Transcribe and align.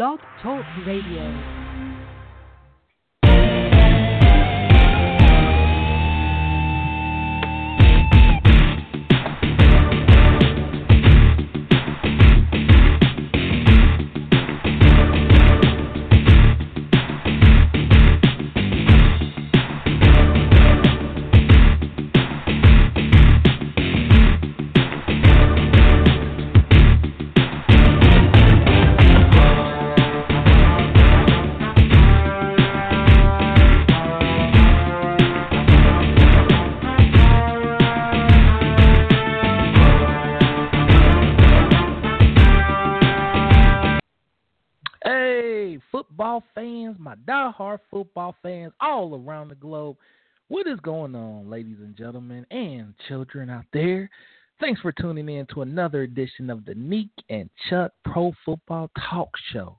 Blog 0.00 0.18
Talk 0.42 0.64
Radio. 0.86 1.59
Diehard 47.26 47.78
football 47.90 48.36
fans 48.42 48.72
all 48.80 49.14
around 49.14 49.48
the 49.48 49.54
globe. 49.54 49.96
What 50.48 50.66
is 50.66 50.80
going 50.80 51.14
on, 51.14 51.48
ladies 51.48 51.78
and 51.80 51.96
gentlemen, 51.96 52.44
and 52.50 52.94
children 53.08 53.50
out 53.50 53.66
there? 53.72 54.10
Thanks 54.60 54.80
for 54.80 54.92
tuning 54.92 55.28
in 55.28 55.46
to 55.54 55.62
another 55.62 56.02
edition 56.02 56.50
of 56.50 56.64
the 56.64 56.74
Nique 56.74 57.08
and 57.28 57.48
Chuck 57.68 57.92
Pro 58.04 58.32
Football 58.44 58.90
Talk 59.08 59.30
Show. 59.52 59.78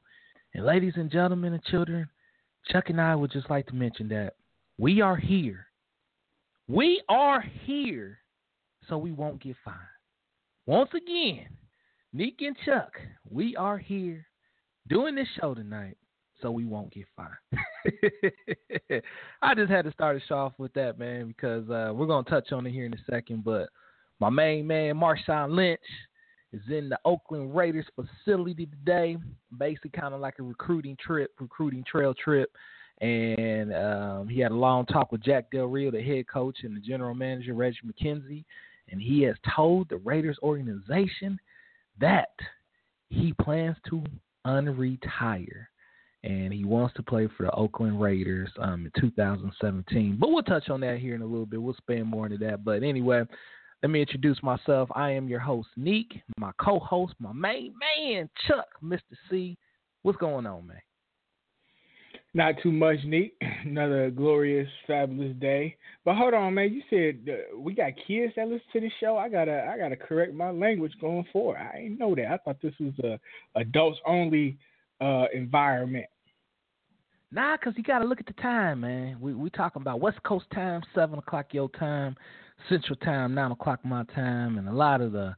And, 0.54 0.66
ladies 0.66 0.94
and 0.96 1.12
gentlemen 1.12 1.54
and 1.54 1.64
children, 1.66 2.08
Chuck 2.72 2.90
and 2.90 3.00
I 3.00 3.16
would 3.16 3.32
just 3.32 3.50
like 3.50 3.68
to 3.68 3.76
mention 3.76 4.08
that 4.10 4.34
we 4.78 5.02
are 5.02 5.18
here. 5.18 5.68
We 6.68 7.02
are 7.10 7.42
here 7.66 8.20
so 8.88 8.98
we 8.98 9.12
won't 9.12 9.44
get 9.44 9.56
fined. 9.64 9.78
Once 10.66 10.90
again, 10.96 11.48
Nique 12.16 12.42
and 12.42 12.56
Chuck, 12.66 12.94
we 13.30 13.56
are 13.56 13.78
here 13.78 14.26
doing 14.88 15.16
this 15.16 15.28
show 15.40 15.54
tonight 15.54 15.98
so 16.42 16.52
we 16.52 16.66
won't 16.66 16.94
get 16.94 17.06
fined. 17.16 19.04
I 19.42 19.56
just 19.56 19.72
had 19.72 19.86
to 19.86 19.92
start 19.92 20.22
show 20.28 20.36
off 20.36 20.54
with 20.58 20.74
that, 20.74 21.00
man, 21.00 21.28
because 21.28 21.70
uh, 21.70 21.92
we're 21.94 22.08
gonna 22.08 22.30
touch 22.30 22.52
on 22.52 22.66
it 22.66 22.72
here 22.72 22.86
in 22.86 22.94
a 22.94 23.12
second. 23.12 23.44
But 23.44 23.70
my 24.20 24.30
main 24.30 24.68
man, 24.68 24.96
Marshawn 24.96 25.56
Lynch, 25.56 25.80
is 26.54 26.62
in 26.70 26.90
the 26.90 27.00
Oakland 27.06 27.56
Raiders 27.56 27.86
facility 27.96 28.66
today, 28.66 29.18
basically 29.58 29.92
kind 29.92 30.14
of 30.14 30.20
like 30.20 30.36
a 30.40 30.44
recruiting 30.44 30.98
trip, 31.04 31.32
recruiting 31.40 31.84
trail 31.90 32.14
trip. 32.14 32.52
And 33.00 33.74
um, 33.74 34.28
he 34.28 34.40
had 34.40 34.52
a 34.52 34.56
long 34.56 34.86
talk 34.86 35.12
with 35.12 35.24
Jack 35.24 35.50
Del 35.52 35.66
Rio, 35.66 35.90
the 35.90 36.04
head 36.04 36.28
coach, 36.28 36.60
and 36.64 36.76
the 36.76 36.82
general 36.82 37.16
manager, 37.16 37.54
Reggie 37.54 37.80
McKenzie. 37.86 38.44
And 38.92 39.02
he 39.02 39.24
has 39.24 39.36
told 39.56 39.90
the 39.90 39.98
Raiders 39.98 40.38
organization 40.44 41.40
that 42.00 42.36
he 43.10 43.34
plans 43.42 43.78
to 43.90 44.04
unretire 44.46 45.68
and 46.24 46.54
he 46.54 46.64
wants 46.64 46.94
to 46.96 47.04
play 47.04 47.28
for 47.36 47.44
the 47.44 47.52
Oakland 47.52 48.00
Raiders 48.00 48.50
um, 48.60 48.86
in 48.86 49.02
2017. 49.02 50.18
But 50.20 50.30
we'll 50.30 50.44
touch 50.44 50.70
on 50.70 50.82
that 50.82 51.00
here 51.00 51.16
in 51.16 51.22
a 51.22 51.26
little 51.26 51.46
bit. 51.46 51.62
We'll 51.62 51.76
spend 51.76 52.06
more 52.06 52.26
into 52.26 52.38
that. 52.46 52.64
But 52.64 52.84
anyway, 52.84 53.24
let 53.82 53.90
me 53.90 54.02
introduce 54.02 54.42
myself. 54.44 54.90
I 54.94 55.12
am 55.12 55.28
your 55.28 55.40
host, 55.40 55.70
Nique. 55.78 56.22
My 56.38 56.52
co-host, 56.60 57.14
my 57.20 57.34
main 57.34 57.74
man, 57.80 58.30
Chuck, 58.48 58.68
Mr. 58.84 59.00
C. 59.30 59.58
What's 60.04 60.20
going 60.20 60.46
on, 60.46 60.68
man? 60.68 60.82
Not 62.34 62.56
too 62.62 62.72
much, 62.72 62.98
Nique. 63.06 63.34
Another 63.66 64.12
glorious, 64.12 64.70
fabulous 64.86 65.36
day. 65.38 65.76
But 66.06 66.16
hold 66.16 66.36
on, 66.36 66.54
man. 66.54 66.72
You 66.72 66.84
said 66.90 67.34
uh, 67.34 67.58
we 67.58 67.74
got 67.74 67.94
kids 68.08 68.34
that 68.36 68.48
listen 68.48 68.62
to 68.74 68.80
the 68.80 68.92
show. 69.00 69.18
I 69.18 69.28
gotta, 69.28 69.68
I 69.72 69.78
gotta 69.78 69.98
correct 69.98 70.34
my 70.34 70.52
language 70.52 70.94
going 71.02 71.26
forward. 71.34 71.58
I 71.58 71.82
didn't 71.82 72.00
know 72.00 72.14
that. 72.16 72.28
I 72.28 72.38
thought 72.38 72.62
this 72.62 72.74
was 72.80 72.94
a 73.04 73.20
adults 73.60 74.00
only 74.06 74.58
uh, 75.02 75.26
environment. 75.34 76.06
Nah, 77.34 77.56
cause 77.58 77.74
you 77.78 77.84
got 77.84 78.00
to 78.00 78.06
look 78.06 78.20
at 78.20 78.26
the 78.26 78.42
time, 78.42 78.82
man. 78.82 79.18
We 79.22 79.34
we 79.34 79.50
talking 79.50 79.82
about 79.82 80.02
West 80.02 80.22
Coast 80.24 80.46
time, 80.54 80.82
seven 80.94 81.18
o'clock 81.18 81.54
your 81.54 81.70
time, 81.70 82.18
Central 82.68 82.98
time, 82.98 83.34
nine 83.34 83.52
o'clock 83.52 83.80
my 83.86 84.04
time, 84.14 84.58
and 84.58 84.68
a 84.68 84.74
lot 84.74 85.00
of 85.00 85.14
the 85.14 85.34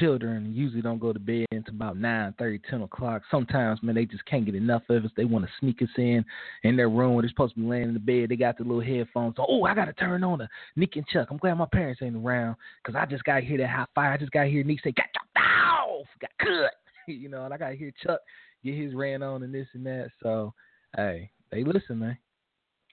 children 0.00 0.52
usually 0.54 0.80
don't 0.80 0.98
go 0.98 1.12
to 1.12 1.18
bed 1.18 1.46
until 1.52 1.74
about 1.74 1.98
nine 1.98 2.34
thirty, 2.38 2.58
ten 2.70 2.80
o'clock. 2.80 3.22
Sometimes, 3.30 3.82
man, 3.82 3.94
they 3.94 4.06
just 4.06 4.24
can't 4.24 4.46
get 4.46 4.54
enough 4.54 4.82
of 4.88 5.04
us. 5.04 5.10
They 5.18 5.26
want 5.26 5.44
to 5.44 5.50
sneak 5.60 5.82
us 5.82 5.88
in 5.98 6.24
in 6.62 6.76
their 6.76 6.88
room 6.88 7.20
they're 7.20 7.28
supposed 7.28 7.54
to 7.54 7.60
be 7.60 7.66
laying 7.66 7.88
in 7.88 7.94
the 7.94 8.00
bed. 8.00 8.30
They 8.30 8.36
got 8.36 8.56
the 8.56 8.64
little 8.64 8.80
headphones. 8.80 9.34
Oh, 9.38 9.64
I 9.64 9.74
got 9.74 9.84
to 9.84 9.92
turn 9.92 10.24
on 10.24 10.38
the 10.38 10.48
Nick 10.76 10.96
and 10.96 11.06
Chuck. 11.08 11.28
I'm 11.30 11.36
glad 11.36 11.54
my 11.54 11.66
parents 11.70 12.00
ain't 12.02 12.16
around 12.16 12.56
because 12.82 12.98
I 12.98 13.04
just 13.04 13.24
got 13.24 13.40
to 13.40 13.46
hear 13.46 13.58
that 13.58 13.68
hot 13.68 13.90
fire. 13.94 14.12
I 14.12 14.16
just 14.16 14.32
got 14.32 14.44
to 14.44 14.50
hear 14.50 14.64
Nick 14.64 14.80
say, 14.82 14.92
got 14.92 15.06
off, 15.36 16.06
got 16.20 16.30
cut. 16.38 16.72
you 17.06 17.28
know, 17.28 17.44
and 17.44 17.52
I 17.52 17.58
got 17.58 17.68
to 17.68 17.76
hear 17.76 17.92
Chuck 18.02 18.20
get 18.64 18.78
his 18.78 18.94
rant 18.94 19.22
on 19.22 19.42
and 19.42 19.54
this 19.54 19.68
and 19.74 19.84
that. 19.84 20.08
So, 20.22 20.54
hey, 20.96 21.30
they 21.54 21.64
listen, 21.64 22.00
man. 22.00 22.18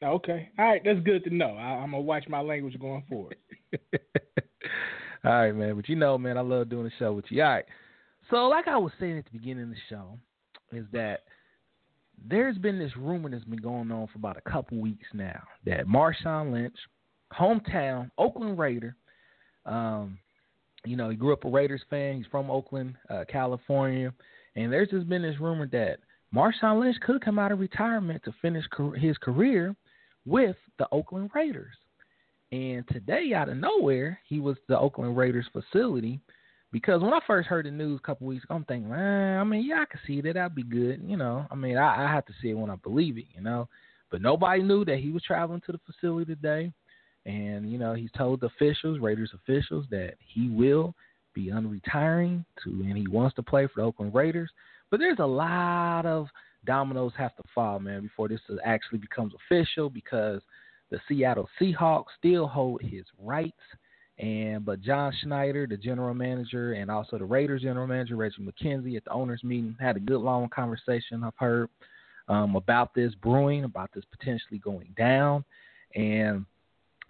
Okay, 0.04 0.50
all 0.58 0.66
right, 0.66 0.82
that's 0.84 1.00
good 1.02 1.24
to 1.26 1.34
know. 1.34 1.56
I, 1.58 1.84
am 1.84 1.92
gonna 1.92 2.02
watch 2.02 2.26
my 2.28 2.42
language 2.42 2.80
going 2.80 3.04
forward. 3.10 3.36
all 5.24 5.32
right, 5.32 5.52
man. 5.52 5.76
But 5.76 5.90
you 5.90 5.96
know, 5.96 6.18
man, 6.18 6.38
I 6.38 6.42
love 6.42 6.70
doing 6.70 6.86
the 6.86 6.92
show 6.98 7.14
with 7.14 7.26
you. 7.30 7.44
All 7.44 7.50
right. 7.50 7.66
So, 8.30 8.48
like 8.48 8.68
I 8.68 8.78
was 8.78 8.92
saying 9.00 9.18
at 9.18 9.26
the 9.26 9.38
beginning 9.38 9.64
of 9.64 9.70
the 9.70 9.76
show, 9.90 10.18
is 10.72 10.86
that 10.94 11.22
there's 12.30 12.58
been 12.58 12.80
this 12.80 12.96
rumor 12.98 13.30
that's 13.30 13.44
been 13.46 13.62
going 13.62 13.92
on 13.92 14.08
for 14.08 14.18
about 14.18 14.38
a 14.38 14.50
couple 14.50 14.80
weeks 14.80 15.08
now 15.14 15.42
that 15.66 15.88
Marshawn 15.88 16.52
Lynch, 16.52 16.78
hometown 17.34 18.10
Oakland 18.18 18.58
Raider, 18.58 18.96
um, 19.66 20.18
you 20.86 20.96
know, 20.96 21.10
he 21.10 21.16
grew 21.16 21.34
up 21.34 21.46
a 21.46 21.50
Raiders 21.50 21.82
fan. 21.90 22.18
He's 22.18 22.26
from 22.32 22.50
Oakland, 22.50 22.96
uh, 23.10 23.24
California. 23.28 24.14
And 24.56 24.72
there's 24.72 24.90
just 24.90 25.08
been 25.08 25.22
this 25.22 25.40
rumor 25.40 25.68
that 25.68 26.00
Marshawn 26.34 26.80
Lynch 26.80 26.97
could 27.02 27.24
come 27.24 27.38
out 27.38 27.52
of 27.52 27.59
retirement 27.59 28.24
to 28.24 28.34
finish 28.42 28.66
his 28.97 29.18
career 29.18 29.75
with 30.25 30.56
the 30.80 30.88
Oakland 30.92 31.30
Raiders. 31.36 31.75
And 32.52 32.88
today, 32.90 33.34
out 33.34 33.50
of 33.50 33.58
nowhere, 33.58 34.19
he 34.28 34.40
was 34.40 34.58
the 34.68 34.78
Oakland 34.78 35.16
Raiders 35.18 35.47
facility. 35.52 36.20
Because 36.72 37.02
when 37.02 37.14
I 37.14 37.20
first 37.28 37.50
heard 37.50 37.66
the 37.66 37.72
news 37.72 38.00
a 38.02 38.08
couple 38.08 38.28
weeks 38.28 38.46
ago, 38.46 38.56
I'm 38.56 38.64
thinking, 38.64 38.90
man, 38.90 39.40
I 39.40 39.44
mean, 39.44 39.66
yeah, 39.66 39.81
I 39.81 39.86
can 39.86 40.00
see 40.08 40.22
that. 40.22 40.36
That'd 40.36 40.56
be 40.56 40.64
good. 40.64 41.02
You 41.06 41.18
know, 41.18 41.46
I 41.52 41.56
mean, 41.56 41.78
I, 41.78 42.06
I 42.06 42.12
have 42.12 42.25
to 42.28 42.34
see 42.41 42.50
it 42.50 42.58
when 42.58 42.70
I 42.70 42.75
believe 42.75 43.18
it, 43.18 43.25
you 43.36 43.41
know. 43.41 43.68
But 44.09 44.22
nobody 44.22 44.64
knew 44.64 44.86
that 44.86 45.00
he 45.00 45.12
was 45.12 45.24
traveling 45.24 45.62
to 45.66 45.74
the 45.74 45.80
facility 45.86 46.34
today. 46.34 46.72
And, 47.25 47.72
you 47.72 47.78
know, 47.78 47.94
he's 47.94 48.12
told 48.18 48.40
the 48.41 48.47
officials, 48.47 49.00
Raiders 49.00 49.31
officials, 49.34 49.86
that 49.91 50.16
he 50.20 50.50
will 50.50 50.96
be 51.34 51.47
unretiring 51.47 52.46
to, 52.64 52.70
and 52.70 52.97
he 52.97 53.08
wants 53.08 53.36
to 53.36 53.44
play 53.44 53.68
for 53.68 53.81
the 53.81 53.84
Oakland 53.84 54.14
Raiders. 54.14 54.50
But 54.91 55.00
there's 55.00 55.19
a 55.19 55.25
lot 55.25 56.06
of 56.06 56.28
dominoes 56.66 57.13
have 57.18 57.35
to 57.38 57.44
fall, 57.56 57.79
man, 57.79 58.02
before 58.02 58.28
this 58.28 58.41
actually 58.63 59.00
becomes 59.00 59.34
official 59.34 59.90
because 59.90 60.41
the 60.91 61.00
Seattle 61.07 61.50
Seahawks 61.59 62.06
still 62.19 62.46
hold 62.46 62.81
his 62.81 63.06
rights. 63.18 63.56
And 64.19 64.63
but 64.63 64.81
John 64.81 65.12
Schneider, 65.24 65.66
the 65.66 65.78
general 65.78 66.13
manager, 66.13 66.74
and 66.74 66.91
also 66.91 67.18
the 67.18 67.25
Raiders 67.25 67.63
general 67.63 67.88
manager 67.88 68.18
Reggie 68.18 68.44
McKenzie 68.44 68.97
at 68.97 69.06
the 69.06 69.12
owners 69.12 69.44
meeting 69.44 69.75
had 69.79 69.96
a 69.96 70.02
good 70.02 70.19
long 70.19 70.50
conversation. 70.50 71.23
I've 71.23 71.34
heard 71.38 71.69
um, 72.28 72.56
about 72.56 72.94
this 72.94 73.16
brewing, 73.16 73.63
about 73.63 73.90
this 73.96 74.03
potentially 74.12 74.59
going 74.59 74.94
down, 74.96 75.44
and 75.96 76.46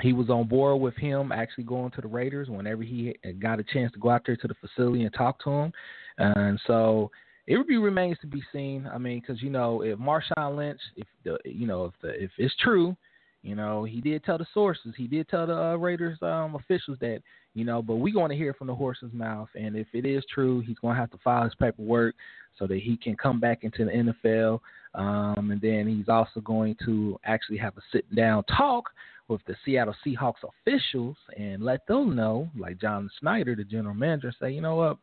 he 0.01 0.13
was 0.13 0.29
on 0.29 0.47
board 0.47 0.79
with 0.79 0.95
him 0.95 1.31
actually 1.31 1.65
going 1.65 1.91
to 1.91 2.01
the 2.01 2.07
Raiders 2.07 2.49
whenever 2.49 2.83
he 2.83 3.15
got 3.39 3.59
a 3.59 3.63
chance 3.63 3.91
to 3.93 3.99
go 3.99 4.09
out 4.09 4.21
there 4.25 4.37
to 4.37 4.47
the 4.47 4.55
facility 4.55 5.03
and 5.03 5.13
talk 5.13 5.43
to 5.43 5.49
him. 5.49 5.73
And 6.17 6.59
so 6.65 7.11
it 7.47 7.56
remains 7.56 8.18
to 8.19 8.28
be 8.28 8.41
seen. 8.53 8.90
I 8.91 8.97
mean, 8.97 9.19
because 9.19 9.41
you 9.41 9.50
know, 9.50 9.81
if 9.81 9.97
Marshawn 9.97 10.55
Lynch, 10.55 10.82
if 10.96 11.08
the 11.23 11.38
you 11.46 11.67
know, 11.67 11.85
if 11.85 11.93
the 12.02 12.23
if 12.23 12.32
it's 12.38 12.55
true, 12.58 12.96
you 13.43 13.55
know, 13.55 13.84
he 13.84 14.02
did 14.02 14.23
tell 14.23 14.38
the 14.38 14.46
sources, 14.53 14.93
he 14.96 15.08
did 15.08 15.28
tell 15.28 15.47
the 15.47 15.58
uh, 15.58 15.76
Raiders 15.76 16.17
um, 16.22 16.55
officials 16.55 16.97
that 17.02 17.22
you 17.53 17.66
know, 17.66 17.82
but 17.82 17.96
we 17.96 18.16
want 18.16 18.32
to 18.32 18.38
hear 18.38 18.53
from 18.53 18.67
the 18.67 18.76
horse's 18.76 19.11
mouth. 19.11 19.49
And 19.55 19.76
if 19.76 19.88
it 19.93 20.05
is 20.05 20.23
true, 20.34 20.61
he's 20.61 20.79
going 20.79 20.96
to 20.96 20.99
have 20.99 21.11
to 21.11 21.17
file 21.23 21.43
his 21.43 21.55
paperwork 21.55 22.16
so 22.58 22.67
that 22.67 22.79
he 22.79 22.96
can 22.96 23.16
come 23.16 23.40
back 23.40 23.64
into 23.64 23.85
the 23.85 23.91
NFL. 23.91 24.59
Um, 24.94 25.52
and 25.52 25.61
then 25.61 25.87
he's 25.87 26.09
also 26.09 26.40
going 26.41 26.76
to 26.85 27.20
actually 27.26 27.58
have 27.58 27.76
a 27.78 27.82
sit 27.91 28.14
down 28.16 28.44
talk 28.44 28.90
with 29.28 29.41
the 29.47 29.55
Seattle 29.66 29.96
Seahawks 30.05 30.44
officials 30.44 31.16
and 31.37 31.64
let 31.64 31.87
them 31.87 32.16
know, 32.16 32.49
like 32.58 32.79
John 32.79 33.09
Schneider, 33.20 33.55
the 33.55 33.64
general 33.64 33.96
manager, 33.96 34.34
say, 34.40 34.52
you 34.52 34.61
know 34.61 34.76
what? 34.76 34.97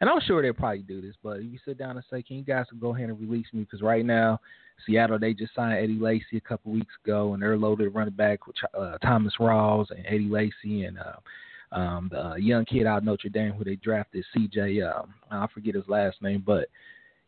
And 0.00 0.08
I'm 0.08 0.20
sure 0.20 0.40
they'll 0.42 0.52
probably 0.52 0.78
do 0.78 1.00
this, 1.00 1.16
but 1.22 1.38
if 1.38 1.44
you 1.44 1.58
sit 1.64 1.76
down 1.76 1.96
and 1.96 2.04
say, 2.10 2.22
can 2.22 2.36
you 2.36 2.44
guys 2.44 2.66
go 2.80 2.94
ahead 2.94 3.08
and 3.08 3.18
release 3.20 3.46
me? 3.52 3.62
Because 3.62 3.82
right 3.82 4.04
now, 4.04 4.38
Seattle, 4.86 5.18
they 5.18 5.34
just 5.34 5.54
signed 5.56 5.76
Eddie 5.82 5.98
Lacy 5.98 6.36
a 6.36 6.40
couple 6.40 6.70
weeks 6.70 6.94
ago, 7.04 7.34
and 7.34 7.42
they're 7.42 7.58
loaded 7.58 7.92
running 7.92 8.14
back 8.14 8.46
with 8.46 8.54
uh, 8.78 8.96
Thomas 8.98 9.34
Rawls 9.40 9.90
and 9.90 10.06
Eddie 10.06 10.28
Lacy 10.28 10.84
and 10.84 10.98
uh, 11.00 11.76
um, 11.76 12.10
the 12.12 12.36
young 12.40 12.64
kid 12.64 12.86
out 12.86 12.98
of 12.98 13.04
Notre 13.04 13.28
Dame 13.28 13.52
who 13.52 13.64
they 13.64 13.74
drafted, 13.74 14.24
CJ. 14.36 14.88
Um, 14.88 15.14
I 15.30 15.46
forget 15.52 15.74
his 15.74 15.88
last 15.88 16.22
name, 16.22 16.44
but 16.46 16.68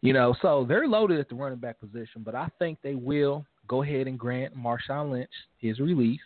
You 0.02 0.12
know, 0.14 0.34
so 0.40 0.64
they're 0.66 0.88
loaded 0.88 1.20
at 1.20 1.28
the 1.28 1.34
running 1.34 1.58
back 1.58 1.78
position, 1.78 2.22
but 2.24 2.34
I 2.34 2.48
think 2.58 2.78
they 2.82 2.94
will 2.94 3.44
go 3.68 3.82
ahead 3.82 4.06
and 4.06 4.18
grant 4.18 4.56
Marshawn 4.56 5.10
Lynch 5.10 5.30
his 5.58 5.78
release. 5.78 6.20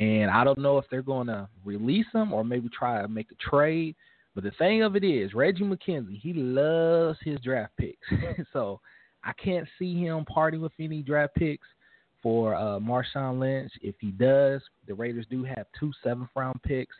And 0.00 0.30
I 0.30 0.44
don't 0.44 0.58
know 0.58 0.78
if 0.78 0.84
they're 0.90 1.02
going 1.02 1.28
to 1.28 1.48
release 1.64 2.06
him 2.12 2.32
or 2.32 2.44
maybe 2.44 2.68
try 2.68 3.00
to 3.02 3.08
make 3.08 3.28
a 3.30 3.50
trade. 3.50 3.94
But 4.38 4.44
the 4.44 4.50
thing 4.52 4.84
of 4.84 4.94
it 4.94 5.02
is, 5.02 5.34
Reggie 5.34 5.64
McKenzie, 5.64 6.20
he 6.20 6.32
loves 6.32 7.18
his 7.24 7.40
draft 7.40 7.72
picks. 7.76 8.06
so 8.52 8.80
I 9.24 9.32
can't 9.32 9.66
see 9.80 10.00
him 10.00 10.24
parting 10.26 10.60
with 10.60 10.70
any 10.78 11.02
draft 11.02 11.34
picks 11.34 11.66
for 12.22 12.54
uh, 12.54 12.78
Marshawn 12.78 13.40
Lynch. 13.40 13.72
If 13.82 13.96
he 13.98 14.12
does, 14.12 14.62
the 14.86 14.94
Raiders 14.94 15.26
do 15.28 15.42
have 15.42 15.66
two 15.80 15.90
seventh 16.04 16.28
round 16.36 16.62
picks. 16.62 16.94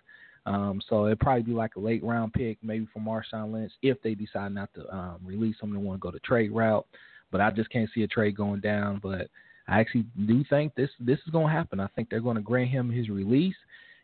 Um, 0.47 0.81
so 0.89 1.07
it'd 1.07 1.21
probably 1.21 1.45
be 1.45 1.53
like 1.53 1.77
a 1.77 1.81
late 1.81 2.03
round 2.03 2.33
pick, 2.33 2.59
maybe 2.61 2.89
for 2.93 2.99
Marshawn 2.99 3.53
Lynch, 3.53 3.71
if 3.83 4.03
they 4.03 4.17
decide 4.17 4.53
not 4.53 4.75
to 4.75 4.93
um, 4.93 5.19
release 5.23 5.55
him 5.63 5.77
and 5.77 5.85
want 5.85 6.01
to 6.01 6.03
go 6.05 6.11
the 6.11 6.19
trade 6.19 6.51
route. 6.51 6.89
But 7.31 7.41
I 7.41 7.53
just 7.53 7.71
can't 7.71 7.89
see 7.95 8.03
a 8.03 8.09
trade 8.09 8.37
going 8.37 8.59
down. 8.59 8.99
But 9.01 9.29
I 9.69 9.79
actually 9.79 10.07
do 10.27 10.43
think 10.51 10.75
this 10.75 10.91
this 10.99 11.21
is 11.25 11.31
going 11.31 11.47
to 11.47 11.53
happen. 11.53 11.79
I 11.79 11.87
think 11.95 12.11
they're 12.11 12.19
going 12.19 12.35
to 12.35 12.43
grant 12.43 12.71
him 12.71 12.91
his 12.91 13.09
release. 13.09 13.55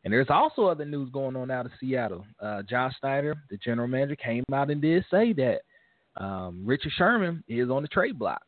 And 0.05 0.13
there's 0.13 0.29
also 0.29 0.67
other 0.67 0.85
news 0.85 1.09
going 1.11 1.35
on 1.35 1.51
out 1.51 1.67
of 1.67 1.73
Seattle. 1.81 2.27
Uh, 2.41 2.63
John 2.63 2.95
Schneider, 3.01 3.37
the 3.51 3.57
general 3.57 3.89
manager, 3.89 4.17
came 4.17 4.45
out 4.53 4.71
and 4.71 4.81
did 4.81 5.05
say 5.11 5.33
that 5.33 5.61
um, 6.17 6.63
Richard 6.65 6.93
Sherman 6.97 7.43
is 7.49 7.71
on 7.71 7.83
the 7.83 7.89
trade 7.89 8.19
block. 8.19 8.43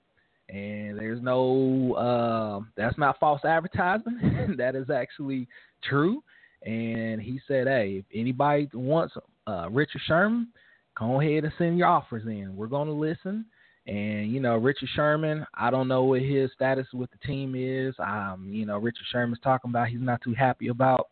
And 0.48 0.98
there's 0.98 1.20
no, 1.22 1.94
uh, 1.94 2.64
that's 2.76 2.98
not 2.98 3.18
false 3.18 3.44
advertisement. 3.44 4.56
that 4.58 4.76
is 4.76 4.90
actually 4.90 5.48
true. 5.82 6.22
And 6.62 7.20
he 7.20 7.40
said, 7.48 7.66
hey, 7.66 8.04
if 8.04 8.04
anybody 8.14 8.68
wants 8.74 9.14
uh, 9.46 9.68
Richard 9.70 10.02
Sherman, 10.06 10.48
go 10.98 11.20
ahead 11.20 11.44
and 11.44 11.52
send 11.58 11.78
your 11.78 11.88
offers 11.88 12.26
in. 12.26 12.54
We're 12.54 12.66
going 12.66 12.88
to 12.88 12.94
listen. 12.94 13.46
And 13.86 14.32
you 14.32 14.40
know, 14.40 14.56
Richard 14.56 14.88
Sherman, 14.94 15.46
I 15.54 15.70
don't 15.70 15.88
know 15.88 16.02
what 16.02 16.20
his 16.20 16.50
status 16.52 16.86
with 16.92 17.08
the 17.12 17.26
team 17.26 17.54
is. 17.56 17.94
Um, 18.00 18.48
you 18.50 18.66
know, 18.66 18.78
Richard 18.78 19.04
Sherman's 19.12 19.38
talking 19.44 19.70
about 19.70 19.88
he's 19.88 20.00
not 20.00 20.20
too 20.22 20.34
happy 20.34 20.68
about 20.68 21.08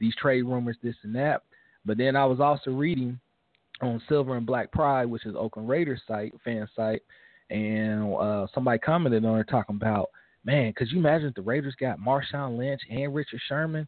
these 0.00 0.14
trade 0.16 0.42
rumors, 0.42 0.76
this 0.82 0.96
and 1.04 1.14
that. 1.14 1.42
But 1.84 1.98
then 1.98 2.16
I 2.16 2.24
was 2.26 2.40
also 2.40 2.70
reading 2.72 3.20
on 3.80 4.02
Silver 4.08 4.36
and 4.36 4.46
Black 4.46 4.72
Pride, 4.72 5.06
which 5.06 5.26
is 5.26 5.34
Oakland 5.36 5.68
Raiders 5.68 6.02
site, 6.06 6.34
fan 6.44 6.68
site, 6.74 7.02
and 7.50 8.14
uh, 8.14 8.46
somebody 8.54 8.78
commented 8.78 9.24
on 9.24 9.38
it 9.38 9.48
talking 9.48 9.76
about, 9.76 10.10
man, 10.44 10.72
could 10.72 10.90
you 10.90 10.98
imagine 10.98 11.28
if 11.28 11.34
the 11.34 11.42
Raiders 11.42 11.74
got 11.78 11.98
Marshawn 11.98 12.58
Lynch 12.58 12.80
and 12.90 13.14
Richard 13.14 13.40
Sherman? 13.48 13.86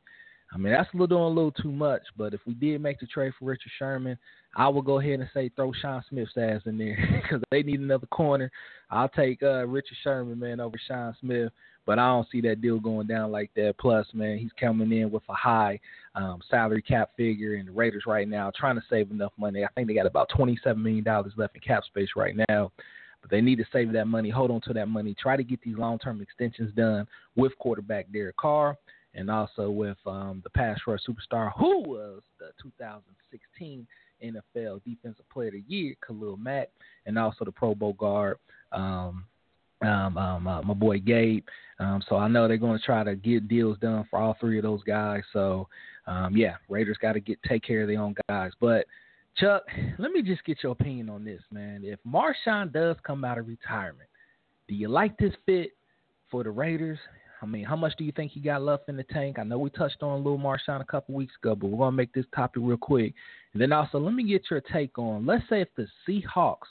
I 0.55 0.59
mean, 0.59 0.73
that's 0.73 0.93
a 0.93 0.97
little 0.97 1.07
doing 1.07 1.23
a 1.23 1.29
little 1.29 1.53
too 1.53 1.73
much. 1.73 2.03
But 2.17 2.35
if 2.35 2.41
we 2.47 2.55
did 2.55 2.81
make 2.81 3.01
the 3.01 3.07
trade 3.07 3.33
for 3.39 3.47
Richard 3.47 3.73
Sherman, 3.79 4.19
I 4.55 4.69
will 4.69 4.83
go 4.83 5.01
ahead 5.01 5.21
and 5.21 5.29
say 5.33 5.51
throw 5.55 5.73
Sean 5.73 6.05
Smith's 6.09 6.37
ass 6.37 6.61
in 6.67 6.77
there 6.77 6.97
because 7.23 7.43
they 7.51 7.63
need 7.63 7.81
another 7.81 8.07
corner. 8.07 8.51
I'll 8.91 9.09
take 9.09 9.43
uh, 9.43 9.67
Richard 9.67 9.97
Sherman, 10.03 10.39
man, 10.39 10.61
over 10.61 10.77
Sean 10.87 11.17
Smith. 11.21 11.53
But 11.85 11.99
I 11.99 12.07
don't 12.09 12.29
see 12.31 12.41
that 12.43 12.61
deal 12.61 12.79
going 12.79 13.09
down 13.09 13.33
like 13.33 13.51
that. 13.57 13.75
Plus, 13.79 14.07
man, 14.15 14.39
he's 14.39 14.53
coming 14.61 14.93
in 14.93 15.11
with 15.11 15.25
a 15.29 15.35
high 15.35 15.81
um, 16.15 16.41
salary 16.49 16.83
cap 16.83 17.11
figure, 17.17 17.57
and 17.57 17.67
the 17.67 17.73
Raiders 17.73 18.05
right 18.07 18.29
now 18.29 18.53
trying 18.55 18.77
to 18.77 18.83
save 18.89 19.11
enough 19.11 19.33
money. 19.37 19.65
I 19.65 19.69
think 19.75 19.89
they 19.89 19.95
got 19.95 20.07
about 20.07 20.29
twenty-seven 20.29 20.81
million 20.81 21.03
dollars 21.03 21.33
left 21.37 21.57
in 21.57 21.61
cap 21.61 21.83
space 21.85 22.11
right 22.15 22.37
now, 22.49 22.71
but 23.21 23.33
they 23.33 23.41
need 23.41 23.57
to 23.57 23.65
save 23.73 23.93
that 23.95 24.07
money, 24.07 24.31
hold 24.31 24.53
on 24.53 24.61
to 24.61 24.73
that 24.75 24.87
money, 24.87 25.17
try 25.21 25.37
to 25.37 25.43
get 25.43 25.61
these 25.63 25.77
long-term 25.77 26.21
extensions 26.21 26.73
done 26.77 27.05
with 27.35 27.51
quarterback 27.59 28.13
Derek 28.13 28.37
Carr 28.37 28.77
and 29.15 29.31
also 29.31 29.71
with 29.71 29.99
um, 30.07 30.41
the 30.45 30.51
pass 30.51 30.79
rush 30.87 31.01
superstar 31.09 31.53
who 31.59 31.81
was 31.81 32.23
the 32.39 32.51
2016 32.63 33.87
NFL 34.23 34.83
Defensive 34.85 35.29
Player 35.31 35.49
of 35.49 35.55
the 35.55 35.65
Year, 35.67 35.95
Khalil 36.07 36.37
Mack, 36.37 36.71
and 37.07 37.19
also 37.19 37.45
the 37.45 37.53
Pro 37.53 37.75
Bowl 37.75 37.95
guard, 37.95 38.39
um, 38.73 39.25
um, 39.83 40.17
um, 40.17 40.47
uh, 40.47 40.63
my 40.63 40.75
boy 40.75 40.99
Gabe. 40.99 41.45
Um, 41.79 42.03
so 42.09 42.17
I 42.17 42.29
know 42.29 42.47
they're 42.47 42.57
going 42.57 42.79
to 42.79 42.85
try 42.85 43.03
to 43.03 43.17
get 43.17 43.49
deals 43.49 43.79
done 43.79 44.07
for 44.09 44.19
all 44.21 44.37
three 44.41 44.59
of 44.59 44.63
those 44.63 44.83
guys. 44.85 45.23
So 45.33 45.69
um, 46.07 46.37
yeah, 46.37 46.57
Raiders 46.69 46.99
got 47.01 47.13
to 47.13 47.21
get 47.21 47.43
take 47.45 47.63
care 47.63 47.83
of 47.83 47.89
their 47.89 48.01
own 48.01 48.15
guys. 48.29 48.53
But 48.61 48.87
Chuck, 49.37 49.63
let 49.99 50.13
me 50.13 50.23
just 50.23 50.45
get 50.45 50.63
your 50.63 50.73
opinion 50.73 51.09
on 51.09 51.25
this, 51.25 51.41
man. 51.51 51.83
If 51.85 51.99
Marshawn 52.07 52.73
does 52.73 52.97
come 53.07 53.25
out 53.25 53.39
of 53.39 53.49
retirement, 53.49 54.09
do 54.69 54.75
you 54.75 54.89
like 54.89 55.17
this 55.17 55.33
fit 55.47 55.71
for 56.31 56.45
the 56.45 56.51
Raiders? 56.51 56.99
I 57.43 57.47
mean, 57.47 57.65
how 57.65 57.75
much 57.75 57.95
do 57.99 58.05
you 58.05 58.13
think 58.13 58.31
he 58.31 58.39
got 58.39 58.63
left 58.63 58.89
in 58.89 58.97
the 58.97 59.03
tank? 59.03 59.39
I 59.39 59.43
know 59.43 59.59
we 59.59 59.69
touched 59.71 60.03
on 60.03 60.23
Lil 60.23 60.39
Marshawn 60.39 60.81
a 60.81 60.85
couple 60.85 61.17
weeks 61.17 61.35
ago, 61.43 61.57
but 61.57 61.67
we're 61.67 61.79
gonna 61.79 61.97
make 61.97 62.13
this 62.13 62.25
topic 62.35 62.63
real 62.65 62.77
quick. 62.77 63.15
And 63.53 63.61
then 63.61 63.73
also, 63.73 63.99
let 63.99 64.15
me 64.15 64.23
get 64.23 64.49
your 64.49 64.61
take 64.61 64.97
on. 64.97 65.27
Let's 65.27 65.43
say 65.49 65.61
if 65.61 65.69
the 65.77 65.89
Seahawks 66.07 66.69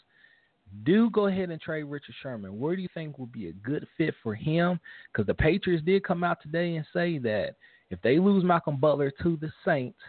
do 0.83 1.09
go 1.09 1.27
ahead 1.27 1.49
and 1.49 1.59
trade 1.59 1.83
Richard 1.83 2.15
Sherman, 2.23 2.57
where 2.57 2.77
do 2.77 2.81
you 2.81 2.87
think 2.93 3.19
would 3.19 3.33
be 3.33 3.49
a 3.49 3.53
good 3.53 3.85
fit 3.97 4.15
for 4.23 4.33
him? 4.33 4.79
Because 5.11 5.27
the 5.27 5.33
Patriots 5.33 5.83
did 5.85 6.05
come 6.05 6.23
out 6.23 6.41
today 6.41 6.77
and 6.77 6.85
say 6.93 7.17
that 7.17 7.55
if 7.89 8.01
they 8.01 8.17
lose 8.17 8.45
Malcolm 8.45 8.77
Butler 8.77 9.11
to 9.21 9.37
the 9.41 9.51
Saints, 9.65 9.99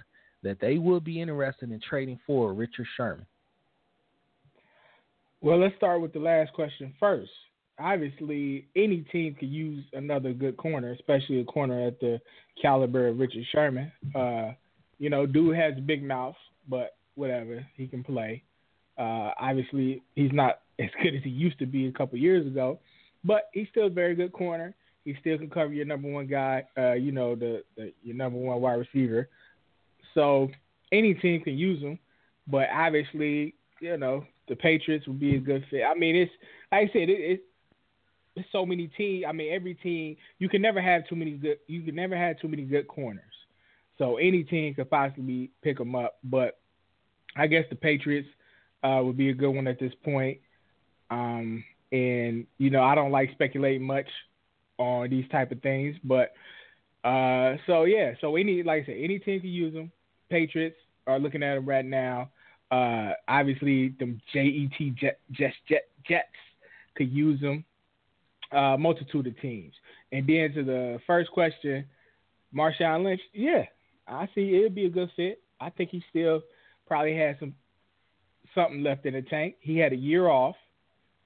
that 0.44 0.60
they 0.60 0.78
will 0.78 1.00
be 1.00 1.20
interested 1.20 1.72
in 1.72 1.80
trading 1.80 2.20
for 2.24 2.54
Richard 2.54 2.86
Sherman. 2.96 3.26
Well, 5.40 5.58
let's 5.58 5.74
start 5.74 6.00
with 6.00 6.12
the 6.12 6.20
last 6.20 6.52
question 6.52 6.94
first 7.00 7.32
obviously 7.78 8.66
any 8.76 9.04
team 9.12 9.34
could 9.34 9.48
use 9.48 9.84
another 9.92 10.32
good 10.32 10.56
corner, 10.56 10.92
especially 10.92 11.40
a 11.40 11.44
corner 11.44 11.86
at 11.86 12.00
the 12.00 12.20
caliber 12.60 13.08
of 13.08 13.18
Richard 13.18 13.44
Sherman. 13.50 13.92
Uh, 14.14 14.52
you 14.98 15.10
know, 15.10 15.26
dude 15.26 15.56
has 15.56 15.74
big 15.86 16.02
mouth, 16.02 16.36
but 16.68 16.96
whatever, 17.14 17.66
he 17.76 17.86
can 17.86 18.04
play. 18.04 18.42
Uh, 18.98 19.30
obviously, 19.40 20.02
he's 20.14 20.32
not 20.32 20.60
as 20.78 20.90
good 21.02 21.14
as 21.14 21.22
he 21.22 21.30
used 21.30 21.58
to 21.58 21.66
be 21.66 21.86
a 21.86 21.92
couple 21.92 22.18
years 22.18 22.46
ago, 22.46 22.78
but 23.24 23.50
he's 23.52 23.68
still 23.70 23.86
a 23.86 23.90
very 23.90 24.14
good 24.14 24.32
corner. 24.32 24.74
He 25.04 25.16
still 25.20 25.38
can 25.38 25.50
cover 25.50 25.72
your 25.72 25.84
number 25.84 26.10
one 26.10 26.28
guy, 26.28 26.64
uh, 26.78 26.92
you 26.92 27.10
know, 27.10 27.34
the, 27.34 27.64
the 27.76 27.92
your 28.02 28.14
number 28.14 28.38
one 28.38 28.60
wide 28.60 28.74
receiver. 28.74 29.28
So 30.14 30.48
any 30.92 31.14
team 31.14 31.42
can 31.42 31.58
use 31.58 31.82
him, 31.82 31.98
but 32.46 32.68
obviously, 32.72 33.54
you 33.80 33.96
know, 33.96 34.24
the 34.48 34.54
Patriots 34.54 35.06
would 35.06 35.18
be 35.18 35.36
a 35.36 35.40
good 35.40 35.64
fit. 35.70 35.82
I 35.82 35.98
mean, 35.98 36.14
it's 36.14 36.32
like 36.70 36.90
I 36.90 36.92
said, 36.92 37.08
it, 37.08 37.20
it 37.20 37.44
so 38.50 38.64
many 38.64 38.88
teams. 38.88 39.24
I 39.28 39.32
mean, 39.32 39.52
every 39.52 39.74
team 39.74 40.16
you 40.38 40.48
can 40.48 40.62
never 40.62 40.80
have 40.80 41.06
too 41.08 41.16
many 41.16 41.32
good. 41.32 41.58
You 41.66 41.82
can 41.82 41.94
never 41.94 42.16
have 42.16 42.38
too 42.40 42.48
many 42.48 42.62
good 42.64 42.88
corners. 42.88 43.24
So 43.98 44.16
any 44.16 44.42
team 44.42 44.74
could 44.74 44.90
possibly 44.90 45.50
pick 45.62 45.78
them 45.78 45.94
up. 45.94 46.18
But 46.24 46.58
I 47.36 47.46
guess 47.46 47.64
the 47.70 47.76
Patriots 47.76 48.28
uh, 48.82 49.00
would 49.02 49.16
be 49.16 49.30
a 49.30 49.34
good 49.34 49.50
one 49.50 49.66
at 49.66 49.78
this 49.78 49.92
point. 50.04 50.38
Um, 51.10 51.62
and 51.90 52.46
you 52.58 52.70
know, 52.70 52.82
I 52.82 52.94
don't 52.94 53.12
like 53.12 53.30
speculating 53.32 53.86
much 53.86 54.08
on 54.78 55.10
these 55.10 55.28
type 55.30 55.52
of 55.52 55.60
things, 55.60 55.96
but 56.02 56.32
uh, 57.04 57.56
so 57.66 57.84
yeah. 57.84 58.12
So 58.20 58.36
any 58.36 58.62
like 58.62 58.84
I 58.84 58.86
said, 58.86 58.96
any 58.98 59.18
team 59.18 59.40
can 59.40 59.50
use 59.50 59.74
them. 59.74 59.92
Patriots 60.30 60.76
are 61.06 61.18
looking 61.18 61.42
at 61.42 61.56
them 61.56 61.66
right 61.66 61.84
now. 61.84 62.30
Uh, 62.70 63.12
obviously, 63.28 63.90
them 63.98 64.20
Jet, 64.32 65.18
Jets 65.30 65.56
Jet, 65.68 65.88
Jets 66.08 66.28
could 66.96 67.12
use 67.12 67.40
them 67.40 67.64
uh, 68.52 68.76
multitude 68.76 69.26
of 69.26 69.40
teams. 69.40 69.74
And 70.10 70.26
then 70.26 70.52
to 70.54 70.64
the 70.64 70.98
first 71.06 71.30
question, 71.30 71.86
Marshawn 72.54 73.04
Lynch, 73.04 73.20
yeah, 73.32 73.64
I 74.06 74.28
see 74.34 74.56
it'd 74.56 74.74
be 74.74 74.86
a 74.86 74.90
good 74.90 75.10
fit. 75.16 75.40
I 75.60 75.70
think 75.70 75.90
he 75.90 76.02
still 76.10 76.42
probably 76.86 77.16
has 77.16 77.36
some 77.40 77.54
something 78.54 78.82
left 78.82 79.06
in 79.06 79.14
the 79.14 79.22
tank. 79.22 79.56
He 79.60 79.78
had 79.78 79.92
a 79.92 79.96
year 79.96 80.28
off, 80.28 80.56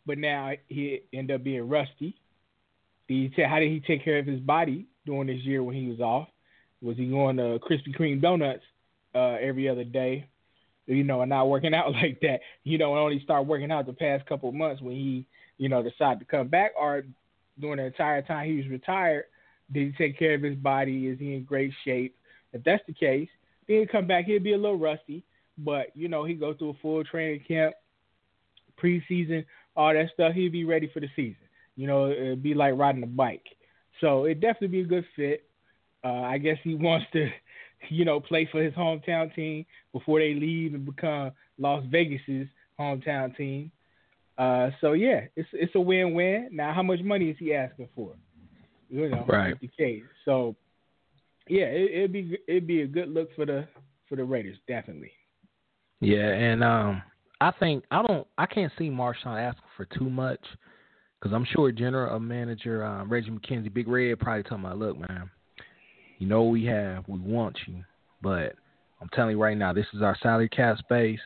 but 0.06 0.18
now 0.18 0.52
he 0.68 1.00
ended 1.12 1.36
up 1.36 1.44
being 1.44 1.68
rusty. 1.68 2.16
Did 3.08 3.32
he 3.34 3.42
how 3.42 3.58
did 3.58 3.70
he 3.70 3.80
take 3.80 4.04
care 4.04 4.18
of 4.18 4.26
his 4.26 4.40
body 4.40 4.86
during 5.04 5.26
this 5.26 5.44
year 5.44 5.62
when 5.62 5.74
he 5.76 5.88
was 5.88 6.00
off? 6.00 6.28
Was 6.82 6.96
he 6.96 7.06
going 7.06 7.36
to 7.38 7.58
Krispy 7.58 7.96
Kreme 7.98 8.20
donuts 8.20 8.62
uh, 9.14 9.36
every 9.40 9.68
other 9.68 9.84
day? 9.84 10.28
You 10.86 11.02
know, 11.02 11.22
and 11.22 11.30
not 11.30 11.48
working 11.48 11.74
out 11.74 11.92
like 11.92 12.20
that. 12.20 12.40
You 12.62 12.78
know, 12.78 12.92
and 12.92 13.00
only 13.00 13.20
start 13.24 13.46
working 13.46 13.72
out 13.72 13.86
the 13.86 13.92
past 13.92 14.26
couple 14.26 14.52
months 14.52 14.82
when 14.82 14.94
he 14.94 15.26
you 15.58 15.68
know, 15.68 15.82
decide 15.82 16.18
to 16.20 16.24
come 16.24 16.48
back, 16.48 16.72
or 16.78 17.04
during 17.60 17.78
the 17.78 17.84
entire 17.84 18.22
time 18.22 18.48
he 18.48 18.56
was 18.56 18.68
retired, 18.68 19.24
did 19.72 19.86
he 19.86 19.92
take 19.92 20.18
care 20.18 20.34
of 20.34 20.42
his 20.42 20.56
body? 20.56 21.06
Is 21.06 21.18
he 21.18 21.34
in 21.34 21.44
great 21.44 21.72
shape? 21.84 22.16
If 22.52 22.62
that's 22.64 22.82
the 22.86 22.92
case, 22.92 23.28
then 23.66 23.80
he 23.80 23.86
come 23.86 24.06
back, 24.06 24.26
he'll 24.26 24.42
be 24.42 24.52
a 24.52 24.58
little 24.58 24.78
rusty, 24.78 25.24
but 25.58 25.86
you 25.94 26.08
know, 26.08 26.24
he 26.24 26.34
go 26.34 26.54
through 26.54 26.70
a 26.70 26.78
full 26.82 27.04
training 27.04 27.44
camp, 27.46 27.74
preseason, 28.80 29.44
all 29.74 29.92
that 29.92 30.10
stuff. 30.14 30.32
He'll 30.34 30.52
be 30.52 30.64
ready 30.64 30.90
for 30.92 31.00
the 31.00 31.08
season. 31.16 31.36
You 31.76 31.86
know, 31.86 32.10
it'd 32.10 32.42
be 32.42 32.54
like 32.54 32.74
riding 32.76 33.02
a 33.02 33.06
bike. 33.06 33.44
So 34.00 34.24
it'd 34.24 34.40
definitely 34.40 34.68
be 34.68 34.80
a 34.80 34.84
good 34.84 35.04
fit. 35.14 35.44
Uh, 36.04 36.22
I 36.22 36.38
guess 36.38 36.58
he 36.62 36.74
wants 36.76 37.06
to, 37.12 37.28
you 37.88 38.04
know, 38.04 38.20
play 38.20 38.48
for 38.50 38.62
his 38.62 38.74
hometown 38.74 39.34
team 39.34 39.66
before 39.92 40.20
they 40.20 40.34
leave 40.34 40.74
and 40.74 40.84
become 40.84 41.32
Las 41.58 41.84
Vegas's 41.90 42.48
hometown 42.78 43.36
team. 43.36 43.70
Uh, 44.38 44.70
so 44.80 44.92
yeah, 44.92 45.22
it's 45.34 45.48
it's 45.52 45.74
a 45.74 45.80
win-win. 45.80 46.50
Now, 46.52 46.72
how 46.74 46.82
much 46.82 47.00
money 47.00 47.30
is 47.30 47.36
he 47.38 47.54
asking 47.54 47.88
for? 47.94 48.14
You 48.90 49.08
know, 49.08 49.24
right. 49.26 49.58
the 49.60 49.68
case. 49.68 50.02
So 50.24 50.54
yeah, 51.48 51.66
it, 51.66 52.02
would 52.02 52.12
be 52.12 52.38
it'd 52.46 52.66
be 52.66 52.82
a 52.82 52.86
good 52.86 53.08
look 53.08 53.34
for 53.34 53.46
the 53.46 53.66
for 54.08 54.16
the 54.16 54.24
Raiders, 54.24 54.58
definitely. 54.68 55.12
Yeah, 56.00 56.28
and 56.28 56.62
um, 56.62 57.02
I 57.40 57.50
think 57.52 57.84
I 57.90 58.02
don't. 58.02 58.26
I 58.36 58.46
can't 58.46 58.72
see 58.78 58.90
Marshawn 58.90 59.40
asking 59.40 59.62
for 59.76 59.86
too 59.86 60.10
much 60.10 60.40
because 61.20 61.34
I'm 61.34 61.46
sure 61.46 61.72
General 61.72 62.20
Manager 62.20 62.84
um, 62.84 63.08
Reggie 63.10 63.30
McKenzie, 63.30 63.72
Big 63.72 63.88
Red, 63.88 64.18
probably 64.18 64.42
talking 64.42 64.64
about, 64.64 64.78
look, 64.78 64.98
man, 64.98 65.30
you 66.18 66.26
know 66.26 66.44
we 66.44 66.64
have, 66.66 67.04
we 67.08 67.18
want 67.18 67.56
you, 67.66 67.82
but 68.22 68.54
I'm 69.00 69.08
telling 69.12 69.32
you 69.32 69.42
right 69.42 69.56
now, 69.56 69.72
this 69.72 69.86
is 69.92 70.02
our 70.02 70.16
salary 70.22 70.48
cap 70.48 70.78
space. 70.78 71.20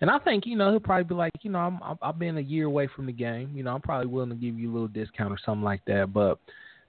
And 0.00 0.10
I 0.10 0.18
think 0.18 0.46
you 0.46 0.56
know 0.56 0.70
he'll 0.70 0.80
probably 0.80 1.04
be 1.04 1.14
like, 1.14 1.32
you 1.42 1.50
know, 1.50 1.58
I'm, 1.58 1.98
I've 2.00 2.18
been 2.18 2.38
a 2.38 2.42
year 2.42 2.64
away 2.64 2.88
from 2.94 3.06
the 3.06 3.12
game. 3.12 3.50
You 3.54 3.62
know, 3.62 3.74
I'm 3.74 3.82
probably 3.82 4.06
willing 4.06 4.30
to 4.30 4.34
give 4.34 4.58
you 4.58 4.70
a 4.70 4.72
little 4.72 4.88
discount 4.88 5.32
or 5.32 5.38
something 5.44 5.64
like 5.64 5.84
that. 5.86 6.12
But 6.12 6.38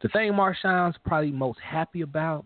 the 0.02 0.10
thing 0.10 0.32
Marshawn's 0.32 0.96
probably 1.06 1.32
most 1.32 1.60
happy 1.60 2.02
about 2.02 2.46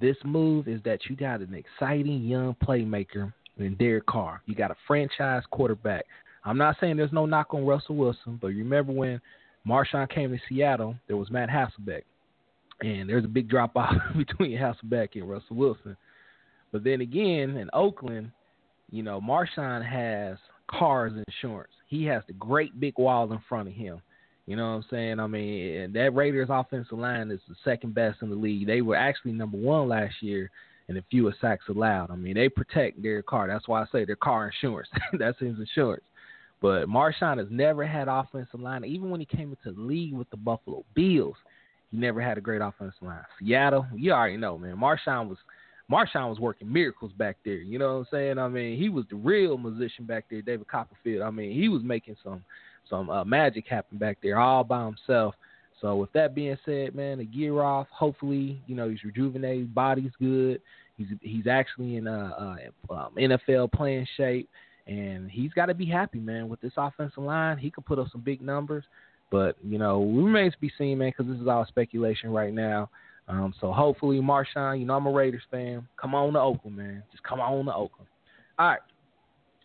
this 0.00 0.16
move 0.24 0.66
is 0.66 0.80
that 0.84 1.00
you 1.08 1.16
got 1.16 1.40
an 1.40 1.54
exciting 1.54 2.24
young 2.24 2.56
playmaker 2.62 3.32
in 3.58 3.74
Derek 3.76 4.06
Carr. 4.06 4.42
You 4.46 4.54
got 4.54 4.70
a 4.70 4.76
franchise 4.86 5.42
quarterback. 5.50 6.04
I'm 6.44 6.58
not 6.58 6.76
saying 6.80 6.96
there's 6.96 7.12
no 7.12 7.26
knock 7.26 7.54
on 7.54 7.66
Russell 7.66 7.96
Wilson, 7.96 8.38
but 8.40 8.48
you 8.48 8.64
remember 8.64 8.92
when 8.92 9.20
Marshawn 9.66 10.08
came 10.10 10.30
to 10.30 10.38
Seattle, 10.48 10.96
there 11.06 11.16
was 11.16 11.30
Matt 11.30 11.48
Hasselbeck. 11.48 12.02
And 12.80 13.08
there's 13.08 13.24
a 13.24 13.28
big 13.28 13.48
drop 13.48 13.76
off 13.76 13.94
between 14.16 14.58
Hasselbeck 14.58 15.10
and 15.14 15.28
Russell 15.28 15.56
Wilson. 15.56 15.96
But 16.72 16.82
then 16.82 17.00
again, 17.00 17.56
in 17.56 17.70
Oakland, 17.72 18.32
you 18.92 19.02
know, 19.02 19.20
Marshawn 19.20 19.84
has 19.84 20.38
Carr's 20.70 21.14
insurance. 21.26 21.72
He 21.88 22.04
has 22.04 22.22
the 22.28 22.34
great 22.34 22.78
big 22.78 22.94
wall 22.98 23.32
in 23.32 23.40
front 23.48 23.68
of 23.68 23.74
him. 23.74 24.00
You 24.46 24.56
know 24.56 24.70
what 24.70 24.76
I'm 24.76 24.84
saying? 24.90 25.20
I 25.20 25.26
mean, 25.26 25.92
that 25.94 26.14
Raiders 26.14 26.48
offensive 26.50 26.98
line 26.98 27.30
is 27.30 27.40
the 27.48 27.54
second 27.64 27.94
best 27.94 28.22
in 28.22 28.28
the 28.28 28.36
league. 28.36 28.66
They 28.66 28.82
were 28.82 28.96
actually 28.96 29.32
number 29.32 29.56
one 29.56 29.88
last 29.88 30.14
year 30.20 30.50
in 30.88 30.96
the 30.96 31.04
fewest 31.10 31.40
sacks 31.40 31.64
allowed. 31.68 32.10
I 32.10 32.16
mean, 32.16 32.34
they 32.34 32.48
protect 32.48 33.02
their 33.02 33.22
car. 33.22 33.46
That's 33.46 33.66
why 33.66 33.82
I 33.82 33.86
say 33.90 34.04
their 34.04 34.16
car 34.16 34.50
insurance. 34.50 34.88
That's 35.18 35.38
his 35.38 35.58
insurance. 35.58 36.04
But 36.60 36.86
Marshawn 36.86 37.38
has 37.38 37.48
never 37.50 37.86
had 37.86 38.08
offensive 38.08 38.60
line. 38.60 38.84
Even 38.84 39.10
when 39.10 39.20
he 39.20 39.26
came 39.26 39.50
into 39.50 39.74
the 39.74 39.80
league 39.80 40.14
with 40.14 40.28
the 40.30 40.36
Buffalo 40.36 40.84
Bills, 40.94 41.36
he 41.90 41.96
never 41.96 42.20
had 42.20 42.36
a 42.36 42.42
great 42.42 42.60
offensive 42.60 43.02
line. 43.02 43.24
Seattle, 43.38 43.86
you 43.94 44.12
already 44.12 44.36
know, 44.36 44.58
man. 44.58 44.76
Marshawn 44.76 45.28
was 45.28 45.38
Marshawn 45.92 46.30
was 46.30 46.40
working 46.40 46.72
miracles 46.72 47.12
back 47.12 47.36
there. 47.44 47.56
You 47.56 47.78
know 47.78 47.92
what 47.92 47.98
I'm 48.00 48.06
saying? 48.10 48.38
I 48.38 48.48
mean, 48.48 48.78
he 48.78 48.88
was 48.88 49.04
the 49.10 49.16
real 49.16 49.58
musician 49.58 50.06
back 50.06 50.24
there, 50.30 50.42
David 50.42 50.68
Copperfield. 50.68 51.22
I 51.22 51.30
mean, 51.30 51.52
he 51.52 51.68
was 51.68 51.82
making 51.82 52.16
some 52.24 52.42
some 52.88 53.10
uh, 53.10 53.24
magic 53.24 53.66
happen 53.68 53.98
back 53.98 54.18
there 54.22 54.38
all 54.38 54.64
by 54.64 54.84
himself. 54.84 55.34
So 55.80 55.96
with 55.96 56.12
that 56.12 56.34
being 56.34 56.56
said, 56.64 56.94
man, 56.94 57.18
the 57.18 57.24
gear 57.24 57.60
off. 57.60 57.88
Hopefully, 57.90 58.62
you 58.66 58.74
know 58.74 58.88
he's 58.88 59.04
rejuvenated, 59.04 59.74
body's 59.74 60.12
good. 60.18 60.62
He's 60.96 61.08
he's 61.20 61.46
actually 61.46 61.96
in 61.96 62.06
uh, 62.06 62.30
uh 62.90 62.94
um, 62.94 63.14
NFL 63.16 63.72
playing 63.72 64.06
shape, 64.16 64.48
and 64.86 65.30
he's 65.30 65.52
got 65.52 65.66
to 65.66 65.74
be 65.74 65.86
happy, 65.86 66.20
man. 66.20 66.48
With 66.48 66.60
this 66.60 66.72
offensive 66.76 67.22
line, 67.22 67.58
he 67.58 67.70
could 67.70 67.84
put 67.84 67.98
up 67.98 68.08
some 68.12 68.20
big 68.20 68.40
numbers. 68.40 68.84
But 69.30 69.56
you 69.66 69.78
know, 69.78 70.00
we 70.00 70.22
remains 70.22 70.54
to 70.54 70.60
be 70.60 70.70
seen, 70.78 70.98
man, 70.98 71.12
because 71.16 71.30
this 71.30 71.40
is 71.40 71.48
all 71.48 71.66
speculation 71.66 72.30
right 72.30 72.52
now. 72.52 72.88
Um, 73.32 73.54
so 73.60 73.72
hopefully, 73.72 74.20
Marshawn, 74.20 74.78
you 74.78 74.84
know 74.84 74.94
I'm 74.94 75.06
a 75.06 75.10
Raiders 75.10 75.42
fan. 75.50 75.88
Come 75.96 76.14
on 76.14 76.34
to 76.34 76.40
Oakland, 76.40 76.76
man. 76.76 77.02
Just 77.10 77.22
come 77.22 77.40
on 77.40 77.64
to 77.64 77.74
Oakland. 77.74 78.08
All 78.58 78.68
right, 78.68 78.80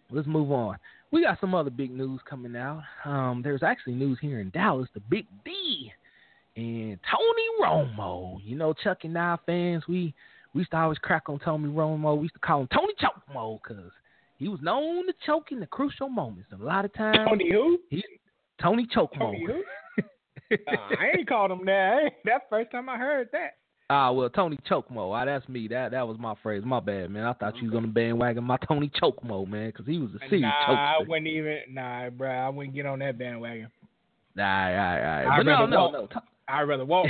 let's 0.09 0.27
move 0.27 0.51
on. 0.51 0.77
We 1.11 1.23
got 1.23 1.39
some 1.41 1.53
other 1.53 1.69
big 1.69 1.91
news 1.91 2.21
coming 2.29 2.55
out. 2.55 2.81
Um, 3.03 3.41
there's 3.43 3.63
actually 3.63 3.95
news 3.95 4.17
here 4.21 4.39
in 4.39 4.49
Dallas. 4.51 4.89
The 4.93 5.01
Big 5.01 5.25
D 5.43 5.91
and 6.55 6.97
Tony 7.11 7.47
Romo. 7.61 8.39
You 8.43 8.55
know, 8.55 8.73
Chuck 8.73 8.99
and 9.03 9.17
I 9.17 9.37
fans, 9.45 9.83
we 9.87 10.13
we 10.53 10.59
used 10.59 10.71
to 10.71 10.77
always 10.77 10.97
crack 10.99 11.23
on 11.27 11.39
Tony 11.39 11.69
Romo. 11.69 12.15
We 12.15 12.23
used 12.23 12.35
to 12.35 12.39
call 12.39 12.61
him 12.61 12.69
Tony 12.73 12.93
Choke 12.99 13.21
because 13.63 13.91
he 14.37 14.47
was 14.47 14.59
known 14.61 15.07
to 15.07 15.13
choke 15.25 15.51
in 15.51 15.59
the 15.59 15.67
crucial 15.67 16.09
moments. 16.09 16.49
A 16.53 16.63
lot 16.63 16.85
of 16.85 16.93
times, 16.93 17.17
Tony 17.27 17.51
who? 17.51 17.79
He, 17.89 18.03
Tony 18.61 18.87
Choke 18.91 19.11
Tony 19.17 19.45
who? 19.45 19.53
uh, 19.53 19.57
I 20.51 21.17
ain't 21.17 21.27
called 21.27 21.51
him 21.51 21.65
that. 21.65 22.13
That's 22.25 22.43
the 22.49 22.55
first 22.55 22.71
time 22.71 22.89
I 22.89 22.97
heard 22.97 23.29
that. 23.33 23.55
Ah, 23.89 24.11
well, 24.11 24.29
Tony 24.29 24.57
Chokemo. 24.69 25.17
Ah, 25.17 25.23
that's 25.23 25.47
me. 25.47 25.67
That 25.69 25.91
that 25.91 26.05
was 26.05 26.17
my 26.19 26.35
phrase. 26.43 26.63
My 26.65 26.81
bad, 26.81 27.09
man. 27.09 27.23
I 27.23 27.33
thought 27.33 27.53
okay. 27.53 27.59
you 27.61 27.71
was 27.71 27.77
on 27.77 27.83
the 27.83 27.87
bandwagon. 27.87 28.43
My 28.43 28.57
Tony 28.67 28.91
Chokemo, 29.01 29.47
man, 29.47 29.69
because 29.69 29.85
he 29.85 29.97
was 29.97 30.09
a 30.15 30.19
serious 30.29 30.41
nah, 30.41 30.75
chokester. 30.75 30.77
I 30.77 31.07
wouldn't 31.07 31.27
even. 31.27 31.59
Nah, 31.69 32.09
bro, 32.09 32.29
I 32.29 32.49
wouldn't 32.49 32.75
get 32.75 32.85
on 32.85 32.99
that 32.99 33.17
bandwagon. 33.17 33.71
Nah, 34.35 34.43
all 34.43 34.73
right, 34.73 35.21
all 35.23 35.29
right. 35.29 35.37
But 35.37 35.45
no, 35.45 35.65
no, 35.65 35.91
no. 35.91 36.07
I'd 36.49 36.63
rather 36.63 36.85
walk. 36.85 37.07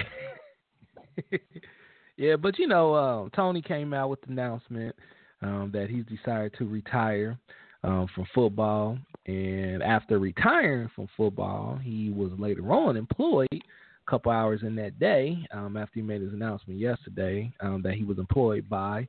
yeah, 2.17 2.35
but 2.35 2.59
you 2.59 2.67
know, 2.67 2.93
uh, 2.93 3.29
Tony 3.35 3.61
came 3.61 3.93
out 3.93 4.09
with 4.09 4.21
the 4.21 4.31
announcement 4.31 4.95
um, 5.41 5.71
that 5.73 5.89
he's 5.89 6.05
decided 6.05 6.53
to 6.59 6.65
retire 6.65 7.37
um, 7.83 8.07
from 8.13 8.25
football, 8.35 8.99
and 9.27 9.83
after 9.83 10.19
retiring 10.19 10.89
from 10.95 11.09
football, 11.17 11.77
he 11.81 12.09
was 12.09 12.31
later 12.37 12.71
on 12.71 12.95
employed 12.95 13.47
a 13.51 14.09
couple 14.09 14.31
hours 14.31 14.61
in 14.63 14.75
that 14.75 14.99
day 14.99 15.45
um, 15.51 15.75
after 15.75 15.95
he 15.95 16.01
made 16.01 16.21
his 16.21 16.33
announcement 16.33 16.79
yesterday 16.79 17.51
um, 17.59 17.81
that 17.83 17.95
he 17.95 18.05
was 18.05 18.19
employed 18.19 18.69
by 18.69 19.07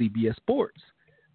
CBS 0.00 0.36
Sports. 0.36 0.80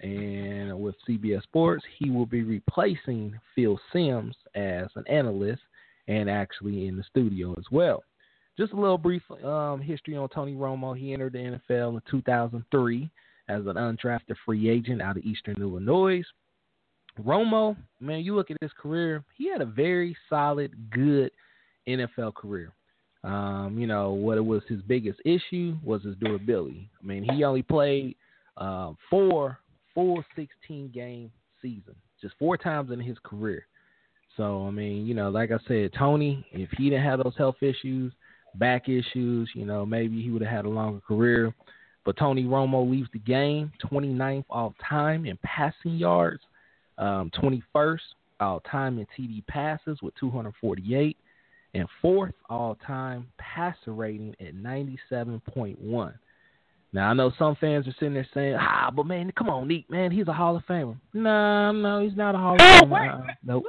And 0.02 0.78
with 0.82 0.96
CBS 1.08 1.44
Sports, 1.44 1.86
he 1.98 2.10
will 2.10 2.26
be 2.26 2.42
replacing 2.44 3.40
Phil 3.56 3.80
Simms 3.94 4.36
as 4.56 4.88
an 4.96 5.06
analyst 5.08 5.62
and 6.08 6.30
actually 6.30 6.88
in 6.88 6.98
the 6.98 7.04
studio 7.04 7.54
as 7.58 7.66
well. 7.72 8.04
Just 8.58 8.74
a 8.74 8.80
little 8.80 8.98
brief 8.98 9.24
um, 9.44 9.80
history 9.80 10.18
on 10.18 10.28
Tony 10.30 10.54
Romo. 10.54 10.98
He 10.98 11.14
entered 11.14 11.34
the 11.34 11.60
NFL 11.70 11.94
in 11.96 12.02
2003 12.10 13.10
as 13.48 13.62
an 13.66 13.76
undrafted 13.76 14.36
free 14.46 14.70
agent 14.70 15.02
out 15.02 15.18
of 15.18 15.24
Eastern 15.24 15.62
Illinois. 15.62 16.24
Romo, 17.22 17.76
man, 18.00 18.22
you 18.22 18.36
look 18.36 18.52
at 18.52 18.58
his 18.62 18.72
career, 18.80 19.24
he 19.38 19.50
had 19.50 19.62
a 19.62 19.66
very 19.66 20.16
solid, 20.30 20.72
good 20.92 21.32
NFL 21.88 22.34
career. 22.36 22.74
Um, 23.24 23.78
you 23.80 23.88
know, 23.88 24.12
what 24.12 24.44
was 24.44 24.64
his 24.68 24.82
biggest 24.82 25.20
issue 25.24 25.78
was 25.84 26.04
his 26.04 26.16
durability. 26.18 26.90
I 27.02 27.06
mean, 27.06 27.24
he 27.24 27.44
only 27.44 27.62
played 27.62 28.16
uh, 28.58 28.94
four 29.10 29.60
full 29.94 30.24
16 30.36 30.92
game 30.94 31.32
seasons, 31.62 31.96
just 32.22 32.34
four 32.38 32.58
times 32.58 32.92
in 32.92 33.00
his 33.00 33.18
career. 33.24 33.66
So, 34.36 34.66
I 34.66 34.72
mean, 34.72 35.06
you 35.06 35.14
know, 35.14 35.30
like 35.30 35.52
I 35.52 35.60
said, 35.68 35.92
Tony, 35.98 36.46
if 36.52 36.70
he 36.78 36.90
didn't 36.90 37.06
have 37.06 37.24
those 37.24 37.38
health 37.38 37.62
issues, 37.62 38.12
back 38.56 38.90
issues, 38.90 39.50
you 39.54 39.66
know, 39.66 39.86
maybe 39.86 40.22
he 40.22 40.30
would 40.32 40.42
have 40.42 40.52
had 40.52 40.66
a 40.66 40.70
longer 40.70 41.02
career. 41.08 41.54
But 42.06 42.18
Tony 42.18 42.44
Romo 42.44 42.90
leaves 42.90 43.10
the 43.14 43.20
game 43.20 43.72
29th 43.92 44.46
all 44.50 44.74
time 44.88 45.26
in 45.26 45.38
passing 45.44 45.96
yards, 45.96 46.42
um, 46.98 47.32
21st 47.42 48.00
all 48.40 48.60
time 48.62 49.00
in 49.00 49.08
TD 49.18 49.46
passes 49.48 50.02
with 50.02 50.14
248, 50.16 51.18
and 51.74 51.88
fourth 52.02 52.34
all 52.50 52.78
time 52.86 53.28
passer 53.38 53.94
rating 53.94 54.36
at 54.40 54.56
97.1. 54.56 56.14
Now 56.94 57.10
I 57.10 57.14
know 57.14 57.32
some 57.40 57.56
fans 57.60 57.88
are 57.88 57.94
sitting 57.94 58.14
there 58.14 58.28
saying, 58.34 58.56
"Ah, 58.60 58.92
but 58.96 59.08
man, 59.08 59.32
come 59.36 59.50
on, 59.50 59.68
Neat, 59.68 59.90
man, 59.90 60.12
he's 60.12 60.28
a 60.28 60.34
Hall 60.34 60.56
of 60.56 60.64
Famer." 60.66 60.96
No, 61.14 61.72
no, 61.72 62.02
he's 62.04 62.16
not 62.16 62.36
a 62.36 62.38
Hall 62.38 62.56
of 62.56 62.62
oh, 62.62 62.86
Famer. 62.86 63.30
Uh, 63.30 63.34
nope. 63.44 63.64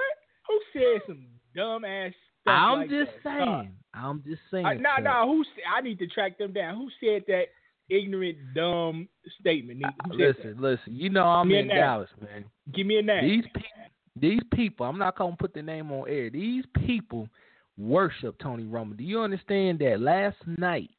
Who 0.48 0.60
said 0.72 1.02
some 1.06 1.26
dumb 1.56 1.84
ass 1.84 2.12
stuff? 2.42 2.54
I'm 2.54 2.78
like 2.80 2.90
just 2.90 3.12
that? 3.24 3.38
saying. 3.38 3.72
I'm 3.94 4.22
just 4.26 4.42
saying. 4.50 4.66
Uh, 4.66 4.74
nah, 4.74 4.98
nah. 4.98 5.26
Who? 5.26 5.42
I 5.74 5.80
need 5.80 5.98
to 6.00 6.06
track 6.06 6.36
them 6.36 6.52
down. 6.52 6.76
Who 6.76 6.88
said 7.00 7.22
that 7.28 7.44
ignorant, 7.90 8.38
dumb 8.54 9.08
statement? 9.40 9.84
Uh, 9.84 9.90
listen, 10.10 10.56
that? 10.56 10.60
listen. 10.60 10.94
You 10.94 11.10
know 11.10 11.24
I'm 11.24 11.50
in 11.50 11.68
Dallas, 11.68 12.10
man. 12.20 12.44
Give 12.74 12.86
me 12.86 12.98
a 12.98 13.02
name. 13.02 13.28
These 13.28 13.44
people, 13.44 13.70
these 14.16 14.40
people. 14.54 14.86
I'm 14.86 14.98
not 14.98 15.16
gonna 15.16 15.36
put 15.38 15.54
the 15.54 15.62
name 15.62 15.90
on 15.92 16.08
air. 16.08 16.30
These 16.30 16.64
people 16.86 17.28
worship 17.76 18.38
Tony 18.38 18.64
Romo. 18.64 18.96
Do 18.96 19.04
you 19.04 19.20
understand 19.20 19.78
that? 19.80 20.00
Last 20.00 20.36
night, 20.46 20.90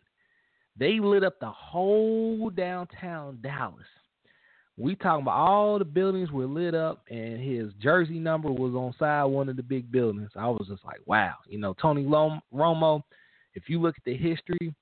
they 0.77 0.99
lit 0.99 1.23
up 1.23 1.39
the 1.39 1.51
whole 1.51 2.49
downtown 2.49 3.39
Dallas. 3.41 3.85
We 4.77 4.95
talking 4.95 5.21
about 5.21 5.37
all 5.37 5.79
the 5.79 5.85
buildings 5.85 6.31
were 6.31 6.47
lit 6.47 6.75
up, 6.75 7.03
and 7.09 7.41
his 7.41 7.71
jersey 7.81 8.19
number 8.19 8.51
was 8.51 8.73
on 8.73 8.93
side 8.99 9.23
one 9.23 9.47
of 9.47 9.55
the 9.55 9.63
big 9.63 9.89
buildings. 9.89 10.31
I 10.35 10.47
was 10.47 10.67
just 10.67 10.83
like, 10.83 10.99
wow, 11.05 11.35
you 11.47 11.57
know, 11.57 11.73
Tony 11.81 12.03
Romo. 12.03 13.01
If 13.53 13.69
you 13.69 13.81
look 13.81 13.95
at 13.97 14.03
the 14.03 14.17
history 14.17 14.75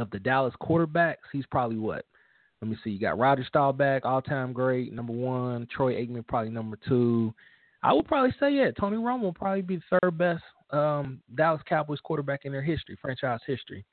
of 0.00 0.10
the 0.10 0.18
Dallas 0.18 0.54
quarterbacks, 0.60 1.16
he's 1.32 1.46
probably 1.46 1.78
what? 1.78 2.04
Let 2.62 2.70
me 2.70 2.76
see. 2.82 2.90
You 2.90 2.98
got 2.98 3.18
Roger 3.18 3.44
Staubach, 3.48 4.04
all 4.04 4.22
time 4.22 4.52
great, 4.52 4.92
number 4.92 5.12
one. 5.12 5.66
Troy 5.74 5.94
Aikman, 5.94 6.26
probably 6.26 6.50
number 6.50 6.78
two. 6.88 7.34
I 7.82 7.92
would 7.92 8.06
probably 8.06 8.34
say, 8.40 8.52
yeah, 8.52 8.70
Tony 8.78 8.96
Romo 8.96 9.22
will 9.22 9.32
probably 9.32 9.62
be 9.62 9.76
the 9.76 9.98
third 10.00 10.16
best 10.18 10.42
um, 10.70 11.20
Dallas 11.34 11.62
Cowboys 11.68 12.00
quarterback 12.02 12.44
in 12.44 12.52
their 12.52 12.62
history, 12.62 12.96
franchise 13.00 13.40
history. 13.46 13.84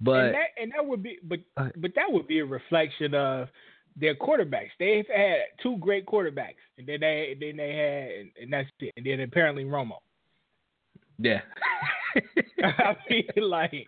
But 0.00 0.26
and 0.26 0.34
that, 0.34 0.62
and 0.62 0.72
that 0.72 0.86
would 0.86 1.02
be, 1.02 1.18
but 1.22 1.38
uh, 1.56 1.68
but 1.76 1.92
that 1.94 2.06
would 2.10 2.26
be 2.26 2.40
a 2.40 2.44
reflection 2.44 3.14
of 3.14 3.48
their 3.96 4.14
quarterbacks. 4.14 4.70
They've 4.78 5.06
had 5.14 5.36
two 5.62 5.76
great 5.78 6.06
quarterbacks, 6.06 6.60
and 6.78 6.86
then 6.86 7.00
they 7.00 7.36
then 7.38 7.56
they 7.56 7.74
had, 7.74 8.42
and 8.42 8.52
that's 8.52 8.68
it. 8.80 8.94
And 8.96 9.06
then 9.06 9.20
apparently 9.20 9.64
Romo. 9.64 9.98
Yeah. 11.18 11.40
I 12.64 12.96
mean, 13.08 13.24
like, 13.36 13.86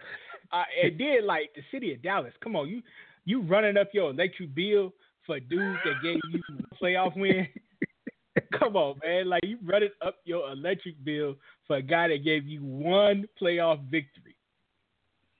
uh, 0.52 0.64
it 0.80 0.98
did 0.98 1.24
like 1.24 1.50
the 1.54 1.62
city 1.70 1.92
of 1.94 2.02
Dallas. 2.02 2.32
Come 2.42 2.56
on, 2.56 2.68
you 2.68 2.82
you 3.24 3.42
running 3.42 3.76
up 3.76 3.88
your 3.92 4.10
electric 4.10 4.54
bill 4.54 4.92
for 5.26 5.38
dudes 5.40 5.78
that 5.84 6.02
gave 6.02 6.20
you 6.30 6.42
a 6.70 6.74
playoff 6.82 7.16
win. 7.16 7.46
Come 8.58 8.76
on, 8.76 8.98
man. 9.04 9.28
Like 9.28 9.44
you 9.44 9.58
running 9.64 9.90
up 10.04 10.16
your 10.24 10.50
electric 10.50 11.02
bill 11.04 11.36
for 11.66 11.76
a 11.76 11.82
guy 11.82 12.08
that 12.08 12.24
gave 12.24 12.46
you 12.46 12.60
one 12.62 13.26
playoff 13.40 13.80
victory. 13.90 14.36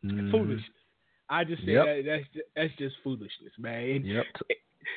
Mm. 0.05 0.31
Foolishness. 0.31 0.65
I 1.29 1.45
just 1.45 1.65
say 1.65 1.73
yep. 1.73 1.87
that, 1.87 2.03
that's 2.07 2.25
just, 2.35 2.47
that's 2.55 2.73
just 2.79 2.95
foolishness, 3.03 3.53
man. 3.59 4.05
Yep. 4.05 4.25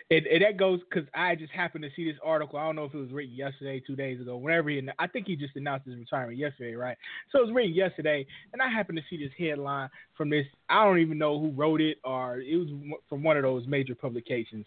And, 0.09 0.25
and 0.27 0.43
that 0.43 0.57
goes 0.57 0.79
because 0.89 1.07
I 1.13 1.35
just 1.35 1.51
happened 1.51 1.83
to 1.83 1.89
see 1.95 2.09
this 2.09 2.19
article. 2.23 2.59
I 2.59 2.65
don't 2.65 2.75
know 2.75 2.85
if 2.85 2.93
it 2.93 2.97
was 2.97 3.11
written 3.11 3.35
yesterday, 3.35 3.81
two 3.85 3.95
days 3.95 4.19
ago, 4.21 4.37
whenever 4.37 4.69
he. 4.69 4.87
I 4.99 5.07
think 5.07 5.27
he 5.27 5.35
just 5.35 5.55
announced 5.55 5.87
his 5.87 5.97
retirement 5.97 6.37
yesterday, 6.37 6.75
right? 6.75 6.97
So 7.31 7.39
it 7.39 7.45
was 7.45 7.53
written 7.53 7.73
yesterday, 7.73 8.25
and 8.53 8.61
I 8.61 8.69
happened 8.69 8.97
to 8.97 9.03
see 9.09 9.23
this 9.23 9.33
headline 9.37 9.89
from 10.17 10.29
this. 10.29 10.45
I 10.69 10.83
don't 10.83 10.99
even 10.99 11.17
know 11.17 11.39
who 11.39 11.51
wrote 11.51 11.81
it, 11.81 11.97
or 12.03 12.39
it 12.39 12.55
was 12.55 12.67
from 13.09 13.23
one 13.23 13.37
of 13.37 13.43
those 13.43 13.65
major 13.67 13.95
publications. 13.95 14.65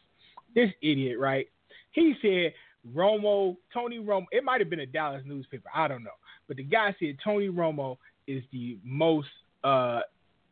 This 0.55 0.71
idiot, 0.83 1.19
right? 1.19 1.47
He 1.93 2.15
said 2.23 2.53
Romo, 2.95 3.57
Tony 3.73 3.99
Romo. 3.99 4.27
It 4.33 4.45
might 4.45 4.61
have 4.61 4.71
been 4.71 4.81
a 4.81 4.87
Dallas 4.87 5.23
newspaper. 5.25 5.69
I 5.75 5.89
don't 5.89 6.05
know, 6.05 6.11
but 6.47 6.57
the 6.57 6.63
guy 6.63 6.95
said 6.99 7.17
Tony 7.23 7.49
Romo 7.49 7.97
is 8.27 8.43
the 8.53 8.79
most 8.85 9.29
uh 9.65 10.01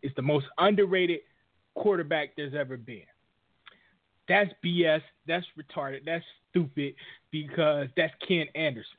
is 0.03 0.13
the 0.17 0.23
most 0.23 0.47
underrated 0.59 1.21
quarterback 1.75 2.31
there's 2.37 2.55
ever 2.55 2.77
been. 2.77 3.03
That's 4.28 4.50
BS. 4.64 5.02
That's 5.26 5.47
retarded. 5.59 6.04
That's 6.04 6.25
stupid 6.50 6.95
because 7.30 7.88
that's 7.97 8.14
Ken 8.26 8.47
Anderson. 8.54 8.99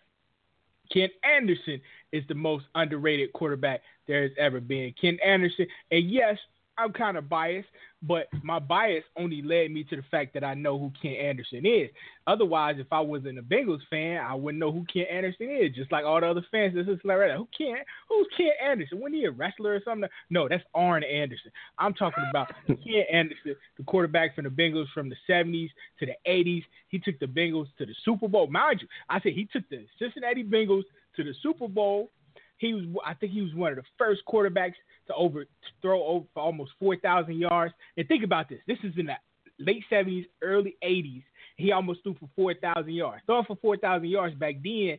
Ken 0.91 1.09
Anderson 1.23 1.81
is 2.11 2.23
the 2.27 2.35
most 2.35 2.65
underrated 2.75 3.33
quarterback 3.33 3.81
there 4.07 4.21
has 4.23 4.31
ever 4.37 4.61
been. 4.61 4.93
Ken 4.99 5.17
Anderson, 5.25 5.67
and 5.91 6.09
yes, 6.09 6.37
I'm 6.77 6.93
kind 6.93 7.17
of 7.17 7.27
biased, 7.27 7.67
but 8.03 8.27
my 8.43 8.59
bias 8.59 9.03
only 9.17 9.41
led 9.41 9.71
me 9.71 9.83
to 9.85 9.95
the 9.95 10.03
fact 10.11 10.33
that 10.35 10.43
I 10.43 10.53
know 10.53 10.77
who 10.77 10.91
Ken 11.01 11.13
Anderson 11.13 11.65
is. 11.65 11.89
Otherwise, 12.27 12.75
if 12.77 12.87
I 12.91 12.99
wasn't 12.99 13.39
a 13.39 13.41
Bengals 13.41 13.79
fan, 13.89 14.17
I 14.23 14.35
wouldn't 14.35 14.59
know 14.59 14.71
who 14.71 14.85
Ken 14.91 15.05
Anderson 15.11 15.49
is. 15.49 15.75
Just 15.75 15.91
like 15.91 16.05
all 16.05 16.21
the 16.21 16.27
other 16.27 16.45
fans, 16.51 16.75
this 16.75 16.87
is 16.87 16.99
like, 17.03 17.17
who 17.35 17.47
Ken? 17.57 17.77
Who's 18.09 18.27
Ken 18.37 18.51
Anderson? 18.63 18.99
Wasn't 18.99 19.15
he 19.15 19.25
a 19.25 19.31
wrestler 19.31 19.73
or 19.73 19.81
something? 19.83 20.09
No, 20.29 20.47
that's 20.47 20.63
Arn 20.75 21.03
Anderson. 21.03 21.51
I'm 21.79 21.93
talking 21.93 22.23
about 22.29 22.51
Ken 22.67 23.03
Anderson, 23.11 23.55
the 23.77 23.83
quarterback 23.85 24.35
from 24.35 24.43
the 24.43 24.51
Bengals 24.51 24.87
from 24.93 25.09
the 25.09 25.15
70s 25.27 25.69
to 25.99 26.05
the 26.05 26.15
80s. 26.29 26.63
He 26.89 26.99
took 26.99 27.19
the 27.19 27.25
Bengals 27.25 27.67
to 27.79 27.85
the 27.85 27.95
Super 28.05 28.27
Bowl. 28.27 28.47
Mind 28.47 28.81
you, 28.81 28.87
I 29.09 29.19
said 29.21 29.33
he 29.33 29.47
took 29.51 29.67
the 29.69 29.85
Cincinnati 29.97 30.43
Bengals 30.43 30.83
to 31.15 31.23
the 31.23 31.33
Super 31.41 31.67
Bowl. 31.67 32.11
He 32.57 32.73
was, 32.73 32.85
I 33.05 33.13
think, 33.13 33.33
he 33.33 33.41
was 33.41 33.53
one 33.53 33.71
of 33.71 33.77
the 33.77 33.83
first 33.97 34.21
quarterbacks 34.27 34.73
to 35.07 35.15
overthrow 35.15 36.03
over 36.03 36.25
for 36.33 36.43
almost 36.43 36.71
4,000 36.79 37.37
yards. 37.37 37.73
And 37.95 38.07
think 38.07 38.23
about 38.23 38.49
this. 38.49 38.59
This 38.67 38.77
is 38.83 38.93
in 38.97 39.07
the 39.07 39.13
late 39.59 39.83
70s, 39.91 40.25
early 40.41 40.75
80s. 40.83 41.23
He 41.57 41.71
almost 41.71 42.03
threw 42.03 42.15
for 42.19 42.29
4,000 42.35 42.91
yards. 42.91 43.23
Throwing 43.25 43.45
for 43.45 43.57
4,000 43.61 44.07
yards 44.07 44.35
back 44.35 44.55
then, 44.63 44.97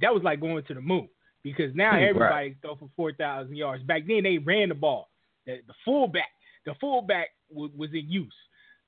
that 0.00 0.14
was 0.14 0.22
like 0.22 0.40
going 0.40 0.64
to 0.64 0.74
the 0.74 0.80
moon 0.80 1.08
because 1.42 1.74
now 1.74 1.92
hmm, 1.92 2.04
everybody 2.04 2.48
right. 2.48 2.56
throw 2.62 2.76
for 2.76 2.90
4,000 2.96 3.54
yards. 3.54 3.82
Back 3.84 4.02
then, 4.06 4.22
they 4.22 4.38
ran 4.38 4.70
the 4.70 4.74
ball. 4.74 5.08
The, 5.46 5.58
the 5.66 5.74
fullback, 5.84 6.30
the 6.66 6.74
fullback 6.80 7.28
w- 7.52 7.72
was 7.76 7.90
in 7.92 8.08
use. 8.08 8.32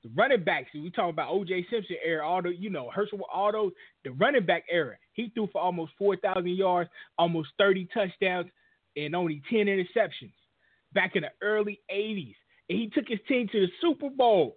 The 0.03 0.11
running 0.17 0.45
backs, 0.45 0.71
we 0.73 0.91
talking 0.91 1.11
about 1.11 1.31
O.J. 1.31 1.67
Simpson 1.71 1.97
era, 2.03 2.27
all 2.27 2.41
the 2.41 2.55
you 2.57 2.71
know 2.71 2.91
Herschel, 2.91 3.21
all 3.33 3.53
those 3.53 3.73
the 4.03 4.11
running 4.13 4.47
back 4.47 4.65
era. 4.71 4.97
He 5.13 5.31
threw 5.35 5.47
for 5.53 5.61
almost 5.61 5.93
4,000 5.99 6.49
yards, 6.49 6.89
almost 7.19 7.51
30 7.59 7.87
touchdowns 7.93 8.47
and 8.97 9.15
only 9.15 9.43
10 9.51 9.67
interceptions 9.67 10.33
back 10.93 11.17
in 11.17 11.23
the 11.23 11.31
early 11.43 11.81
80s. 11.93 12.35
And 12.69 12.79
he 12.79 12.89
took 12.89 13.09
his 13.09 13.19
team 13.29 13.49
to 13.49 13.61
the 13.61 13.69
Super 13.81 14.11
Bowl. 14.11 14.57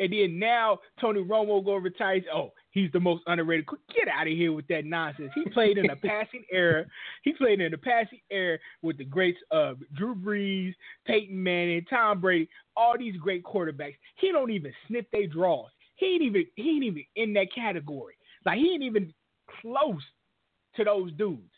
And 0.00 0.12
then 0.12 0.38
now 0.38 0.80
Tony 1.00 1.22
Romo 1.22 1.64
go 1.64 1.76
retire. 1.76 2.22
Oh, 2.34 2.52
he's 2.70 2.90
the 2.92 3.00
most 3.00 3.22
underrated. 3.26 3.66
Get 3.94 4.08
out 4.08 4.26
of 4.26 4.32
here 4.32 4.52
with 4.52 4.66
that 4.68 4.84
nonsense. 4.84 5.30
He 5.34 5.44
played 5.50 5.78
in 5.78 5.90
a 5.90 5.96
passing 6.04 6.44
era. 6.50 6.86
He 7.22 7.34
played 7.34 7.60
in 7.60 7.72
a 7.74 7.78
passing 7.78 8.20
era 8.30 8.58
with 8.80 8.96
the 8.98 9.04
greats 9.04 9.38
of 9.50 9.78
Drew 9.94 10.14
Brees, 10.14 10.74
Peyton 11.06 11.40
Manning, 11.40 11.84
Tom 11.88 12.20
Brady, 12.20 12.48
all 12.76 12.96
these 12.98 13.16
great 13.16 13.44
quarterbacks. 13.44 13.96
He 14.16 14.32
don't 14.32 14.50
even 14.50 14.72
sniff 14.88 15.04
their 15.12 15.26
draws. 15.26 15.70
He 15.96 16.06
ain't 16.06 16.22
even 16.22 16.46
he 16.56 16.70
ain't 16.70 16.84
even 16.84 17.04
in 17.16 17.32
that 17.34 17.54
category. 17.54 18.14
Like 18.44 18.58
he 18.58 18.72
ain't 18.72 18.82
even 18.82 19.12
close 19.60 20.02
to 20.76 20.84
those 20.84 21.12
dudes. 21.12 21.51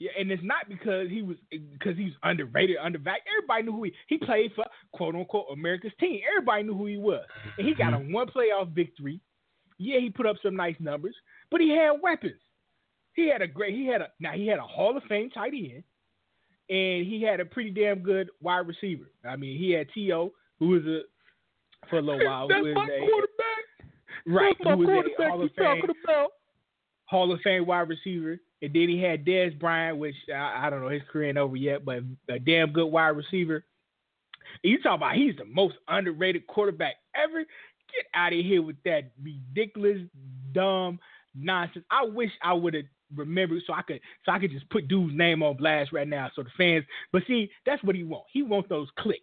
Yeah, 0.00 0.10
and 0.18 0.30
it's 0.30 0.42
not 0.42 0.68
because 0.68 1.08
he 1.08 1.22
was 1.22 1.36
because 1.50 1.96
he's 1.96 2.12
underrated, 2.22 2.76
undervalued. 2.82 3.22
Everybody 3.38 3.62
knew 3.62 3.72
who 3.72 3.84
he 3.84 3.92
he 4.08 4.18
played 4.18 4.52
for, 4.56 4.64
quote 4.92 5.14
unquote, 5.14 5.46
America's 5.52 5.92
team. 6.00 6.20
Everybody 6.28 6.64
knew 6.64 6.76
who 6.76 6.86
he 6.86 6.96
was, 6.96 7.24
and 7.58 7.66
he 7.66 7.74
got 7.74 7.94
a 7.94 7.98
mm-hmm. 7.98 8.12
one 8.12 8.26
playoff 8.26 8.74
victory. 8.74 9.20
Yeah, 9.78 10.00
he 10.00 10.10
put 10.10 10.26
up 10.26 10.36
some 10.42 10.56
nice 10.56 10.76
numbers, 10.80 11.14
but 11.50 11.60
he 11.60 11.70
had 11.70 11.92
weapons. 12.02 12.40
He 13.14 13.28
had 13.28 13.42
a 13.42 13.46
great. 13.46 13.74
He 13.74 13.86
had 13.86 14.00
a 14.00 14.08
now 14.18 14.32
he 14.32 14.46
had 14.46 14.58
a 14.58 14.62
Hall 14.62 14.96
of 14.96 15.02
Fame 15.04 15.30
tight 15.30 15.52
end, 15.54 15.84
and 16.68 17.06
he 17.06 17.22
had 17.22 17.38
a 17.38 17.44
pretty 17.44 17.70
damn 17.70 18.00
good 18.00 18.30
wide 18.40 18.66
receiver. 18.66 19.10
I 19.24 19.36
mean, 19.36 19.58
he 19.58 19.70
had 19.70 19.86
T.O., 19.94 20.32
who 20.58 20.68
was 20.68 20.84
a 20.86 21.02
for 21.88 21.98
a 21.98 22.02
little 22.02 22.26
while. 22.26 22.48
That's 22.48 22.62
my 22.62 22.70
a, 22.70 22.98
quarterback. 22.98 23.64
Right, 24.26 24.56
That's 24.58 24.78
my 24.78 24.84
quarterback. 24.84 25.28
Hall 25.28 25.42
of 25.42 25.50
Fame, 25.56 25.66
talking 25.66 25.96
about? 26.04 26.30
Hall 27.04 27.32
of 27.32 27.40
Fame 27.42 27.66
wide 27.66 27.88
receiver. 27.88 28.38
And 28.64 28.74
then 28.74 28.88
he 28.88 29.00
had 29.00 29.24
Dez 29.24 29.58
Bryant, 29.58 29.98
which 29.98 30.14
I, 30.34 30.66
I 30.66 30.70
don't 30.70 30.82
know, 30.82 30.88
his 30.88 31.02
career 31.10 31.28
ain't 31.28 31.38
over 31.38 31.56
yet, 31.56 31.84
but 31.84 32.00
a 32.28 32.38
damn 32.38 32.72
good 32.72 32.86
wide 32.86 33.08
receiver. 33.08 33.64
And 34.62 34.72
you 34.72 34.82
talk 34.82 34.96
about 34.96 35.14
he's 35.14 35.36
the 35.36 35.44
most 35.44 35.74
underrated 35.88 36.46
quarterback 36.46 36.94
ever. 37.14 37.40
Get 37.40 38.06
out 38.14 38.32
of 38.32 38.38
here 38.40 38.62
with 38.62 38.76
that 38.84 39.10
ridiculous, 39.22 39.98
dumb 40.52 40.98
nonsense. 41.34 41.84
I 41.90 42.04
wish 42.04 42.30
I 42.42 42.54
would 42.54 42.74
have 42.74 42.84
remembered 43.14 43.62
so 43.66 43.72
I 43.74 43.82
could 43.82 44.00
so 44.24 44.32
I 44.32 44.38
could 44.38 44.50
just 44.50 44.68
put 44.70 44.88
dude's 44.88 45.14
name 45.14 45.42
on 45.42 45.56
blast 45.56 45.92
right 45.92 46.08
now 46.08 46.30
so 46.34 46.42
the 46.42 46.50
fans. 46.56 46.84
But 47.12 47.22
see, 47.26 47.50
that's 47.66 47.82
what 47.84 47.96
he 47.96 48.04
want. 48.04 48.24
He 48.32 48.42
wants 48.42 48.68
those 48.68 48.88
clicks. 48.98 49.20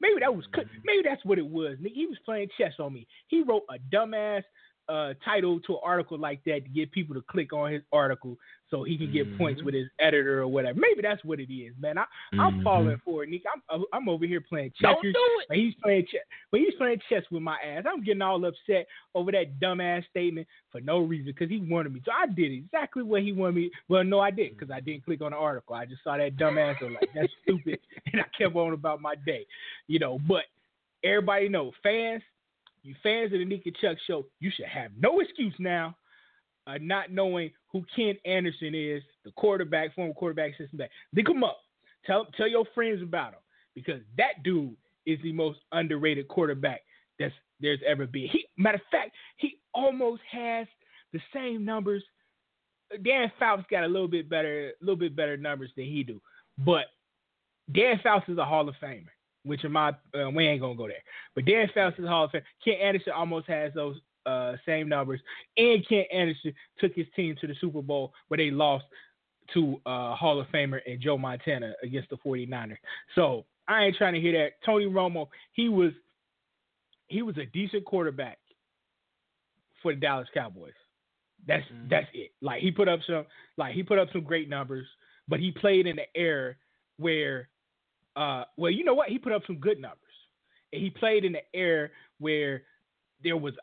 Maybe 0.00 0.20
that 0.20 0.34
was 0.34 0.46
mm-hmm. 0.46 0.68
maybe 0.84 1.02
that's 1.04 1.24
what 1.24 1.38
it 1.38 1.46
was. 1.46 1.76
He 1.82 2.06
was 2.06 2.18
playing 2.24 2.48
chess 2.56 2.72
on 2.78 2.94
me. 2.94 3.06
He 3.28 3.42
wrote 3.42 3.64
a 3.68 3.78
dumbass 3.94 4.42
uh, 4.90 5.14
title 5.24 5.60
to 5.60 5.74
an 5.74 5.80
article 5.84 6.18
like 6.18 6.42
that 6.44 6.64
to 6.64 6.70
get 6.70 6.90
people 6.90 7.14
to 7.14 7.22
click 7.30 7.52
on 7.52 7.72
his 7.72 7.82
article 7.92 8.36
so 8.70 8.82
he 8.82 8.96
can 8.96 9.12
get 9.12 9.26
mm-hmm. 9.26 9.38
points 9.38 9.62
with 9.62 9.74
his 9.74 9.86
editor 10.00 10.40
or 10.40 10.48
whatever. 10.48 10.78
Maybe 10.78 11.00
that's 11.02 11.24
what 11.24 11.40
it 11.40 11.52
is, 11.52 11.74
man. 11.80 11.98
I, 11.98 12.02
mm-hmm. 12.02 12.40
I'm 12.40 12.62
falling 12.62 13.00
for 13.04 13.24
it, 13.24 13.30
Nick. 13.30 13.42
I'm 13.70 13.84
I'm 13.92 14.08
over 14.08 14.26
here 14.26 14.40
playing 14.40 14.70
chess. 14.70 14.90
Don't 14.90 15.02
do 15.02 15.42
it. 15.48 15.56
He's 15.56 15.74
playing 15.82 16.06
chess, 16.10 16.22
when 16.50 16.62
he's 16.62 16.74
playing 16.76 17.00
chess 17.08 17.22
with 17.30 17.42
my 17.42 17.56
ass, 17.64 17.84
I'm 17.88 18.02
getting 18.02 18.22
all 18.22 18.44
upset 18.44 18.86
over 19.14 19.30
that 19.32 19.60
dumbass 19.60 20.08
statement 20.10 20.46
for 20.72 20.80
no 20.80 20.98
reason 20.98 21.26
because 21.26 21.50
he 21.50 21.58
wanted 21.58 21.94
me. 21.94 22.02
So 22.04 22.12
I 22.12 22.26
did 22.26 22.52
exactly 22.52 23.02
what 23.02 23.22
he 23.22 23.32
wanted 23.32 23.56
me. 23.56 23.70
Well, 23.88 24.04
no, 24.04 24.20
I 24.20 24.30
didn't 24.30 24.58
because 24.58 24.72
I 24.72 24.80
didn't 24.80 25.04
click 25.04 25.20
on 25.22 25.30
the 25.30 25.36
article. 25.36 25.74
I 25.74 25.86
just 25.86 26.02
saw 26.02 26.16
that 26.16 26.36
dumbass. 26.36 26.76
I'm 26.82 26.94
like, 26.94 27.10
that's 27.14 27.32
stupid, 27.42 27.78
and 28.12 28.20
I 28.20 28.24
kept 28.36 28.56
on 28.56 28.72
about 28.72 29.00
my 29.00 29.14
day, 29.24 29.46
you 29.86 29.98
know. 29.98 30.18
But 30.26 30.44
everybody 31.04 31.48
know 31.48 31.72
fans 31.82 32.22
you 32.82 32.94
fans 33.02 33.32
of 33.32 33.38
the 33.38 33.44
Nick 33.44 33.66
and 33.66 33.76
Chuck 33.76 33.98
show, 34.06 34.26
you 34.40 34.50
should 34.54 34.66
have 34.66 34.90
no 34.98 35.20
excuse 35.20 35.54
now 35.58 35.96
uh, 36.66 36.78
not 36.80 37.10
knowing 37.10 37.50
who 37.72 37.84
Ken 37.94 38.16
Anderson 38.24 38.74
is, 38.74 39.02
the 39.24 39.30
quarterback, 39.32 39.94
former 39.94 40.14
quarterback 40.14 40.56
system 40.56 40.78
back. 40.78 40.90
Look 41.14 41.28
him 41.28 41.44
up. 41.44 41.58
Tell 42.06 42.26
tell 42.36 42.48
your 42.48 42.64
friends 42.74 43.02
about 43.02 43.32
him 43.32 43.40
because 43.74 44.00
that 44.16 44.42
dude 44.42 44.76
is 45.06 45.18
the 45.22 45.32
most 45.32 45.58
underrated 45.72 46.28
quarterback 46.28 46.80
that's 47.18 47.34
there's 47.60 47.80
ever 47.86 48.06
been. 48.06 48.28
He 48.28 48.46
matter 48.56 48.76
of 48.76 48.82
fact, 48.90 49.12
he 49.36 49.58
almost 49.74 50.22
has 50.30 50.66
the 51.12 51.20
same 51.34 51.64
numbers. 51.64 52.02
Dan 53.04 53.30
Fouts 53.38 53.64
got 53.70 53.84
a 53.84 53.86
little 53.86 54.08
bit 54.08 54.28
better, 54.28 54.70
a 54.70 54.72
little 54.84 54.96
bit 54.96 55.14
better 55.14 55.36
numbers 55.36 55.70
than 55.76 55.84
he 55.84 56.02
do, 56.02 56.20
but 56.58 56.86
Dan 57.72 58.00
Fouts 58.02 58.28
is 58.28 58.38
a 58.38 58.44
Hall 58.44 58.68
of 58.68 58.74
Famer 58.82 59.06
which 59.44 59.64
in 59.64 59.72
my 59.72 59.90
uh, 60.14 60.30
we 60.34 60.46
ain't 60.46 60.60
gonna 60.60 60.74
go 60.74 60.86
there. 60.86 61.02
But 61.34 61.44
Dan 61.44 61.68
Fouts 61.74 61.98
is 61.98 62.06
Hall 62.06 62.24
of 62.24 62.30
Fame. 62.30 62.42
Ken 62.64 62.74
Anderson 62.74 63.12
almost 63.14 63.46
has 63.48 63.72
those 63.74 63.96
uh, 64.26 64.54
same 64.66 64.88
numbers, 64.88 65.20
and 65.56 65.86
Ken 65.88 66.04
Anderson 66.12 66.52
took 66.78 66.92
his 66.94 67.06
team 67.16 67.36
to 67.40 67.46
the 67.46 67.54
Super 67.60 67.82
Bowl 67.82 68.12
where 68.28 68.38
they 68.38 68.50
lost 68.50 68.84
to 69.54 69.80
uh, 69.86 70.14
Hall 70.14 70.40
of 70.40 70.46
Famer 70.48 70.80
and 70.86 71.00
Joe 71.00 71.18
Montana 71.18 71.72
against 71.82 72.10
the 72.10 72.16
49ers. 72.18 72.76
So 73.14 73.44
I 73.66 73.84
ain't 73.84 73.96
trying 73.96 74.14
to 74.14 74.20
hear 74.20 74.32
that. 74.32 74.52
Tony 74.64 74.86
Romo, 74.86 75.28
he 75.52 75.68
was 75.68 75.92
he 77.08 77.22
was 77.22 77.36
a 77.38 77.46
decent 77.46 77.84
quarterback 77.84 78.38
for 79.82 79.92
the 79.92 80.00
Dallas 80.00 80.28
Cowboys. 80.32 80.72
That's 81.46 81.64
mm-hmm. 81.64 81.88
that's 81.88 82.06
it. 82.12 82.32
Like 82.40 82.62
he 82.62 82.70
put 82.70 82.88
up 82.88 83.00
some 83.06 83.24
like 83.56 83.74
he 83.74 83.82
put 83.82 83.98
up 83.98 84.08
some 84.12 84.22
great 84.22 84.48
numbers, 84.48 84.86
but 85.28 85.40
he 85.40 85.50
played 85.50 85.86
in 85.86 85.96
the 85.96 86.06
era 86.14 86.54
where 86.98 87.48
uh, 88.16 88.44
well, 88.56 88.70
you 88.70 88.84
know 88.84 88.94
what? 88.94 89.08
He 89.08 89.18
put 89.18 89.32
up 89.32 89.42
some 89.46 89.56
good 89.56 89.80
numbers. 89.80 89.98
And 90.72 90.82
he 90.82 90.90
played 90.90 91.24
in 91.24 91.32
the 91.32 91.40
era 91.54 91.88
where 92.18 92.62
there 93.22 93.36
was 93.36 93.54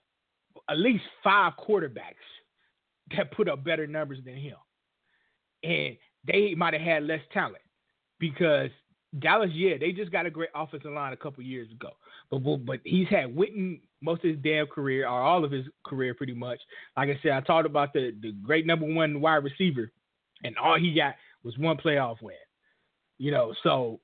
at 0.69 0.77
least 0.77 1.03
five 1.23 1.53
quarterbacks 1.57 2.15
that 3.15 3.31
put 3.31 3.47
up 3.47 3.63
better 3.63 3.87
numbers 3.87 4.19
than 4.25 4.35
him. 4.35 4.57
And 5.63 5.97
they 6.25 6.53
might 6.55 6.73
have 6.73 6.81
had 6.81 7.03
less 7.03 7.21
talent 7.33 7.63
because 8.19 8.69
Dallas, 9.19 9.49
yeah, 9.53 9.77
they 9.79 9.91
just 9.91 10.11
got 10.11 10.25
a 10.25 10.29
great 10.29 10.49
offensive 10.53 10.91
line 10.91 11.13
a 11.13 11.17
couple 11.17 11.43
years 11.43 11.71
ago. 11.71 11.89
But 12.29 12.39
but, 12.39 12.65
but 12.65 12.79
he's 12.83 13.07
had 13.07 13.35
Witten 13.35 13.79
most 14.01 14.23
of 14.23 14.31
his 14.31 14.39
damn 14.43 14.67
career, 14.67 15.07
or 15.07 15.21
all 15.21 15.45
of 15.45 15.51
his 15.51 15.65
career, 15.85 16.13
pretty 16.13 16.33
much. 16.33 16.59
Like 16.95 17.09
I 17.09 17.19
said, 17.23 17.31
I 17.31 17.41
talked 17.41 17.65
about 17.65 17.93
the 17.93 18.13
the 18.21 18.33
great 18.43 18.65
number 18.65 18.85
one 18.85 19.21
wide 19.21 19.43
receiver, 19.43 19.91
and 20.43 20.57
all 20.57 20.77
he 20.77 20.93
got 20.93 21.15
was 21.43 21.57
one 21.57 21.77
playoff 21.77 22.21
win. 22.21 22.35
You 23.17 23.31
know, 23.31 23.53
so 23.63 23.99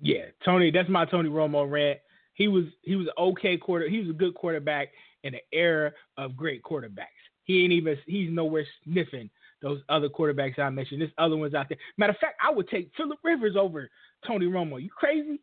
yeah, 0.00 0.26
Tony, 0.44 0.70
that's 0.70 0.88
my 0.88 1.04
Tony 1.04 1.28
Romo 1.28 1.70
rant. 1.70 2.00
He 2.34 2.48
was 2.48 2.64
he 2.82 2.96
was 2.96 3.06
okay 3.18 3.56
quarter. 3.56 3.88
He 3.88 3.98
was 3.98 4.10
a 4.10 4.14
good 4.14 4.34
quarterback 4.34 4.88
in 5.24 5.34
an 5.34 5.40
era 5.52 5.92
of 6.16 6.36
great 6.36 6.62
quarterbacks. 6.62 7.06
He 7.44 7.62
ain't 7.62 7.72
even 7.72 7.96
he's 8.06 8.30
nowhere 8.30 8.66
sniffing 8.84 9.30
those 9.62 9.80
other 9.88 10.08
quarterbacks 10.08 10.58
I 10.58 10.70
mentioned. 10.70 11.00
There's 11.02 11.12
other 11.18 11.36
ones 11.36 11.54
out 11.54 11.68
there. 11.68 11.78
Matter 11.98 12.12
of 12.12 12.18
fact, 12.18 12.36
I 12.42 12.50
would 12.50 12.68
take 12.68 12.90
Philip 12.96 13.18
Rivers 13.22 13.56
over 13.58 13.90
Tony 14.26 14.46
Romo. 14.46 14.82
You 14.82 14.88
crazy? 14.90 15.40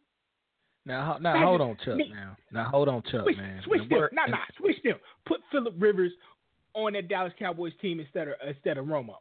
Now, 0.85 1.17
now 1.19 1.45
hold 1.45 1.61
on, 1.61 1.77
Chuck. 1.83 1.97
Now, 1.97 2.37
now 2.51 2.69
hold 2.69 2.87
on, 2.87 3.03
Chuck, 3.11 3.23
switch, 3.23 3.37
man. 3.37 3.61
Switch 3.63 3.89
them. 3.89 4.07
Nah, 4.13 4.25
nah, 4.27 4.37
switch 4.57 4.77
them. 4.83 4.95
Put 5.25 5.41
Philip 5.51 5.75
Rivers 5.77 6.13
on 6.73 6.93
that 6.93 7.09
Dallas 7.09 7.33
Cowboys 7.37 7.73
team 7.81 7.99
instead 7.99 8.29
of 8.29 8.35
instead 8.47 8.77
of 8.77 8.85
Romo. 8.85 9.15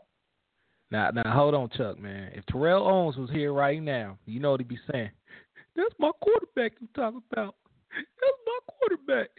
Now, 0.91 1.11
now 1.11 1.33
hold 1.33 1.55
on, 1.55 1.69
Chuck, 1.77 1.99
man. 1.99 2.31
If 2.35 2.47
Terrell 2.47 2.87
Owens 2.87 3.17
was 3.17 3.31
here 3.31 3.53
right 3.53 3.83
now, 3.83 4.19
you 4.27 4.41
know 4.41 4.53
what 4.53 4.61
he'd 4.61 4.69
be 4.69 4.79
saying. 4.91 5.11
That's 5.75 5.95
my 5.99 6.11
quarterback 6.23 6.73
you 6.81 6.89
talking 6.95 7.23
about. 7.33 7.57
That's 7.91 8.39
my 8.47 8.59
quarterback. 8.79 9.29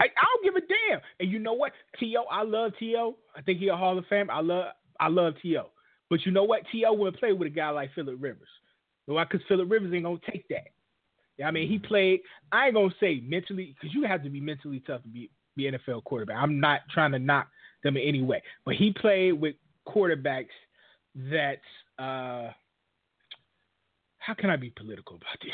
I, 0.00 0.04
I 0.04 0.24
don't 0.24 0.44
give 0.44 0.56
a 0.56 0.60
damn. 0.60 1.00
And 1.20 1.30
you 1.30 1.38
know 1.38 1.52
what? 1.52 1.72
T.O., 1.98 2.24
I 2.30 2.42
love 2.42 2.72
T.O. 2.78 3.16
I 3.36 3.42
think 3.42 3.60
he's 3.60 3.70
a 3.70 3.76
Hall 3.76 3.98
of 3.98 4.04
Fame. 4.06 4.30
I 4.30 4.40
love 4.40 4.66
I 5.00 5.08
love 5.08 5.34
T.O. 5.42 5.66
But 6.10 6.24
you 6.24 6.32
know 6.32 6.44
what? 6.44 6.62
T.O. 6.72 6.92
wouldn't 6.92 7.18
play 7.18 7.32
with 7.32 7.46
a 7.46 7.54
guy 7.54 7.70
like 7.70 7.94
Philip 7.94 8.16
Rivers. 8.18 8.48
Why? 9.06 9.24
Because 9.24 9.46
Philip 9.48 9.70
Rivers 9.70 9.92
ain't 9.94 10.04
going 10.04 10.18
to 10.18 10.30
take 10.30 10.46
that. 10.48 11.44
I 11.44 11.50
mean, 11.50 11.68
he 11.68 11.78
played, 11.78 12.20
I 12.50 12.66
ain't 12.66 12.74
going 12.74 12.90
to 12.90 12.96
say 13.00 13.22
mentally, 13.24 13.74
because 13.74 13.94
you 13.94 14.04
have 14.04 14.24
to 14.24 14.30
be 14.30 14.40
mentally 14.40 14.82
tough 14.86 15.02
to 15.02 15.08
be, 15.08 15.30
be 15.56 15.70
NFL 15.70 16.04
quarterback. 16.04 16.36
I'm 16.36 16.58
not 16.58 16.80
trying 16.92 17.12
to 17.12 17.18
knock 17.18 17.48
them 17.84 17.96
in 17.96 18.02
any 18.02 18.22
way. 18.22 18.42
But 18.64 18.74
he 18.74 18.92
played 18.92 19.34
with 19.34 19.54
quarterbacks 19.88 20.46
that, 21.14 21.60
uh, 21.98 22.52
how 24.18 24.34
can 24.36 24.50
I 24.50 24.56
be 24.56 24.70
political 24.70 25.16
about 25.16 25.38
this? 25.42 25.52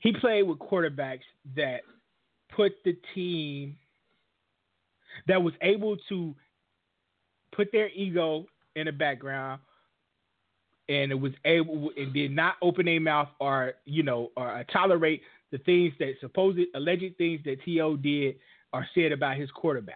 He 0.00 0.12
played 0.12 0.42
with 0.44 0.58
quarterbacks 0.58 1.20
that 1.56 1.80
put 2.54 2.72
the 2.84 2.96
team 3.14 3.76
that 5.28 5.42
was 5.42 5.54
able 5.62 5.96
to 6.08 6.34
put 7.54 7.70
their 7.72 7.88
ego 7.90 8.46
in 8.76 8.86
the 8.86 8.92
background 8.92 9.60
and 10.88 11.12
it 11.12 11.14
was 11.14 11.32
able 11.44 11.90
and 11.96 12.12
did 12.12 12.32
not 12.32 12.56
open 12.62 12.86
their 12.86 13.00
mouth 13.00 13.28
or 13.38 13.74
you 13.84 14.02
know 14.02 14.30
or 14.36 14.64
tolerate 14.72 15.22
the 15.52 15.58
things 15.58 15.92
that 15.98 16.14
supposed 16.20 16.58
alleged 16.74 17.16
things 17.16 17.40
that 17.44 17.62
T.O. 17.64 17.96
did 17.96 18.36
or 18.72 18.86
said 18.94 19.12
about 19.12 19.36
his 19.36 19.50
quarterbacks. 19.50 19.94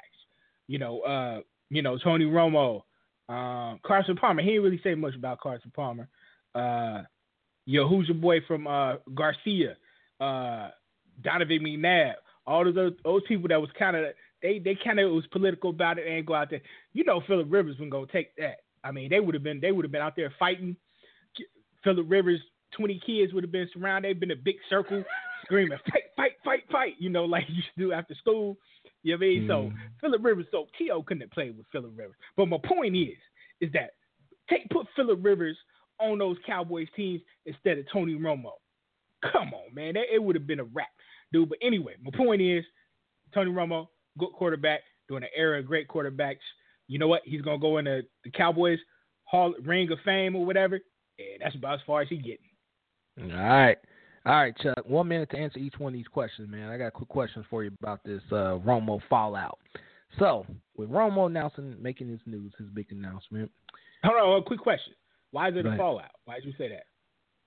You 0.67 0.79
know, 0.79 1.01
uh, 1.01 1.41
you 1.71 1.83
know 1.83 1.99
Tony 1.99 2.25
Romo, 2.25 2.83
um, 3.29 3.81
Carson 3.85 4.17
Palmer. 4.17 4.43
He 4.43 4.51
didn't 4.51 4.65
really 4.65 4.81
say 4.83 4.95
much 4.95 5.15
about 5.15 5.41
Carson 5.41 5.73
Palmer. 5.75 6.09
Uh, 6.55 7.03
yo, 7.67 7.89
who's 7.89 8.09
your 8.09 8.17
boy 8.17 8.41
from 8.47 8.67
uh, 8.67 8.95
Garcia? 9.15 9.77
uh, 10.21 10.71
Donovan 11.23 11.61
McNabb, 11.61 12.15
all 12.47 12.65
those 12.73 12.93
those 13.05 13.23
people 13.27 13.49
that 13.49 13.61
was 13.61 13.71
kind 13.79 13.97
of 13.97 14.07
they 14.43 14.59
they 14.59 14.77
kind 14.83 15.01
of 15.01 15.13
was 15.13 15.27
political 15.29 15.71
about 15.71 15.99
it 15.99 16.07
and 16.07 16.27
go 16.27 16.35
out 16.35 16.51
there. 16.51 16.63
You 16.93 17.05
know, 17.05 17.23
Philip 17.27 17.47
Rivers 17.51 17.79
was 17.79 17.91
gonna 17.91 18.07
take 18.13 18.35
that. 18.37 18.59
I 18.83 18.93
mean, 18.93 19.11
they 19.11 19.21
would 19.21 19.35
have 19.35 19.43
been 19.43 19.61
they 19.61 19.73
would 19.73 19.85
have 19.85 19.93
been 19.93 20.03
out 20.03 20.17
there 20.17 20.33
fighting. 20.39 20.77
Philip 21.83 22.07
Rivers, 22.09 22.41
twenty 22.77 23.01
kids 23.05 23.33
would 23.33 23.45
have 23.45 23.53
been 23.53 23.69
surrounded. 23.73 24.09
They've 24.11 24.21
been 24.21 24.31
a 24.33 24.37
big 24.37 24.57
circle, 24.69 25.05
screaming 25.45 25.79
fight, 25.91 26.05
fight, 26.17 26.33
fight, 26.45 26.65
fight. 26.71 26.95
You 26.99 27.11
know, 27.11 27.25
like 27.25 27.45
you 27.49 27.63
do 27.77 27.93
after 27.93 28.15
school. 28.15 28.57
You 29.05 29.13
know 29.13 29.19
what 29.19 29.25
I 29.25 29.29
mean? 29.29 29.43
Mm. 29.43 29.49
So 29.49 29.73
Philip 30.01 30.25
Rivers, 30.25 30.47
so 30.51 30.67
T.O. 30.77 31.03
couldn't 31.03 31.21
have 31.21 31.31
played 31.31 31.57
with 31.57 31.67
Philip 31.71 31.93
Rivers. 31.95 32.17
But 32.37 32.47
my 32.47 32.59
point 32.65 32.97
is, 32.97 33.17
is 33.61 33.71
that 33.73 33.91
take 34.51 34.69
put 34.71 34.87
Philip 34.97 35.21
Rivers 35.23 35.57
on 36.01 36.19
those 36.19 36.37
Cowboys 36.45 36.89
teams 36.97 37.21
instead 37.47 37.79
of 37.79 37.85
Tony 37.93 38.15
Romo. 38.15 38.53
Come 39.33 39.55
on, 39.55 39.75
man. 39.75 39.97
It, 39.97 40.07
it 40.15 40.23
would 40.23 40.35
have 40.35 40.47
been 40.47 40.61
a 40.61 40.65
wrap, 40.65 40.89
dude. 41.33 41.49
But 41.49 41.59
anyway, 41.63 41.95
my 42.03 42.11
point 42.17 42.43
is 42.43 42.65
Tony 43.33 43.51
Romo, 43.51 43.87
good 44.19 44.33
quarterback, 44.33 44.81
during 45.09 45.25
an 45.25 45.31
era 45.37 45.61
of 45.61 45.67
great 45.67 45.87
quarterbacks. 45.87 46.39
You 46.89 46.99
know 46.99 47.09
what? 47.09 47.23
He's 47.25 47.43
gonna 47.43 47.59
go 47.59 47.79
in 47.79 47.85
the, 47.85 48.03
Cowboys 48.35 48.79
Hall 49.25 49.55
Ring 49.63 49.91
of 49.93 49.99
Fame 50.05 50.35
or 50.35 50.45
whatever. 50.45 50.77
And 51.19 51.43
that's 51.43 51.55
about 51.55 51.75
as 51.75 51.81
far 51.87 52.03
as 52.03 52.09
he 52.09 52.17
getting. 52.17 52.39
All 53.21 53.39
right. 53.39 53.79
All 54.27 54.35
right, 54.35 54.57
Chuck. 54.57 54.79
One 54.87 55.09
minute 55.09 55.31
to 55.31 55.39
answer 55.39 55.59
each 55.59 55.75
one 55.79 55.93
of 55.93 55.99
these 55.99 56.09
questions, 56.09 56.51
man. 56.51 56.71
I 56.71 56.79
got 56.79 56.95
quick 56.95 57.11
questions 57.11 57.45
for 57.51 57.63
you 57.63 57.71
about 57.83 58.01
this 58.05 58.23
uh, 58.33 58.59
Romo 58.65 59.01
fallout. 59.09 59.59
So, 60.19 60.47
with 60.77 60.89
Romo 60.89 61.27
announcing, 61.27 61.77
making 61.81 62.09
his 62.09 62.21
news, 62.25 62.53
his 62.59 62.69
big 62.69 62.87
announcement. 62.91 63.51
Hold 64.03 64.17
on, 64.17 64.41
a 64.41 64.45
quick 64.45 64.61
question. 64.61 64.95
Why 65.31 65.49
is 65.49 65.57
it 65.57 65.67
a 65.67 65.77
fallout? 65.77 66.13
Why 66.25 66.37
did 66.37 66.45
you 66.45 66.53
say 66.57 66.69
that? 66.69 66.85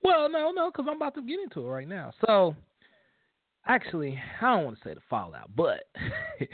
Well, 0.04 0.30
no, 0.30 0.52
no, 0.52 0.70
because 0.70 0.86
I'm 0.88 0.98
about 0.98 1.16
to 1.16 1.22
get 1.22 1.40
into 1.40 1.66
it 1.66 1.70
right 1.70 1.88
now. 1.88 2.12
So, 2.26 2.56
actually, 3.66 4.22
I 4.42 4.56
don't 4.56 4.66
want 4.66 4.78
to 4.78 4.84
say 4.88 4.94
the 4.94 5.02
fallout, 5.10 5.50
but 5.56 5.86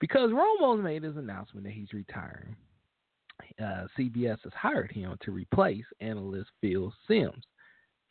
because 0.00 0.30
Romo's 0.30 0.82
made 0.82 1.02
his 1.02 1.16
announcement 1.16 1.66
that 1.66 1.72
he's 1.72 1.92
retiring, 1.92 2.56
uh, 3.62 3.86
CBS 3.98 4.38
has 4.44 4.52
hired 4.54 4.92
him 4.92 5.16
to 5.22 5.30
replace 5.30 5.84
analyst 6.00 6.50
Phil 6.60 6.92
Simms. 7.06 7.44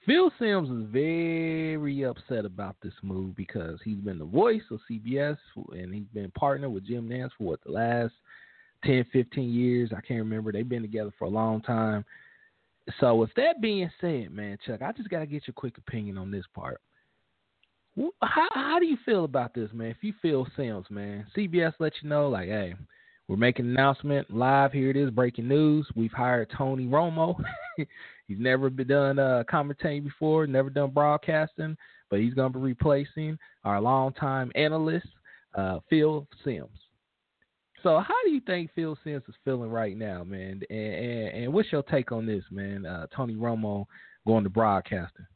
Phil 0.08 0.32
Simms 0.40 0.70
is 0.70 0.90
very 0.90 2.04
upset 2.04 2.46
about 2.46 2.78
this 2.82 2.94
move 3.04 3.36
because 3.36 3.78
he's 3.84 3.98
been 3.98 4.20
the 4.20 4.26
voice 4.26 4.62
of 4.72 4.80
CBS 4.90 5.38
and 5.74 5.94
he's 5.94 6.08
been 6.14 6.32
partnered 6.32 6.72
with 6.72 6.88
Jim 6.88 7.10
Nantz 7.10 7.32
for 7.38 7.44
what 7.44 7.60
the 7.66 7.74
last 7.74 8.14
10, 8.86 9.06
15 9.12 9.54
years. 9.54 9.92
I 9.92 10.00
can't 10.00 10.22
remember. 10.22 10.54
They've 10.54 10.68
been 10.68 10.82
together 10.82 11.12
for 11.20 11.26
a 11.26 11.30
long 11.30 11.62
time. 11.62 12.06
So, 13.02 13.16
with 13.16 13.32
that 13.36 13.60
being 13.60 13.92
said, 14.00 14.32
man, 14.32 14.58
Chuck, 14.66 14.82
I 14.82 14.94
just 14.94 15.10
got 15.10 15.20
to 15.20 15.26
get 15.26 15.46
your 15.46 15.54
quick 15.54 15.78
opinion 15.78 16.18
on 16.18 16.32
this 16.32 16.46
part. 16.56 16.80
How, 18.22 18.48
how 18.54 18.80
do 18.80 18.86
you 18.86 18.98
feel 19.06 19.26
about 19.26 19.54
this, 19.54 19.70
man? 19.74 19.90
If 19.90 19.98
you 20.04 20.14
feel 20.22 20.48
Simms, 20.56 20.86
man, 20.90 21.28
CBS 21.36 21.74
let 21.80 21.92
you 22.02 22.08
know, 22.08 22.30
like, 22.30 22.48
hey, 22.48 22.76
we're 23.28 23.36
making 23.36 23.66
an 23.66 23.72
announcement 23.72 24.34
live. 24.34 24.72
Here 24.72 24.90
it 24.90 24.96
is, 24.96 25.10
breaking 25.10 25.48
news. 25.48 25.86
We've 25.96 26.12
hired 26.12 26.50
Tony 26.58 26.86
Romo. 26.86 27.36
he's 28.28 28.40
never 28.40 28.70
been 28.70 28.88
done 28.88 29.20
uh, 29.20 29.44
commentating 29.52 30.06
before, 30.06 30.48
never 30.48 30.70
done 30.70 30.92
broadcasting, 30.92 31.76
but 32.10 32.20
he's 32.20 32.34
going 32.34 32.54
to 32.54 32.60
be 32.60 32.64
replacing 32.64 33.38
our 33.66 33.82
longtime 33.82 34.52
analyst, 34.56 35.08
uh, 35.56 35.80
Phil 35.90 36.26
Simms. 36.46 36.70
So, 37.84 38.00
how 38.00 38.16
do 38.24 38.32
you 38.32 38.40
think 38.42 38.72
Phil 38.74 38.98
Simms 39.04 39.24
is 39.28 39.36
feeling 39.44 39.70
right 39.70 39.96
now, 39.96 40.24
man? 40.24 40.62
And, 40.70 40.80
and, 40.80 41.44
and 41.44 41.54
what's 41.54 41.72
your 41.72 41.84
take 41.84 42.12
on 42.12 42.26
this, 42.26 42.44
man? 42.50 42.86
Uh, 42.86 43.08
Tony 43.16 43.36
Romo 43.36 43.86
going 44.26 44.46
to 44.46 44.50
broadcasting. 44.50 45.28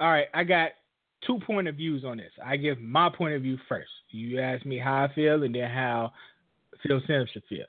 All 0.00 0.10
right, 0.10 0.26
I 0.34 0.44
got 0.44 0.72
two 1.26 1.38
point 1.38 1.68
of 1.68 1.76
views 1.76 2.04
on 2.04 2.18
this. 2.18 2.32
I 2.44 2.56
give 2.56 2.80
my 2.80 3.08
point 3.08 3.34
of 3.34 3.42
view 3.42 3.58
first. 3.68 3.90
You 4.10 4.40
ask 4.40 4.66
me 4.66 4.78
how 4.78 5.04
I 5.04 5.14
feel, 5.14 5.44
and 5.44 5.54
then 5.54 5.70
how 5.70 6.12
Phil 6.88 7.26
should 7.32 7.42
feel. 7.48 7.64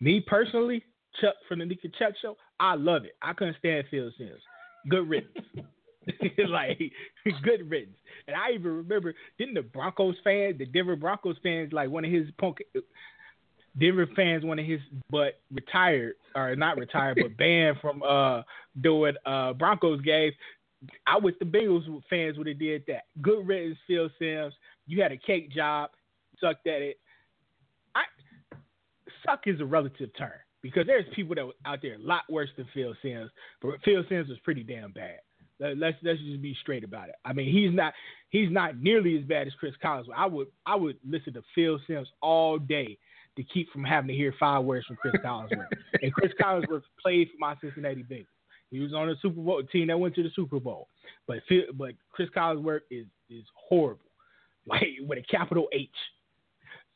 Me 0.00 0.20
personally, 0.20 0.84
Chuck 1.20 1.34
from 1.48 1.58
the 1.58 1.66
Nick 1.66 1.84
and 1.84 1.94
Chuck 1.94 2.14
show, 2.20 2.36
I 2.58 2.74
love 2.74 3.04
it. 3.04 3.16
I 3.22 3.32
couldn't 3.32 3.56
stand 3.58 3.84
Phil 3.90 4.10
Simms. 4.18 4.40
Good 4.88 5.08
riddance. 5.08 5.46
like 6.48 6.78
good 7.42 7.70
riddance. 7.70 7.96
And 8.26 8.36
I 8.36 8.52
even 8.52 8.76
remember, 8.76 9.14
didn't 9.38 9.54
the 9.54 9.62
Broncos 9.62 10.16
fans, 10.24 10.58
the 10.58 10.66
Denver 10.66 10.96
Broncos 10.96 11.36
fans, 11.42 11.72
like 11.72 11.90
one 11.90 12.04
of 12.04 12.10
his 12.10 12.26
punk 12.38 12.58
Denver 13.78 14.06
fans 14.14 14.44
one 14.44 14.58
of 14.58 14.66
his 14.66 14.80
but 15.10 15.40
retired 15.50 16.14
or 16.34 16.54
not 16.56 16.76
retired, 16.76 17.18
but 17.20 17.36
banned 17.36 17.78
from 17.80 18.02
uh 18.02 18.42
doing 18.80 19.14
uh 19.24 19.52
Broncos 19.54 20.00
games. 20.02 20.34
I 21.06 21.16
wish 21.16 21.36
the 21.38 21.46
Bengals 21.46 21.86
fans 22.10 22.36
would 22.36 22.48
have 22.48 22.58
did 22.58 22.84
that. 22.88 23.04
Good 23.22 23.46
riddance, 23.46 23.78
Phil 23.86 24.10
Simms. 24.18 24.52
You 24.86 25.00
had 25.00 25.12
a 25.12 25.16
cake 25.16 25.50
job, 25.52 25.90
sucked 26.40 26.66
at 26.66 26.82
it. 26.82 26.98
Suck 29.24 29.40
is 29.46 29.60
a 29.60 29.64
relative 29.64 30.10
term 30.16 30.32
because 30.62 30.86
there's 30.86 31.04
people 31.14 31.34
that 31.34 31.50
out 31.68 31.80
there 31.82 31.94
a 31.94 31.98
lot 31.98 32.22
worse 32.30 32.50
than 32.56 32.66
Phil 32.72 32.94
Simms, 33.02 33.30
but 33.60 33.72
Phil 33.84 34.04
Simms 34.08 34.28
was 34.28 34.38
pretty 34.44 34.62
damn 34.62 34.92
bad. 34.92 35.18
Let's 35.58 35.96
let's 36.02 36.18
just 36.18 36.42
be 36.42 36.56
straight 36.60 36.82
about 36.82 37.08
it. 37.08 37.14
I 37.24 37.32
mean, 37.32 37.52
he's 37.52 37.74
not 37.74 37.92
he's 38.30 38.50
not 38.50 38.78
nearly 38.78 39.16
as 39.16 39.24
bad 39.24 39.46
as 39.46 39.52
Chris 39.54 39.74
Collins. 39.80 40.08
I 40.16 40.26
would 40.26 40.48
I 40.66 40.74
would 40.74 40.96
listen 41.08 41.34
to 41.34 41.42
Phil 41.54 41.78
Simms 41.86 42.08
all 42.20 42.58
day 42.58 42.98
to 43.36 43.42
keep 43.44 43.70
from 43.70 43.84
having 43.84 44.08
to 44.08 44.14
hear 44.14 44.34
five 44.38 44.64
words 44.64 44.86
from 44.86 44.96
Chris 44.96 45.14
Collinsworth. 45.24 45.68
and 46.02 46.12
Chris 46.12 46.32
Collinsworth 46.40 46.82
played 47.00 47.28
for 47.28 47.38
my 47.38 47.54
Cincinnati 47.60 48.02
Bengals. 48.02 48.26
He 48.70 48.80
was 48.80 48.92
on 48.92 49.08
the 49.08 49.16
Super 49.22 49.40
Bowl 49.40 49.62
team 49.70 49.88
that 49.88 49.98
went 49.98 50.14
to 50.16 50.22
the 50.22 50.30
Super 50.34 50.58
Bowl. 50.58 50.88
But 51.28 51.38
Phil, 51.48 51.62
but 51.74 51.92
Chris 52.10 52.28
Collinsworth 52.36 52.80
is 52.90 53.06
is 53.30 53.44
horrible, 53.54 54.10
like 54.66 54.82
with 55.06 55.18
a 55.18 55.22
capital 55.22 55.68
H. 55.72 55.88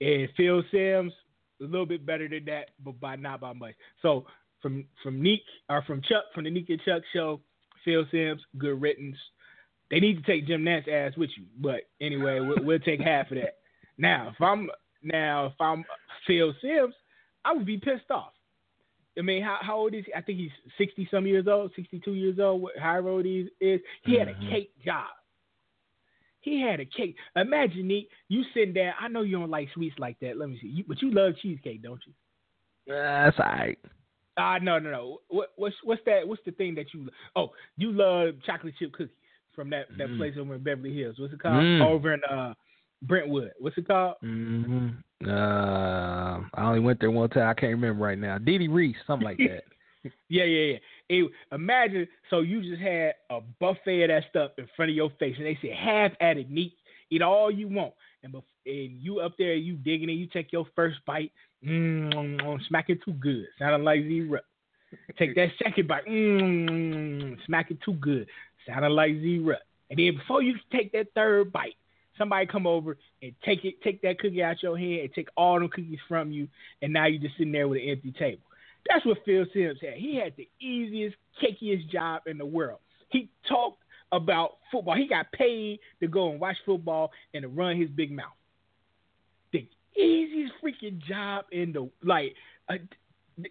And 0.00 0.28
Phil 0.36 0.62
Simms 0.72 1.12
a 1.60 1.64
little 1.64 1.86
bit 1.86 2.04
better 2.04 2.28
than 2.28 2.44
that, 2.46 2.70
but 2.84 2.98
by 3.00 3.16
not 3.16 3.40
by 3.40 3.52
much. 3.52 3.74
So 4.02 4.26
from 4.62 4.84
from 5.02 5.20
Nique 5.20 5.40
or 5.68 5.82
from 5.82 6.02
Chuck 6.02 6.24
from 6.34 6.44
the 6.44 6.50
Nique 6.50 6.70
and 6.70 6.80
Chuck 6.84 7.02
show, 7.12 7.40
Phil 7.84 8.04
Simms, 8.10 8.42
good 8.58 8.80
riddance. 8.80 9.16
They 9.90 10.00
need 10.00 10.16
to 10.16 10.22
take 10.22 10.46
Jim 10.46 10.64
Nantz 10.64 10.88
ass 10.88 11.16
with 11.16 11.30
you. 11.36 11.44
But 11.58 11.82
anyway, 12.00 12.40
we'll, 12.40 12.64
we'll 12.64 12.78
take 12.80 13.00
half 13.00 13.30
of 13.30 13.36
that. 13.36 13.58
Now, 13.98 14.32
if 14.34 14.40
I'm 14.40 14.68
now 15.02 15.46
if 15.46 15.60
I'm 15.60 15.84
Phil 16.26 16.52
Simms, 16.60 16.94
I 17.44 17.52
would 17.52 17.66
be 17.66 17.78
pissed 17.78 18.10
off. 18.10 18.32
I 19.18 19.22
mean, 19.22 19.42
how 19.42 19.58
how 19.60 19.76
old 19.76 19.94
is 19.94 20.04
he? 20.04 20.14
I 20.14 20.20
think 20.20 20.38
he's 20.38 20.50
sixty 20.76 21.08
some 21.10 21.26
years 21.26 21.46
old, 21.48 21.72
sixty 21.76 22.00
two 22.00 22.14
years 22.14 22.38
old, 22.38 22.68
however 22.78 23.08
old 23.10 23.24
he 23.24 23.48
is. 23.60 23.80
He 24.04 24.18
had 24.18 24.28
a 24.28 24.34
mm-hmm. 24.34 24.50
cake 24.50 24.72
job. 24.84 25.06
He 26.46 26.60
had 26.60 26.78
a 26.78 26.84
cake. 26.84 27.16
Imagine 27.34 27.88
Nick, 27.88 28.04
you 28.28 28.44
sitting 28.54 28.72
there. 28.72 28.94
I 29.00 29.08
know 29.08 29.22
you 29.22 29.36
don't 29.36 29.50
like 29.50 29.68
sweets 29.74 29.96
like 29.98 30.16
that. 30.20 30.38
Let 30.38 30.48
me 30.48 30.56
see. 30.62 30.68
You, 30.68 30.84
but 30.86 31.02
you 31.02 31.10
love 31.10 31.32
cheesecake, 31.42 31.82
don't 31.82 32.00
you? 32.06 32.12
That's 32.86 33.36
all 33.40 33.46
right. 33.46 33.78
Ah, 34.38 34.54
uh, 34.54 34.58
no, 34.60 34.78
no, 34.78 34.92
no. 34.92 35.18
What, 35.26 35.48
what's 35.56 35.74
what's 35.82 36.02
that? 36.06 36.28
What's 36.28 36.42
the 36.46 36.52
thing 36.52 36.76
that 36.76 36.94
you? 36.94 37.08
Oh, 37.34 37.48
you 37.76 37.90
love 37.90 38.34
chocolate 38.46 38.74
chip 38.78 38.92
cookies 38.92 39.12
from 39.56 39.70
that 39.70 39.86
that 39.98 40.06
mm. 40.06 40.18
place 40.18 40.34
over 40.38 40.54
in 40.54 40.62
Beverly 40.62 40.94
Hills. 40.94 41.16
What's 41.18 41.34
it 41.34 41.42
called? 41.42 41.64
Mm. 41.64 41.84
Over 41.84 42.14
in 42.14 42.20
uh 42.30 42.54
Brentwood. 43.02 43.50
What's 43.58 43.76
it 43.76 43.88
called? 43.88 44.14
Mm-hmm. 44.22 45.28
Uh, 45.28 46.38
I 46.54 46.64
only 46.64 46.78
went 46.78 47.00
there 47.00 47.10
one 47.10 47.28
time. 47.28 47.48
I 47.48 47.54
can't 47.54 47.72
remember 47.72 48.04
right 48.04 48.18
now. 48.18 48.38
Diddy 48.38 48.68
Riese, 48.68 48.94
something 49.04 49.24
like 49.24 49.38
that. 49.38 49.64
Yeah, 50.28 50.44
yeah, 50.44 50.72
yeah. 50.72 50.78
It, 51.08 51.30
imagine 51.52 52.08
so 52.30 52.40
you 52.40 52.62
just 52.62 52.82
had 52.82 53.14
a 53.30 53.40
buffet 53.60 54.04
of 54.04 54.08
that 54.08 54.24
stuff 54.30 54.50
in 54.58 54.68
front 54.76 54.90
of 54.90 54.96
your 54.96 55.10
face, 55.18 55.34
and 55.38 55.46
they 55.46 55.58
said 55.60 55.72
half 55.72 56.12
at 56.20 56.38
it, 56.38 56.50
neat, 56.50 56.74
eat 57.10 57.22
all 57.22 57.50
you 57.50 57.68
want, 57.68 57.94
and, 58.22 58.32
bef- 58.32 58.42
and 58.66 59.00
you 59.00 59.20
up 59.20 59.34
there, 59.38 59.54
you 59.54 59.76
digging 59.76 60.10
it, 60.10 60.14
you 60.14 60.26
take 60.26 60.52
your 60.52 60.66
first 60.74 60.98
bite, 61.06 61.32
mm, 61.64 62.58
smack 62.68 62.90
it 62.90 62.98
too 63.04 63.12
good, 63.12 63.46
sounding 63.58 63.84
like 63.84 64.02
zero. 64.02 64.40
Take 65.18 65.34
that 65.34 65.48
second 65.62 65.88
bite, 65.88 66.06
mm, 66.06 67.36
smack 67.46 67.70
it 67.70 67.78
too 67.84 67.94
good, 67.94 68.26
sounding 68.66 68.92
like 68.92 69.12
zero. 69.20 69.56
And 69.90 69.98
then 69.98 70.16
before 70.16 70.42
you 70.42 70.54
take 70.72 70.92
that 70.92 71.08
third 71.14 71.52
bite, 71.52 71.76
somebody 72.18 72.46
come 72.46 72.66
over 72.66 72.96
and 73.22 73.32
take 73.44 73.64
it, 73.64 73.82
take 73.82 74.02
that 74.02 74.18
cookie 74.18 74.42
out 74.42 74.62
your 74.62 74.76
hand 74.76 75.00
and 75.00 75.14
take 75.14 75.28
all 75.36 75.60
the 75.60 75.68
cookies 75.68 75.98
from 76.08 76.32
you, 76.32 76.48
and 76.82 76.92
now 76.92 77.06
you're 77.06 77.20
just 77.20 77.36
sitting 77.36 77.52
there 77.52 77.68
with 77.68 77.82
an 77.82 77.88
empty 77.88 78.12
table. 78.12 78.42
That's 78.88 79.04
what 79.04 79.18
Phil 79.24 79.44
Simms 79.52 79.78
had. 79.80 79.94
He 79.94 80.16
had 80.16 80.34
the 80.36 80.48
easiest, 80.60 81.16
cakiest 81.42 81.88
job 81.90 82.22
in 82.26 82.38
the 82.38 82.46
world. 82.46 82.80
He 83.08 83.30
talked 83.48 83.82
about 84.12 84.58
football. 84.70 84.96
He 84.96 85.08
got 85.08 85.30
paid 85.32 85.80
to 86.00 86.08
go 86.08 86.30
and 86.30 86.40
watch 86.40 86.56
football 86.64 87.10
and 87.34 87.42
to 87.42 87.48
run 87.48 87.80
his 87.80 87.90
big 87.90 88.12
mouth. 88.12 88.26
The 89.52 89.68
easiest 89.96 90.52
freaking 90.62 91.02
job 91.02 91.46
in 91.52 91.72
the 91.72 91.90
like. 92.04 92.34
Uh, 92.68 92.74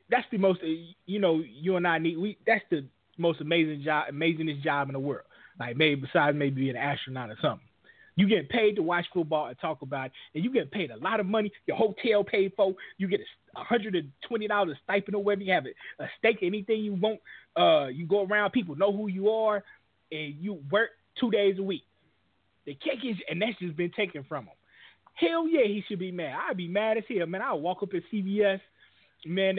that's 0.10 0.26
the 0.32 0.38
most. 0.38 0.62
Uh, 0.64 0.68
you 1.06 1.20
know, 1.20 1.42
you 1.46 1.76
and 1.76 1.88
I 1.88 1.98
need. 1.98 2.18
We 2.18 2.38
that's 2.46 2.64
the 2.70 2.86
most 3.18 3.42
amazing 3.42 3.84
job, 3.84 4.06
amazingest 4.12 4.62
job 4.64 4.90
in 4.90 4.94
the 4.94 5.00
world. 5.00 5.26
Like 5.60 5.78
maybe 5.78 6.02
besides 6.02 6.38
maybe 6.38 6.62
being 6.62 6.76
an 6.76 6.78
astronaut 6.78 7.30
or 7.30 7.38
something. 7.42 7.65
You 8.16 8.28
get 8.30 8.50
paid 8.50 8.76
to 8.78 8.82
watch 8.82 9.06
football 9.14 9.48
and 9.48 9.60
talk 9.60 9.82
about 9.82 10.08
it, 10.08 10.12
and 10.34 10.44
you 10.44 10.52
get 10.52 10.72
paid 10.72 10.92
a 10.92 10.98
lot 10.98 11.20
of 11.20 11.26
money. 11.26 11.52
Your 11.68 11.76
hotel 11.76 12.24
paid 12.24 12.54
for. 12.56 12.74
You 12.98 13.08
get 13.08 13.20
a 13.56 13.64
hundred 13.64 13.96
and 13.96 14.12
twenty 14.28 14.48
dollars 14.48 14.78
stipend 14.84 15.16
or 15.16 15.24
whatever. 15.24 15.44
You 15.44 15.54
have 15.54 15.66
a, 15.66 16.04
a 16.04 16.08
steak, 16.18 16.38
anything 16.42 16.82
you 16.82 16.94
want. 16.94 17.20
Uh, 17.58 17.88
you 17.88 18.06
go 18.06 18.26
around, 18.26 18.52
people 18.52 18.76
know 18.76 18.92
who 18.92 19.08
you 19.08 19.30
are, 19.30 19.64
and 20.12 20.36
you 20.40 20.62
work 20.72 20.92
two 21.20 21.32
days 21.32 21.58
a 21.60 21.64
week. 21.64 21.84
The 22.66 22.74
kick 22.74 23.00
is, 23.04 23.18
and 23.30 23.42
that's 23.42 23.58
just 23.60 23.76
been 23.76 23.92
taken 23.92 24.24
from 24.28 24.46
him. 24.46 24.54
Hell 25.14 25.48
yeah, 25.48 25.66
he 25.66 25.84
should 25.88 26.00
be 26.00 26.12
mad. 26.12 26.36
I'd 26.50 26.58
be 26.58 26.68
mad 26.68 26.98
as 26.98 27.04
hell, 27.08 27.28
man. 27.28 27.42
I'll 27.42 27.60
walk 27.60 27.84
up 27.84 27.94
at 27.94 28.02
CVS, 28.12 28.60
man. 29.26 29.58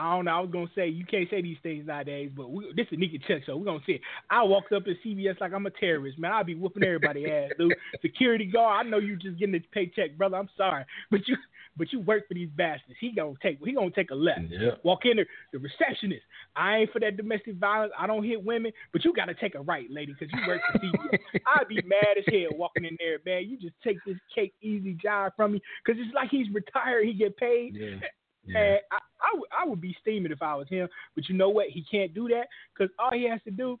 I 0.00 0.16
don't 0.16 0.24
know. 0.24 0.30
I 0.30 0.40
was 0.40 0.50
gonna 0.50 0.70
say 0.74 0.88
you 0.88 1.04
can't 1.04 1.28
say 1.28 1.42
these 1.42 1.58
things 1.62 1.86
nowadays, 1.86 2.30
but 2.34 2.50
we, 2.50 2.72
this 2.74 2.86
is 2.90 2.98
Nikki 2.98 3.18
Chuck, 3.18 3.42
so 3.44 3.56
we're 3.56 3.66
gonna 3.66 3.80
say 3.86 3.94
it. 3.94 4.00
I 4.30 4.42
walked 4.42 4.72
up 4.72 4.84
at 4.86 4.96
CVS 5.04 5.40
like 5.40 5.52
I'm 5.52 5.66
a 5.66 5.70
terrorist, 5.70 6.18
man. 6.18 6.32
I'll 6.32 6.42
be 6.42 6.54
whooping 6.54 6.82
everybody 6.82 7.30
ass, 7.30 7.50
dude. 7.58 7.74
Security 8.00 8.46
guard, 8.46 8.86
I 8.86 8.88
know 8.88 8.98
you 8.98 9.16
just 9.16 9.38
getting 9.38 9.54
a 9.54 9.60
paycheck, 9.72 10.16
brother. 10.16 10.38
I'm 10.38 10.48
sorry, 10.56 10.86
but 11.10 11.28
you 11.28 11.36
but 11.76 11.92
you 11.92 12.00
work 12.00 12.26
for 12.28 12.34
these 12.34 12.48
bastards. 12.56 12.96
He 12.98 13.12
gonna 13.12 13.34
take 13.42 13.58
he 13.62 13.72
gonna 13.72 13.90
take 13.90 14.10
a 14.10 14.14
left. 14.14 14.40
Yeah. 14.48 14.70
Walk 14.84 15.00
in 15.04 15.16
there, 15.16 15.26
the 15.52 15.58
receptionist. 15.58 16.22
I 16.56 16.78
ain't 16.78 16.92
for 16.92 17.00
that 17.00 17.18
domestic 17.18 17.56
violence. 17.56 17.92
I 17.98 18.06
don't 18.06 18.24
hit 18.24 18.42
women, 18.42 18.72
but 18.92 19.04
you 19.04 19.12
gotta 19.12 19.34
take 19.34 19.54
a 19.54 19.60
right, 19.60 19.90
lady, 19.90 20.14
because 20.18 20.32
you 20.32 20.46
work 20.46 20.62
for 20.72 20.78
CVS. 20.78 21.18
I'd 21.46 21.68
be 21.68 21.82
mad 21.82 22.16
as 22.16 22.24
hell 22.26 22.56
walking 22.56 22.86
in 22.86 22.96
there, 22.98 23.18
man. 23.26 23.50
You 23.50 23.58
just 23.58 23.74
take 23.84 23.98
this 24.06 24.16
cake 24.34 24.54
easy 24.62 24.94
job 24.94 25.32
from 25.36 25.52
me, 25.52 25.62
because 25.84 26.00
it's 26.02 26.14
like 26.14 26.30
he's 26.30 26.46
retired. 26.54 27.04
He 27.04 27.12
get 27.12 27.36
paid. 27.36 27.74
Yeah. 27.74 27.96
Yeah. 28.44 28.58
And 28.58 28.80
I, 28.90 28.96
I, 28.96 29.30
w- 29.32 29.46
I 29.60 29.68
would 29.68 29.80
be 29.80 29.96
steaming 30.00 30.32
if 30.32 30.42
I 30.42 30.54
was 30.54 30.68
him. 30.68 30.88
But 31.14 31.28
you 31.28 31.36
know 31.36 31.50
what? 31.50 31.68
He 31.68 31.84
can't 31.90 32.14
do 32.14 32.28
that 32.28 32.48
because 32.74 32.94
all 32.98 33.10
he 33.12 33.28
has 33.28 33.40
to 33.44 33.50
do, 33.50 33.78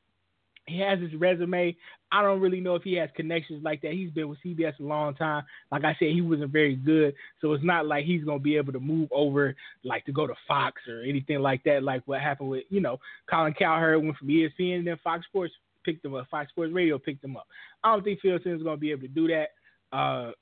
he 0.66 0.78
has 0.80 1.00
his 1.00 1.14
resume. 1.14 1.76
I 2.12 2.22
don't 2.22 2.40
really 2.40 2.60
know 2.60 2.74
if 2.74 2.82
he 2.82 2.94
has 2.94 3.08
connections 3.16 3.62
like 3.64 3.80
that. 3.82 3.92
He's 3.92 4.10
been 4.10 4.28
with 4.28 4.38
CBS 4.44 4.78
a 4.78 4.82
long 4.82 5.14
time. 5.14 5.44
Like 5.72 5.84
I 5.84 5.96
said, 5.98 6.10
he 6.10 6.20
wasn't 6.20 6.52
very 6.52 6.76
good. 6.76 7.14
So 7.40 7.52
it's 7.52 7.64
not 7.64 7.86
like 7.86 8.04
he's 8.04 8.24
to 8.24 8.38
be 8.38 8.56
able 8.56 8.72
to 8.72 8.80
move 8.80 9.08
over, 9.12 9.54
like 9.84 10.04
to 10.06 10.12
go 10.12 10.26
to 10.26 10.34
Fox 10.46 10.82
or 10.88 11.02
anything 11.02 11.40
like 11.40 11.62
that, 11.64 11.82
like 11.82 12.02
what 12.06 12.20
happened 12.20 12.50
with, 12.50 12.64
you 12.68 12.80
know, 12.80 12.98
Colin 13.28 13.54
Cowherd 13.54 14.02
went 14.02 14.16
from 14.16 14.28
ESPN 14.28 14.78
and 14.78 14.86
then 14.86 14.98
Fox 15.02 15.24
Sports 15.26 15.54
picked 15.84 16.04
him 16.04 16.14
up. 16.14 16.26
Fox 16.30 16.50
Sports 16.50 16.72
Radio 16.72 16.98
picked 16.98 17.24
him 17.24 17.36
up. 17.36 17.46
I 17.82 17.92
don't 17.92 18.04
think 18.04 18.20
Phil 18.20 18.36
is 18.36 18.42
to 18.62 18.76
be 18.76 18.90
able 18.90 19.02
to 19.02 19.08
do 19.08 19.28
that. 19.28 19.48
Uh, 19.96 20.32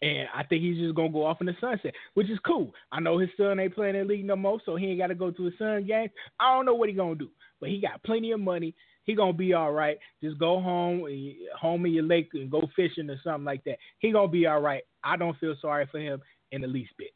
and 0.00 0.28
I 0.34 0.44
think 0.44 0.62
he's 0.62 0.78
just 0.78 0.94
gonna 0.94 1.10
go 1.10 1.24
off 1.24 1.40
in 1.40 1.46
the 1.46 1.56
sunset, 1.60 1.94
which 2.14 2.30
is 2.30 2.38
cool. 2.46 2.72
I 2.92 3.00
know 3.00 3.18
his 3.18 3.30
son 3.36 3.58
ain't 3.58 3.74
playing 3.74 3.96
in 3.96 4.06
the 4.06 4.14
league 4.14 4.24
no 4.24 4.36
more, 4.36 4.60
so 4.64 4.76
he 4.76 4.86
ain't 4.86 4.98
got 4.98 5.08
to 5.08 5.14
go 5.14 5.30
to 5.30 5.44
his 5.44 5.54
son 5.58 5.86
games. 5.86 6.10
I 6.38 6.54
don't 6.54 6.66
know 6.66 6.74
what 6.74 6.88
he 6.88 6.94
gonna 6.94 7.16
do, 7.16 7.30
but 7.60 7.68
he 7.68 7.80
got 7.80 8.02
plenty 8.04 8.30
of 8.32 8.40
money. 8.40 8.74
He 9.04 9.14
gonna 9.14 9.32
be 9.32 9.54
all 9.54 9.72
right. 9.72 9.98
Just 10.22 10.38
go 10.38 10.60
home, 10.60 11.06
eh, 11.10 11.32
home 11.58 11.86
in 11.86 11.94
your 11.94 12.04
lake, 12.04 12.30
and 12.34 12.50
go 12.50 12.62
fishing 12.76 13.10
or 13.10 13.18
something 13.24 13.44
like 13.44 13.64
that. 13.64 13.78
He 13.98 14.12
gonna 14.12 14.28
be 14.28 14.46
all 14.46 14.60
right. 14.60 14.82
I 15.02 15.16
don't 15.16 15.38
feel 15.38 15.56
sorry 15.60 15.86
for 15.90 15.98
him 15.98 16.20
in 16.52 16.60
the 16.60 16.68
least 16.68 16.92
bit. 16.96 17.10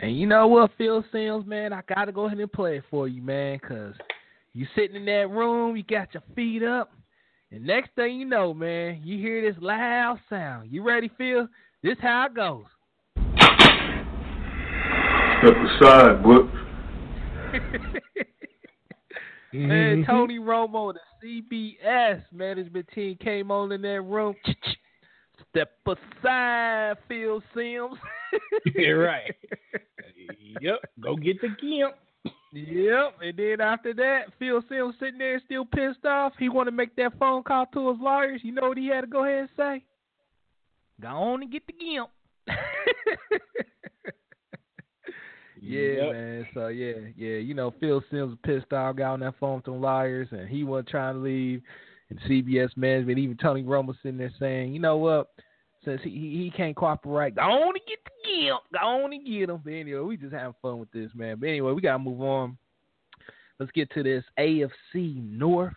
And 0.00 0.18
you 0.18 0.26
know 0.26 0.48
what, 0.48 0.72
Phil 0.76 1.04
Simms, 1.12 1.46
man, 1.46 1.72
I 1.72 1.82
gotta 1.94 2.12
go 2.12 2.26
ahead 2.26 2.38
and 2.38 2.52
play 2.52 2.78
it 2.78 2.84
for 2.90 3.08
you, 3.08 3.22
man, 3.22 3.58
cause 3.60 3.94
you 4.52 4.66
sitting 4.76 4.96
in 4.96 5.04
that 5.06 5.30
room, 5.30 5.76
you 5.76 5.82
got 5.82 6.12
your 6.12 6.22
feet 6.34 6.62
up 6.62 6.92
and 7.54 7.64
next 7.64 7.90
thing 7.94 8.18
you 8.18 8.24
know, 8.24 8.52
man, 8.52 9.00
you 9.04 9.16
hear 9.18 9.40
this 9.40 9.54
loud 9.62 10.18
sound. 10.28 10.72
You 10.72 10.82
ready, 10.82 11.08
Phil? 11.16 11.46
This 11.84 11.96
how 12.00 12.26
it 12.26 12.34
goes. 12.34 12.64
Step 15.38 15.54
aside, 15.54 16.22
book. 16.24 16.48
man, 19.52 20.02
mm-hmm. 20.02 20.10
Tony 20.10 20.40
Romo, 20.40 20.94
the 21.20 21.44
CBS 21.84 22.22
management 22.32 22.88
team 22.92 23.16
came 23.22 23.52
on 23.52 23.70
in 23.70 23.82
that 23.82 24.00
room. 24.00 24.34
Step 25.50 25.70
aside, 25.86 26.96
Phil 27.06 27.40
Simms. 27.54 27.98
You're 28.74 29.00
right. 29.00 29.32
yep. 30.60 30.80
Go 31.00 31.14
get 31.14 31.40
the 31.40 31.50
gimp. 31.60 31.94
Yep, 32.54 33.16
and 33.20 33.36
then 33.36 33.60
after 33.60 33.92
that, 33.94 34.26
Phil 34.38 34.62
Simms 34.68 34.94
sitting 35.00 35.18
there 35.18 35.42
still 35.44 35.64
pissed 35.64 36.04
off. 36.04 36.34
He 36.38 36.48
want 36.48 36.68
to 36.68 36.72
make 36.72 36.94
that 36.96 37.18
phone 37.18 37.42
call 37.42 37.66
to 37.66 37.90
his 37.90 37.98
lawyers. 38.00 38.42
You 38.44 38.52
know 38.52 38.68
what 38.68 38.78
he 38.78 38.86
had 38.86 39.00
to 39.00 39.06
go 39.08 39.24
ahead 39.24 39.40
and 39.40 39.48
say? 39.56 39.84
Go 41.00 41.08
on 41.08 41.42
and 41.42 41.50
get 41.50 41.66
the 41.66 41.72
gimp. 41.72 42.10
yeah, 45.60 45.80
yep. 45.80 46.12
man. 46.12 46.46
So 46.54 46.68
yeah, 46.68 46.92
yeah. 47.16 47.38
You 47.38 47.54
know, 47.54 47.74
Phil 47.80 48.04
Simms 48.08 48.38
pissed 48.44 48.72
off, 48.72 48.94
got 48.96 49.14
on 49.14 49.20
that 49.20 49.34
phone 49.40 49.56
with 49.56 49.64
them 49.64 49.80
lawyers, 49.80 50.28
and 50.30 50.48
he 50.48 50.62
wasn't 50.62 50.88
trying 50.88 51.14
to 51.14 51.20
leave. 51.20 51.60
And 52.10 52.20
CBS 52.20 52.76
management, 52.76 53.18
even 53.18 53.36
Tony 53.36 53.64
Romo 53.64 53.94
sitting 54.00 54.18
there 54.18 54.30
saying, 54.38 54.72
you 54.72 54.78
know 54.78 54.98
what? 54.98 55.30
Since 55.84 56.02
he 56.04 56.10
he, 56.10 56.52
can't 56.56 56.76
cooperate, 56.76 57.34
go 57.34 57.42
on 57.42 57.74
and 57.74 57.86
get 57.88 58.03
gimp. 58.34 58.60
Go 58.72 58.78
on 58.78 59.12
and 59.12 59.26
get 59.26 59.46
them. 59.46 59.60
But 59.64 59.72
anyway, 59.72 60.00
we 60.00 60.16
just 60.16 60.32
having 60.32 60.54
fun 60.62 60.78
with 60.78 60.90
this, 60.92 61.10
man. 61.14 61.38
But 61.38 61.48
anyway, 61.48 61.72
we 61.72 61.80
gotta 61.80 61.98
move 61.98 62.20
on. 62.20 62.56
Let's 63.58 63.72
get 63.72 63.90
to 63.92 64.02
this 64.02 64.24
AFC 64.38 65.22
North. 65.22 65.74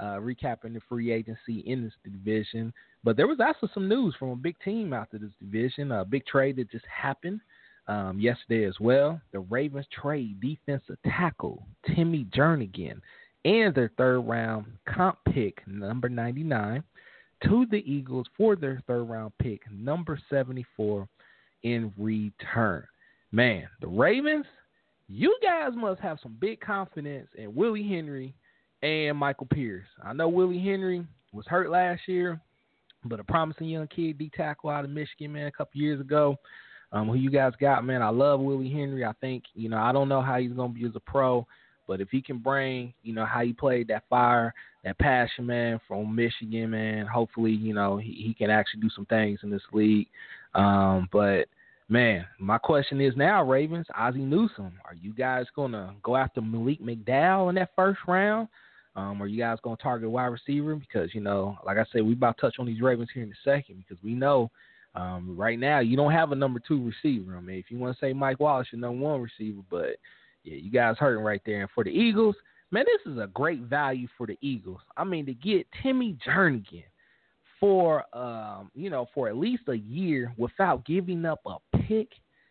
Uh, 0.00 0.16
recapping 0.16 0.74
the 0.74 0.80
free 0.88 1.12
agency 1.12 1.60
in 1.64 1.84
this 1.84 1.92
division. 2.02 2.72
But 3.04 3.16
there 3.16 3.28
was 3.28 3.38
also 3.38 3.72
some 3.72 3.88
news 3.88 4.16
from 4.18 4.30
a 4.30 4.36
big 4.36 4.56
team 4.64 4.92
out 4.92 5.14
of 5.14 5.20
this 5.20 5.30
division, 5.38 5.92
a 5.92 6.04
big 6.04 6.26
trade 6.26 6.56
that 6.56 6.72
just 6.72 6.86
happened 6.86 7.40
um, 7.86 8.18
yesterday 8.18 8.64
as 8.64 8.74
well. 8.80 9.20
The 9.30 9.38
Ravens 9.38 9.86
trade 9.92 10.40
defensive 10.40 10.96
tackle 11.06 11.64
Timmy 11.94 12.26
Jernigan 12.36 13.00
and 13.44 13.74
their 13.74 13.92
third 13.96 14.20
round 14.20 14.66
comp 14.88 15.18
pick, 15.32 15.64
number 15.68 16.08
99, 16.08 16.82
to 17.44 17.66
the 17.70 17.84
Eagles 17.90 18.26
for 18.36 18.56
their 18.56 18.82
third 18.86 19.04
round 19.04 19.32
pick, 19.40 19.60
number 19.70 20.18
74, 20.30 21.08
in 21.62 21.92
return. 21.98 22.84
Man, 23.30 23.68
the 23.80 23.88
Ravens, 23.88 24.46
you 25.08 25.36
guys 25.42 25.72
must 25.74 26.00
have 26.00 26.18
some 26.22 26.36
big 26.40 26.60
confidence 26.60 27.28
in 27.36 27.54
Willie 27.54 27.88
Henry 27.88 28.34
and 28.82 29.16
Michael 29.16 29.46
Pierce. 29.46 29.86
I 30.02 30.12
know 30.12 30.28
Willie 30.28 30.58
Henry 30.58 31.06
was 31.32 31.46
hurt 31.46 31.70
last 31.70 32.02
year, 32.06 32.40
but 33.04 33.20
a 33.20 33.24
promising 33.24 33.68
young 33.68 33.86
kid, 33.88 34.18
D 34.18 34.30
tackle 34.36 34.70
out 34.70 34.84
of 34.84 34.90
Michigan, 34.90 35.32
man, 35.32 35.46
a 35.46 35.52
couple 35.52 35.80
years 35.80 36.00
ago. 36.00 36.36
Um, 36.92 37.08
who 37.08 37.14
you 37.14 37.30
guys 37.30 37.52
got, 37.58 37.84
man? 37.84 38.02
I 38.02 38.10
love 38.10 38.40
Willie 38.40 38.70
Henry. 38.70 39.04
I 39.04 39.12
think, 39.20 39.44
you 39.54 39.68
know, 39.70 39.78
I 39.78 39.92
don't 39.92 40.08
know 40.08 40.20
how 40.20 40.38
he's 40.38 40.52
going 40.52 40.74
to 40.74 40.78
be 40.78 40.86
as 40.86 40.94
a 40.94 41.00
pro, 41.00 41.46
But 41.86 42.00
if 42.00 42.08
he 42.10 42.22
can 42.22 42.38
bring, 42.38 42.92
you 43.02 43.12
know, 43.12 43.24
how 43.24 43.42
he 43.42 43.52
played 43.52 43.88
that 43.88 44.04
fire, 44.08 44.54
that 44.84 44.98
passion, 44.98 45.46
man, 45.46 45.80
from 45.86 46.14
Michigan, 46.14 46.70
man, 46.70 47.06
hopefully, 47.06 47.52
you 47.52 47.74
know, 47.74 47.96
he, 47.96 48.12
he 48.12 48.34
can 48.34 48.50
actually 48.50 48.80
do 48.80 48.90
some 48.94 49.06
things 49.06 49.40
in 49.42 49.50
this 49.50 49.62
league. 49.72 50.08
Um, 50.54 51.08
but 51.12 51.46
man, 51.88 52.26
my 52.38 52.58
question 52.58 53.00
is 53.00 53.16
now, 53.16 53.42
Ravens, 53.42 53.86
Ozzie 53.96 54.20
Newsome, 54.20 54.78
are 54.84 54.94
you 54.94 55.12
guys 55.12 55.46
gonna 55.54 55.94
go 56.02 56.16
after 56.16 56.40
Malik 56.40 56.80
McDowell 56.80 57.48
in 57.48 57.54
that 57.56 57.70
first 57.76 58.00
round? 58.06 58.48
Um, 58.94 59.22
are 59.22 59.26
you 59.26 59.38
guys 59.38 59.58
gonna 59.62 59.76
target 59.76 60.10
wide 60.10 60.26
receiver? 60.26 60.74
Because 60.74 61.14
you 61.14 61.20
know, 61.20 61.56
like 61.64 61.78
I 61.78 61.84
said, 61.92 62.02
we 62.02 62.12
about 62.12 62.36
to 62.36 62.42
touch 62.42 62.56
on 62.58 62.66
these 62.66 62.82
Ravens 62.82 63.08
here 63.12 63.22
in 63.22 63.30
a 63.30 63.44
second 63.44 63.84
because 63.86 64.02
we 64.02 64.12
know 64.12 64.50
um, 64.94 65.36
right 65.36 65.58
now 65.58 65.80
you 65.80 65.96
don't 65.96 66.12
have 66.12 66.32
a 66.32 66.36
number 66.36 66.60
two 66.60 66.82
receiver. 66.84 67.36
I 67.36 67.40
mean, 67.40 67.58
if 67.58 67.70
you 67.70 67.78
want 67.78 67.96
to 67.96 68.04
say 68.04 68.12
Mike 68.12 68.40
Wallace, 68.40 68.68
your 68.72 68.80
number 68.80 69.02
one 69.02 69.22
receiver, 69.22 69.62
but 69.70 69.96
yeah, 70.44 70.56
you 70.56 70.70
guys 70.70 70.96
hurting 70.98 71.24
right 71.24 71.40
there. 71.46 71.62
And 71.62 71.70
for 71.74 71.84
the 71.84 71.90
Eagles, 71.90 72.36
man, 72.70 72.84
this 72.84 73.12
is 73.12 73.18
a 73.18 73.28
great 73.28 73.60
value 73.60 74.08
for 74.18 74.26
the 74.26 74.36
Eagles. 74.42 74.80
I 74.96 75.04
mean, 75.04 75.24
to 75.26 75.34
get 75.34 75.66
Timmy 75.82 76.16
Jernigan 76.26 76.84
for 77.62 78.04
um, 78.12 78.72
you 78.74 78.90
know, 78.90 79.06
for 79.14 79.28
at 79.28 79.36
least 79.36 79.62
a 79.68 79.76
year 79.76 80.34
without 80.36 80.84
giving 80.84 81.24
up 81.24 81.40
a 81.46 81.58
pick. 81.86 82.08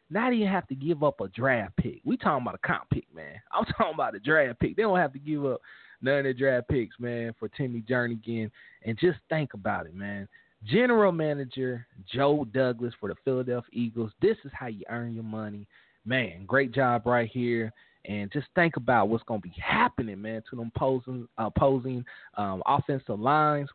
Not 0.10 0.34
even 0.34 0.48
have 0.48 0.68
to 0.68 0.76
give 0.76 1.04
up 1.04 1.20
a 1.20 1.28
draft 1.28 1.76
pick. 1.78 2.00
We 2.06 2.16
talking 2.18 2.44
about 2.44 2.56
a 2.56 2.68
comp 2.68 2.90
pick, 2.90 3.06
man. 3.14 3.36
I'm 3.52 3.66
talking 3.66 3.94
about 3.94 4.16
a 4.16 4.20
draft 4.20 4.60
pick. 4.62 4.78
They 4.78 4.84
don't 4.84 4.98
have 4.98 5.14
to 5.14 5.20
give 5.20 5.46
up 5.46 5.62
none 6.02 6.20
of 6.20 6.24
the 6.24 6.34
draft 6.34 6.70
picks, 6.70 6.98
man, 6.98 7.34
for 7.38 7.50
Timmy 7.50 7.82
Jernigan. 7.82 8.50
And 8.86 8.98
just 9.00 9.20
think 9.30 9.54
about 9.54 9.86
it, 9.86 9.96
man. 9.96 10.30
General 10.64 11.12
Manager 11.12 11.86
Joe 12.14 12.48
Douglas 12.54 12.94
for 13.00 13.10
the 13.10 13.16
Philadelphia 13.26 13.70
Eagles. 13.74 14.12
This 14.22 14.38
is 14.46 14.52
how 14.54 14.68
you 14.68 14.84
earn 14.90 15.14
your 15.14 15.24
money. 15.24 15.68
Man, 16.06 16.46
great 16.46 16.74
job 16.74 17.06
right 17.06 17.30
here. 17.30 17.74
And 18.06 18.32
just 18.32 18.48
think 18.56 18.78
about 18.78 19.10
what's 19.10 19.24
going 19.26 19.42
to 19.42 19.48
be 19.48 19.56
happening, 19.62 20.22
man, 20.22 20.42
to 20.50 20.56
them 20.56 20.72
opposing, 20.76 21.28
opposing 21.38 22.06
um, 22.38 22.64
offensive 22.66 23.20
lines 23.20 23.70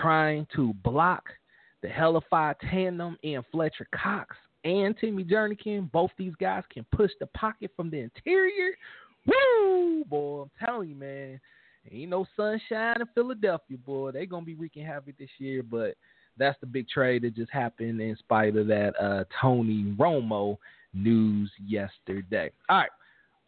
trying 0.00 0.46
to 0.54 0.72
block 0.84 1.24
the 1.82 1.88
hellified 1.88 2.56
tandem 2.70 3.16
in 3.22 3.42
Fletcher 3.52 3.86
Cox 3.94 4.36
and 4.64 4.96
Timmy 4.98 5.24
Jernigan. 5.24 5.90
Both 5.92 6.10
these 6.18 6.34
guys 6.40 6.64
can 6.72 6.84
push 6.92 7.10
the 7.20 7.26
pocket 7.26 7.70
from 7.76 7.90
the 7.90 7.98
interior. 7.98 8.72
Woo, 9.26 10.04
boy! 10.04 10.42
I'm 10.42 10.50
telling 10.64 10.90
you, 10.90 10.96
man. 10.96 11.40
Ain't 11.90 12.10
no 12.10 12.26
sunshine 12.36 13.00
in 13.00 13.06
Philadelphia, 13.14 13.78
boy. 13.78 14.10
They're 14.10 14.26
gonna 14.26 14.44
be 14.44 14.54
wreaking 14.54 14.84
havoc 14.84 15.16
this 15.18 15.30
year, 15.38 15.62
but 15.62 15.94
that's 16.36 16.58
the 16.60 16.66
big 16.66 16.88
trade 16.88 17.22
that 17.22 17.36
just 17.36 17.52
happened 17.52 18.00
in 18.00 18.16
spite 18.16 18.56
of 18.56 18.66
that 18.66 18.92
uh, 19.00 19.24
Tony 19.40 19.94
Romo 19.98 20.58
news 20.92 21.50
yesterday. 21.64 22.50
All 22.68 22.78
right, 22.78 22.90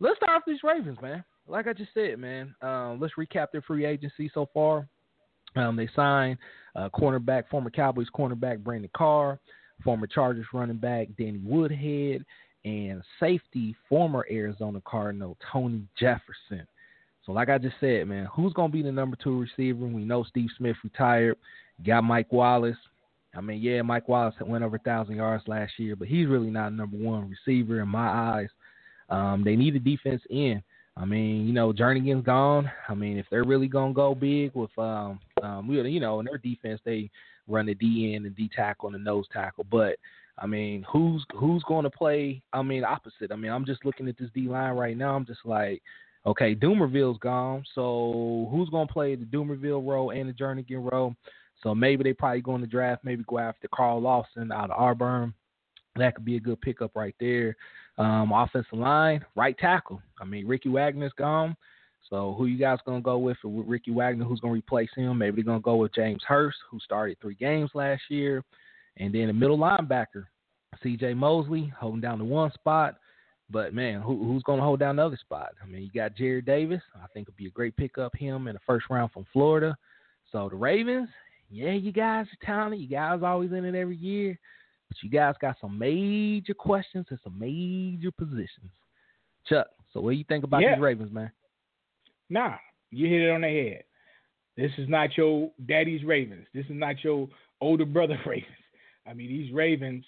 let's 0.00 0.16
start 0.16 0.36
off 0.36 0.42
these 0.46 0.62
Ravens, 0.62 0.98
man. 1.02 1.24
Like 1.48 1.66
I 1.66 1.72
just 1.72 1.94
said, 1.94 2.18
man. 2.18 2.54
Um, 2.62 2.98
let's 3.00 3.14
recap 3.18 3.48
their 3.52 3.62
free 3.62 3.84
agency 3.84 4.30
so 4.32 4.48
far. 4.52 4.86
Um, 5.56 5.76
they 5.76 5.88
signed 5.94 6.38
uh, 6.76 6.88
cornerback, 6.90 7.48
former 7.48 7.70
Cowboys 7.70 8.08
cornerback 8.14 8.62
Brandon 8.62 8.90
Carr, 8.96 9.38
former 9.82 10.06
Chargers 10.06 10.46
running 10.52 10.76
back 10.76 11.08
Danny 11.18 11.40
Woodhead, 11.42 12.24
and 12.64 13.02
safety 13.20 13.74
former 13.88 14.26
Arizona 14.30 14.80
Cardinal 14.84 15.36
Tony 15.52 15.82
Jefferson. 15.98 16.66
So, 17.24 17.32
like 17.32 17.48
I 17.48 17.58
just 17.58 17.76
said, 17.78 18.08
man, 18.08 18.26
who's 18.34 18.52
gonna 18.52 18.72
be 18.72 18.82
the 18.82 18.92
number 18.92 19.16
two 19.22 19.40
receiver? 19.40 19.86
We 19.86 20.04
know 20.04 20.24
Steve 20.24 20.48
Smith 20.56 20.76
retired. 20.82 21.36
got 21.86 22.02
Mike 22.02 22.32
Wallace. 22.32 22.76
I 23.36 23.40
mean, 23.40 23.60
yeah, 23.60 23.82
Mike 23.82 24.08
Wallace 24.08 24.34
went 24.40 24.64
over 24.64 24.76
a 24.76 24.80
thousand 24.80 25.16
yards 25.16 25.46
last 25.46 25.72
year, 25.78 25.94
but 25.94 26.08
he's 26.08 26.26
really 26.26 26.50
not 26.50 26.72
number 26.72 26.96
one 26.96 27.28
receiver 27.28 27.80
in 27.80 27.88
my 27.88 28.08
eyes. 28.08 28.48
Um, 29.10 29.42
they 29.44 29.56
need 29.56 29.76
a 29.76 29.78
defense 29.78 30.22
in. 30.30 30.62
I 30.96 31.04
mean, 31.04 31.46
you 31.46 31.52
know, 31.52 31.72
Jernigan's 31.72 32.24
gone. 32.24 32.70
I 32.88 32.94
mean, 32.94 33.18
if 33.18 33.26
they're 33.30 33.44
really 33.44 33.68
gonna 33.68 33.92
go 33.92 34.14
big 34.14 34.52
with, 34.54 34.76
um, 34.78 35.20
um, 35.42 35.68
we, 35.68 35.80
you 35.88 36.00
know, 36.00 36.20
in 36.20 36.26
their 36.26 36.38
defense, 36.38 36.80
they 36.84 37.10
run 37.46 37.66
the 37.66 37.74
D 37.74 38.14
end 38.14 38.26
and 38.26 38.36
D 38.36 38.50
tackle 38.54 38.88
and 38.88 38.94
the 38.94 38.98
nose 38.98 39.26
tackle. 39.32 39.66
But 39.70 39.96
I 40.38 40.46
mean, 40.46 40.84
who's 40.90 41.24
who's 41.36 41.62
going 41.64 41.84
to 41.84 41.90
play? 41.90 42.42
I 42.52 42.62
mean, 42.62 42.84
opposite. 42.84 43.32
I 43.32 43.36
mean, 43.36 43.50
I'm 43.50 43.64
just 43.64 43.84
looking 43.84 44.08
at 44.08 44.18
this 44.18 44.30
D 44.34 44.48
line 44.48 44.74
right 44.74 44.96
now. 44.96 45.14
I'm 45.14 45.26
just 45.26 45.44
like, 45.44 45.82
okay, 46.26 46.54
Dumervil's 46.54 47.18
gone, 47.18 47.64
so 47.74 48.48
who's 48.50 48.68
going 48.68 48.86
to 48.86 48.92
play 48.92 49.14
the 49.14 49.24
Dumervil 49.24 49.86
role 49.86 50.10
and 50.10 50.28
the 50.28 50.32
Jernigan 50.32 50.90
role? 50.90 51.14
So 51.62 51.74
maybe 51.74 52.04
they 52.04 52.12
probably 52.12 52.40
going 52.40 52.60
to 52.60 52.66
draft, 52.66 53.04
maybe 53.04 53.24
go 53.26 53.38
after 53.38 53.68
Carl 53.74 54.00
Lawson 54.00 54.52
out 54.52 54.70
of 54.70 54.78
Auburn. 54.78 55.34
That 55.96 56.14
could 56.14 56.24
be 56.24 56.36
a 56.36 56.40
good 56.40 56.60
pickup 56.60 56.94
right 56.94 57.14
there. 57.18 57.56
Um, 57.96 58.30
offensive 58.32 58.78
line, 58.78 59.24
right 59.34 59.58
tackle. 59.58 60.00
I 60.20 60.24
mean, 60.24 60.46
Ricky 60.46 60.68
Wagner's 60.68 61.12
gone. 61.18 61.56
So 62.10 62.34
who 62.36 62.46
you 62.46 62.58
guys 62.58 62.78
gonna 62.86 63.00
go 63.00 63.18
with 63.18 63.36
for 63.42 63.48
Ricky 63.48 63.90
Wagner? 63.90 64.24
Who's 64.24 64.40
gonna 64.40 64.54
replace 64.54 64.90
him? 64.96 65.18
Maybe 65.18 65.42
they're 65.42 65.52
gonna 65.52 65.60
go 65.60 65.76
with 65.76 65.94
James 65.94 66.22
Hurst, 66.26 66.58
who 66.70 66.78
started 66.80 67.18
three 67.20 67.34
games 67.34 67.70
last 67.74 68.02
year, 68.08 68.42
and 68.96 69.14
then 69.14 69.28
a 69.28 69.32
middle 69.32 69.58
linebacker, 69.58 70.24
C.J. 70.82 71.14
Mosley, 71.14 71.72
holding 71.78 72.00
down 72.00 72.18
the 72.18 72.24
one 72.24 72.50
spot. 72.52 72.96
But 73.50 73.74
man, 73.74 74.00
who, 74.00 74.24
who's 74.24 74.42
gonna 74.42 74.62
hold 74.62 74.80
down 74.80 74.96
the 74.96 75.04
other 75.04 75.18
spot? 75.18 75.54
I 75.62 75.66
mean, 75.66 75.82
you 75.82 75.90
got 75.90 76.16
Jarrad 76.16 76.46
Davis. 76.46 76.82
I 76.96 77.06
think 77.12 77.28
it'd 77.28 77.36
be 77.36 77.46
a 77.46 77.50
great 77.50 77.76
pickup 77.76 78.16
him 78.16 78.48
in 78.48 78.54
the 78.54 78.60
first 78.66 78.86
round 78.90 79.12
from 79.12 79.26
Florida. 79.32 79.76
So 80.32 80.48
the 80.48 80.56
Ravens, 80.56 81.08
yeah, 81.50 81.72
you 81.72 81.92
guys 81.92 82.26
are 82.26 82.46
talented. 82.46 82.80
You 82.80 82.88
guys 82.88 83.20
always 83.22 83.52
in 83.52 83.64
it 83.64 83.74
every 83.74 83.96
year. 83.96 84.38
But 84.88 84.96
you 85.02 85.10
guys 85.10 85.34
got 85.40 85.56
some 85.60 85.78
major 85.78 86.54
questions 86.54 87.06
and 87.10 87.18
some 87.22 87.38
major 87.38 88.10
positions. 88.10 88.72
Chuck, 89.46 89.66
so 89.92 90.00
what 90.00 90.10
do 90.10 90.16
you 90.16 90.24
think 90.24 90.44
about 90.44 90.62
yeah. 90.62 90.74
these 90.74 90.82
Ravens, 90.82 91.12
man? 91.12 91.30
Nah, 92.30 92.56
you 92.90 93.08
hit 93.08 93.22
it 93.22 93.30
on 93.30 93.42
the 93.42 93.48
head. 93.48 93.84
This 94.56 94.72
is 94.78 94.88
not 94.88 95.16
your 95.16 95.50
daddy's 95.66 96.04
Ravens. 96.04 96.46
This 96.52 96.64
is 96.66 96.72
not 96.72 97.02
your 97.04 97.28
older 97.60 97.84
brother 97.84 98.18
Ravens. 98.26 98.52
I 99.06 99.14
mean, 99.14 99.28
these 99.28 99.52
Ravens 99.52 100.04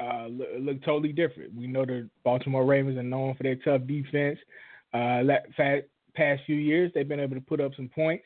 uh, 0.00 0.26
look, 0.26 0.48
look, 0.58 0.84
totally 0.84 1.12
different. 1.12 1.54
We 1.54 1.66
know 1.66 1.84
the 1.84 2.08
Baltimore 2.24 2.64
Ravens 2.64 2.98
are 2.98 3.02
known 3.02 3.34
for 3.34 3.42
their 3.44 3.56
tough 3.56 3.86
defense. 3.86 4.38
Uh, 4.92 5.22
past 6.14 6.42
few 6.46 6.56
years, 6.56 6.90
they've 6.94 7.08
been 7.08 7.20
able 7.20 7.36
to 7.36 7.40
put 7.40 7.60
up 7.60 7.72
some 7.76 7.88
points 7.88 8.24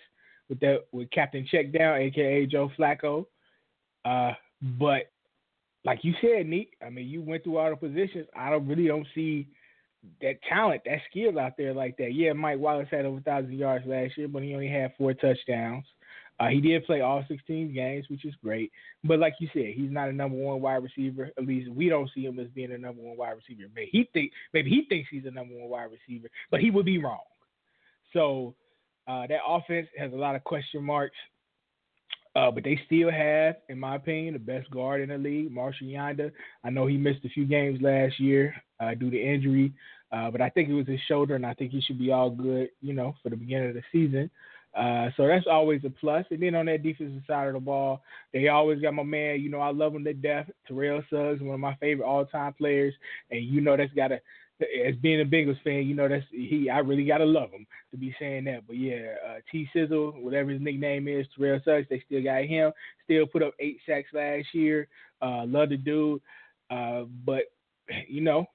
with 0.48 0.60
that 0.60 0.84
with 0.92 1.10
Captain 1.10 1.46
Checkdown, 1.52 2.00
aka 2.00 2.46
Joe 2.46 2.70
Flacco. 2.78 3.26
Uh, 4.04 4.32
but 4.78 5.10
like 5.84 6.00
you 6.02 6.14
said, 6.20 6.46
Nique, 6.46 6.70
I 6.84 6.90
mean, 6.90 7.06
you 7.06 7.22
went 7.22 7.44
through 7.44 7.58
all 7.58 7.70
the 7.70 7.76
positions. 7.76 8.26
I 8.36 8.50
don't 8.50 8.66
really 8.66 8.86
don't 8.86 9.06
see 9.14 9.48
that 10.20 10.42
talent, 10.48 10.82
that 10.84 11.00
skill 11.10 11.38
out 11.38 11.56
there 11.56 11.74
like 11.74 11.96
that. 11.98 12.12
Yeah, 12.14 12.32
Mike 12.32 12.58
Wallace 12.58 12.88
had 12.90 13.04
over 13.04 13.20
thousand 13.20 13.52
yards 13.52 13.86
last 13.86 14.16
year, 14.16 14.28
but 14.28 14.42
he 14.42 14.54
only 14.54 14.68
had 14.68 14.92
four 14.96 15.14
touchdowns. 15.14 15.84
Uh, 16.40 16.48
he 16.48 16.60
did 16.60 16.84
play 16.86 17.00
all 17.00 17.24
16 17.26 17.74
games, 17.74 18.06
which 18.08 18.24
is 18.24 18.34
great. 18.44 18.70
But 19.02 19.18
like 19.18 19.34
you 19.40 19.48
said, 19.52 19.74
he's 19.74 19.90
not 19.90 20.08
a 20.08 20.12
number 20.12 20.36
one 20.36 20.60
wide 20.60 20.84
receiver. 20.84 21.30
At 21.36 21.44
least 21.44 21.70
we 21.70 21.88
don't 21.88 22.08
see 22.14 22.24
him 22.24 22.38
as 22.38 22.46
being 22.48 22.70
a 22.72 22.78
number 22.78 23.02
one 23.02 23.16
wide 23.16 23.32
receiver. 23.32 23.68
Maybe 23.74 23.88
he 23.90 24.08
think 24.12 24.32
maybe 24.54 24.70
he 24.70 24.84
thinks 24.88 25.08
he's 25.10 25.26
a 25.26 25.32
number 25.32 25.54
one 25.54 25.68
wide 25.68 25.90
receiver, 25.90 26.28
but 26.50 26.60
he 26.60 26.70
would 26.70 26.86
be 26.86 26.98
wrong. 26.98 27.18
So 28.12 28.54
uh, 29.08 29.26
that 29.26 29.40
offense 29.46 29.88
has 29.98 30.12
a 30.12 30.16
lot 30.16 30.36
of 30.36 30.44
question 30.44 30.84
marks. 30.84 31.16
Uh, 32.36 32.50
but 32.50 32.64
they 32.64 32.78
still 32.86 33.10
have, 33.10 33.56
in 33.68 33.78
my 33.78 33.96
opinion, 33.96 34.34
the 34.34 34.38
best 34.38 34.70
guard 34.70 35.00
in 35.00 35.08
the 35.08 35.18
league, 35.18 35.50
Marshall 35.50 35.88
Yanda. 35.88 36.30
I 36.64 36.70
know 36.70 36.86
he 36.86 36.96
missed 36.96 37.24
a 37.24 37.28
few 37.28 37.46
games 37.46 37.80
last 37.82 38.20
year 38.20 38.54
uh, 38.80 38.94
due 38.94 39.10
to 39.10 39.20
injury, 39.20 39.72
uh, 40.12 40.30
but 40.30 40.40
I 40.40 40.48
think 40.50 40.68
it 40.68 40.74
was 40.74 40.86
his 40.86 41.00
shoulder, 41.08 41.34
and 41.34 41.46
I 41.46 41.54
think 41.54 41.72
he 41.72 41.80
should 41.80 41.98
be 41.98 42.12
all 42.12 42.30
good, 42.30 42.70
you 42.80 42.92
know, 42.92 43.14
for 43.22 43.30
the 43.30 43.36
beginning 43.36 43.70
of 43.70 43.74
the 43.74 43.82
season. 43.92 44.30
Uh, 44.76 45.08
so 45.16 45.26
that's 45.26 45.46
always 45.50 45.80
a 45.84 45.90
plus. 45.90 46.24
And 46.30 46.42
then 46.42 46.54
on 46.54 46.66
that 46.66 46.82
defensive 46.82 47.22
side 47.26 47.48
of 47.48 47.54
the 47.54 47.60
ball, 47.60 48.02
they 48.32 48.48
always 48.48 48.80
got 48.80 48.94
my 48.94 49.02
man. 49.02 49.40
You 49.40 49.50
know, 49.50 49.60
I 49.60 49.72
love 49.72 49.94
him 49.94 50.04
to 50.04 50.14
death. 50.14 50.48
Terrell 50.66 51.02
Suggs, 51.10 51.40
one 51.40 51.54
of 51.54 51.60
my 51.60 51.74
favorite 51.76 52.06
all-time 52.06 52.54
players, 52.54 52.94
and 53.30 53.42
you 53.42 53.60
know 53.60 53.76
that's 53.76 53.92
got 53.94 54.08
to 54.08 54.20
as 54.60 54.96
being 54.96 55.20
a 55.20 55.24
Bengals 55.24 55.62
fan, 55.62 55.86
you 55.86 55.94
know 55.94 56.08
that's 56.08 56.24
he. 56.30 56.68
I 56.70 56.78
really 56.78 57.04
gotta 57.04 57.24
love 57.24 57.50
him 57.50 57.66
to 57.90 57.96
be 57.96 58.14
saying 58.18 58.44
that. 58.44 58.66
But 58.66 58.76
yeah, 58.76 59.14
uh, 59.26 59.36
T 59.50 59.68
Sizzle, 59.72 60.12
whatever 60.22 60.50
his 60.50 60.60
nickname 60.60 61.08
is, 61.08 61.26
Terrell 61.36 61.60
Suggs, 61.64 61.86
they 61.88 62.02
still 62.06 62.22
got 62.22 62.44
him. 62.44 62.72
Still 63.04 63.26
put 63.26 63.42
up 63.42 63.54
eight 63.60 63.78
sacks 63.86 64.08
last 64.12 64.46
year. 64.52 64.88
Uh, 65.22 65.44
love 65.46 65.70
the 65.70 65.76
dude. 65.76 66.20
Uh, 66.70 67.04
but 67.24 67.44
you 68.08 68.20
know 68.20 68.46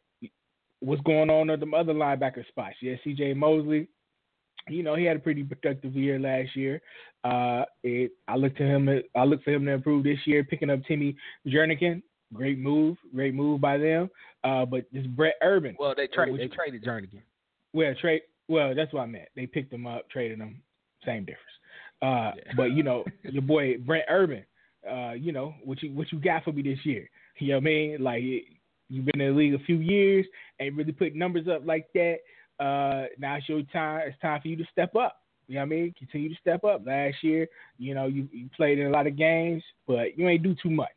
what's 0.79 1.01
going 1.03 1.29
on 1.29 1.49
at 1.49 1.59
the 1.59 1.71
other 1.75 1.93
linebacker 1.93 2.47
spots? 2.47 2.75
Yeah, 2.81 2.95
C.J. 3.03 3.33
Mosley. 3.33 3.87
You 4.69 4.83
know 4.83 4.95
he 4.95 5.03
had 5.03 5.17
a 5.17 5.19
pretty 5.19 5.43
productive 5.43 5.95
year 5.95 6.19
last 6.19 6.55
year. 6.55 6.81
Uh, 7.23 7.63
it, 7.83 8.11
I 8.27 8.35
look 8.35 8.55
to 8.57 8.63
him. 8.63 8.89
I 9.15 9.23
look 9.23 9.43
for 9.43 9.51
him 9.51 9.65
to 9.65 9.71
improve 9.71 10.03
this 10.03 10.19
year, 10.25 10.43
picking 10.43 10.69
up 10.69 10.79
Timmy 10.85 11.15
Jernigan. 11.47 12.01
Great 12.33 12.57
move, 12.57 12.97
great 13.13 13.33
move 13.33 13.61
by 13.61 13.77
them. 13.77 14.09
Uh, 14.43 14.65
but 14.65 14.85
this 14.91 15.05
Brent 15.07 15.35
Urban. 15.41 15.75
Well, 15.79 15.93
they 15.95 16.07
traded. 16.07 16.39
They 16.39 16.53
traded 16.53 16.83
Jernigan. 16.83 17.21
Well, 17.73 17.93
trade. 17.99 18.21
Well, 18.47 18.75
that's 18.75 18.91
what 18.93 19.01
I 19.01 19.05
meant. 19.05 19.29
They 19.35 19.47
picked 19.47 19.71
him 19.71 19.87
up, 19.87 20.09
traded 20.09 20.39
him. 20.39 20.61
Same 21.05 21.25
difference. 21.25 21.39
Uh, 22.01 22.31
yeah. 22.35 22.53
but 22.57 22.71
you 22.71 22.83
know, 22.83 23.05
your 23.23 23.41
boy 23.41 23.77
Brent 23.77 24.05
Urban. 24.09 24.45
Uh, 24.89 25.13
you 25.13 25.31
know 25.31 25.53
what 25.63 25.81
you 25.81 25.93
what 25.93 26.11
you 26.11 26.19
got 26.19 26.43
for 26.43 26.51
me 26.51 26.61
this 26.61 26.79
year. 26.83 27.09
You 27.39 27.49
know 27.49 27.55
what 27.55 27.61
I 27.61 27.65
mean? 27.65 28.03
Like 28.03 28.21
you've 28.89 29.05
been 29.05 29.21
in 29.21 29.33
the 29.33 29.39
league 29.39 29.53
a 29.53 29.63
few 29.63 29.77
years, 29.77 30.25
and 30.59 30.77
really 30.77 30.91
put 30.91 31.15
numbers 31.15 31.47
up 31.47 31.61
like 31.65 31.87
that. 31.93 32.17
uh, 32.59 33.07
now 33.17 33.35
it's 33.37 33.47
your 33.47 33.61
time. 33.71 34.01
It's 34.07 34.19
time 34.19 34.41
for 34.41 34.49
you 34.49 34.57
to 34.57 34.65
step 34.71 34.95
up. 34.95 35.21
You 35.47 35.55
know 35.55 35.61
what 35.61 35.65
I 35.65 35.69
mean? 35.69 35.93
Continue 35.97 36.29
to 36.29 36.39
step 36.39 36.63
up. 36.63 36.85
Last 36.85 37.17
year, 37.21 37.47
you 37.77 37.93
know, 37.93 38.07
you, 38.07 38.27
you 38.31 38.49
played 38.55 38.79
in 38.79 38.87
a 38.87 38.89
lot 38.89 39.07
of 39.07 39.17
games, 39.17 39.63
but 39.87 40.17
you 40.17 40.27
ain't 40.27 40.43
do 40.43 40.55
too 40.61 40.69
much. 40.69 40.89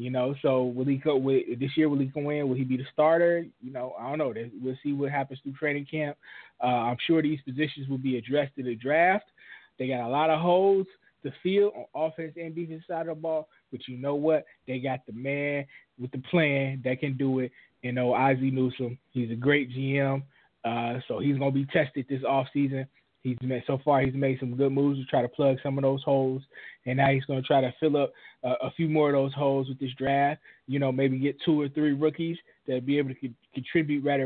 You 0.00 0.08
know, 0.08 0.34
so 0.40 0.64
will 0.64 0.86
he 0.86 0.96
go 0.96 1.14
with 1.14 1.60
this 1.60 1.76
year? 1.76 1.90
Will 1.90 1.98
he 1.98 2.06
go 2.06 2.30
in? 2.30 2.48
Will 2.48 2.56
he 2.56 2.64
be 2.64 2.78
the 2.78 2.86
starter? 2.90 3.44
You 3.60 3.70
know, 3.70 3.94
I 4.00 4.08
don't 4.08 4.16
know. 4.16 4.32
We'll 4.58 4.78
see 4.82 4.94
what 4.94 5.10
happens 5.10 5.40
through 5.42 5.52
training 5.52 5.88
camp. 5.90 6.16
Uh, 6.58 6.68
I'm 6.68 6.96
sure 7.06 7.20
these 7.20 7.42
positions 7.42 7.86
will 7.86 7.98
be 7.98 8.16
addressed 8.16 8.54
in 8.56 8.64
the 8.64 8.74
draft. 8.74 9.26
They 9.78 9.88
got 9.88 10.06
a 10.06 10.08
lot 10.08 10.30
of 10.30 10.40
holes 10.40 10.86
to 11.22 11.30
fill 11.42 11.72
on 11.94 12.12
offense 12.12 12.32
and 12.36 12.54
defense 12.54 12.82
side 12.88 13.08
of 13.08 13.08
the 13.08 13.14
ball, 13.20 13.48
but 13.70 13.86
you 13.88 13.98
know 13.98 14.14
what? 14.14 14.46
They 14.66 14.78
got 14.78 15.00
the 15.04 15.12
man 15.12 15.66
with 16.00 16.10
the 16.12 16.22
plan 16.30 16.80
that 16.82 16.98
can 17.00 17.18
do 17.18 17.40
it. 17.40 17.52
You 17.82 17.92
know, 17.92 18.14
Ozzie 18.14 18.50
Newsome. 18.50 18.96
He's 19.10 19.30
a 19.30 19.34
great 19.34 19.70
GM, 19.70 20.22
uh, 20.64 20.94
so 21.08 21.18
he's 21.18 21.36
gonna 21.36 21.50
be 21.50 21.66
tested 21.66 22.06
this 22.08 22.24
off 22.26 22.46
season. 22.54 22.86
He's 23.22 23.36
made 23.42 23.62
so 23.66 23.78
far. 23.84 24.00
He's 24.00 24.14
made 24.14 24.38
some 24.40 24.56
good 24.56 24.72
moves 24.72 24.98
to 24.98 25.04
try 25.04 25.20
to 25.20 25.28
plug 25.28 25.58
some 25.62 25.76
of 25.76 25.82
those 25.82 26.02
holes, 26.02 26.42
and 26.86 26.96
now 26.96 27.10
he's 27.10 27.24
going 27.24 27.40
to 27.40 27.46
try 27.46 27.60
to 27.60 27.72
fill 27.78 27.96
up 27.96 28.12
uh, 28.42 28.54
a 28.62 28.70
few 28.72 28.88
more 28.88 29.10
of 29.10 29.14
those 29.14 29.34
holes 29.34 29.68
with 29.68 29.78
this 29.78 29.92
draft. 29.98 30.40
You 30.66 30.78
know, 30.78 30.90
maybe 30.90 31.18
get 31.18 31.36
two 31.44 31.60
or 31.60 31.68
three 31.68 31.92
rookies 31.92 32.38
that 32.66 32.86
be 32.86 32.96
able 32.98 33.10
to 33.10 33.14
co- 33.14 33.34
contribute 33.52 34.04
right 34.04 34.20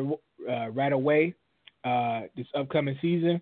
uh, 0.49 0.70
right 0.70 0.92
away 0.92 1.34
uh, 1.84 2.22
this 2.36 2.47
upcoming 2.57 2.97
season, 3.03 3.40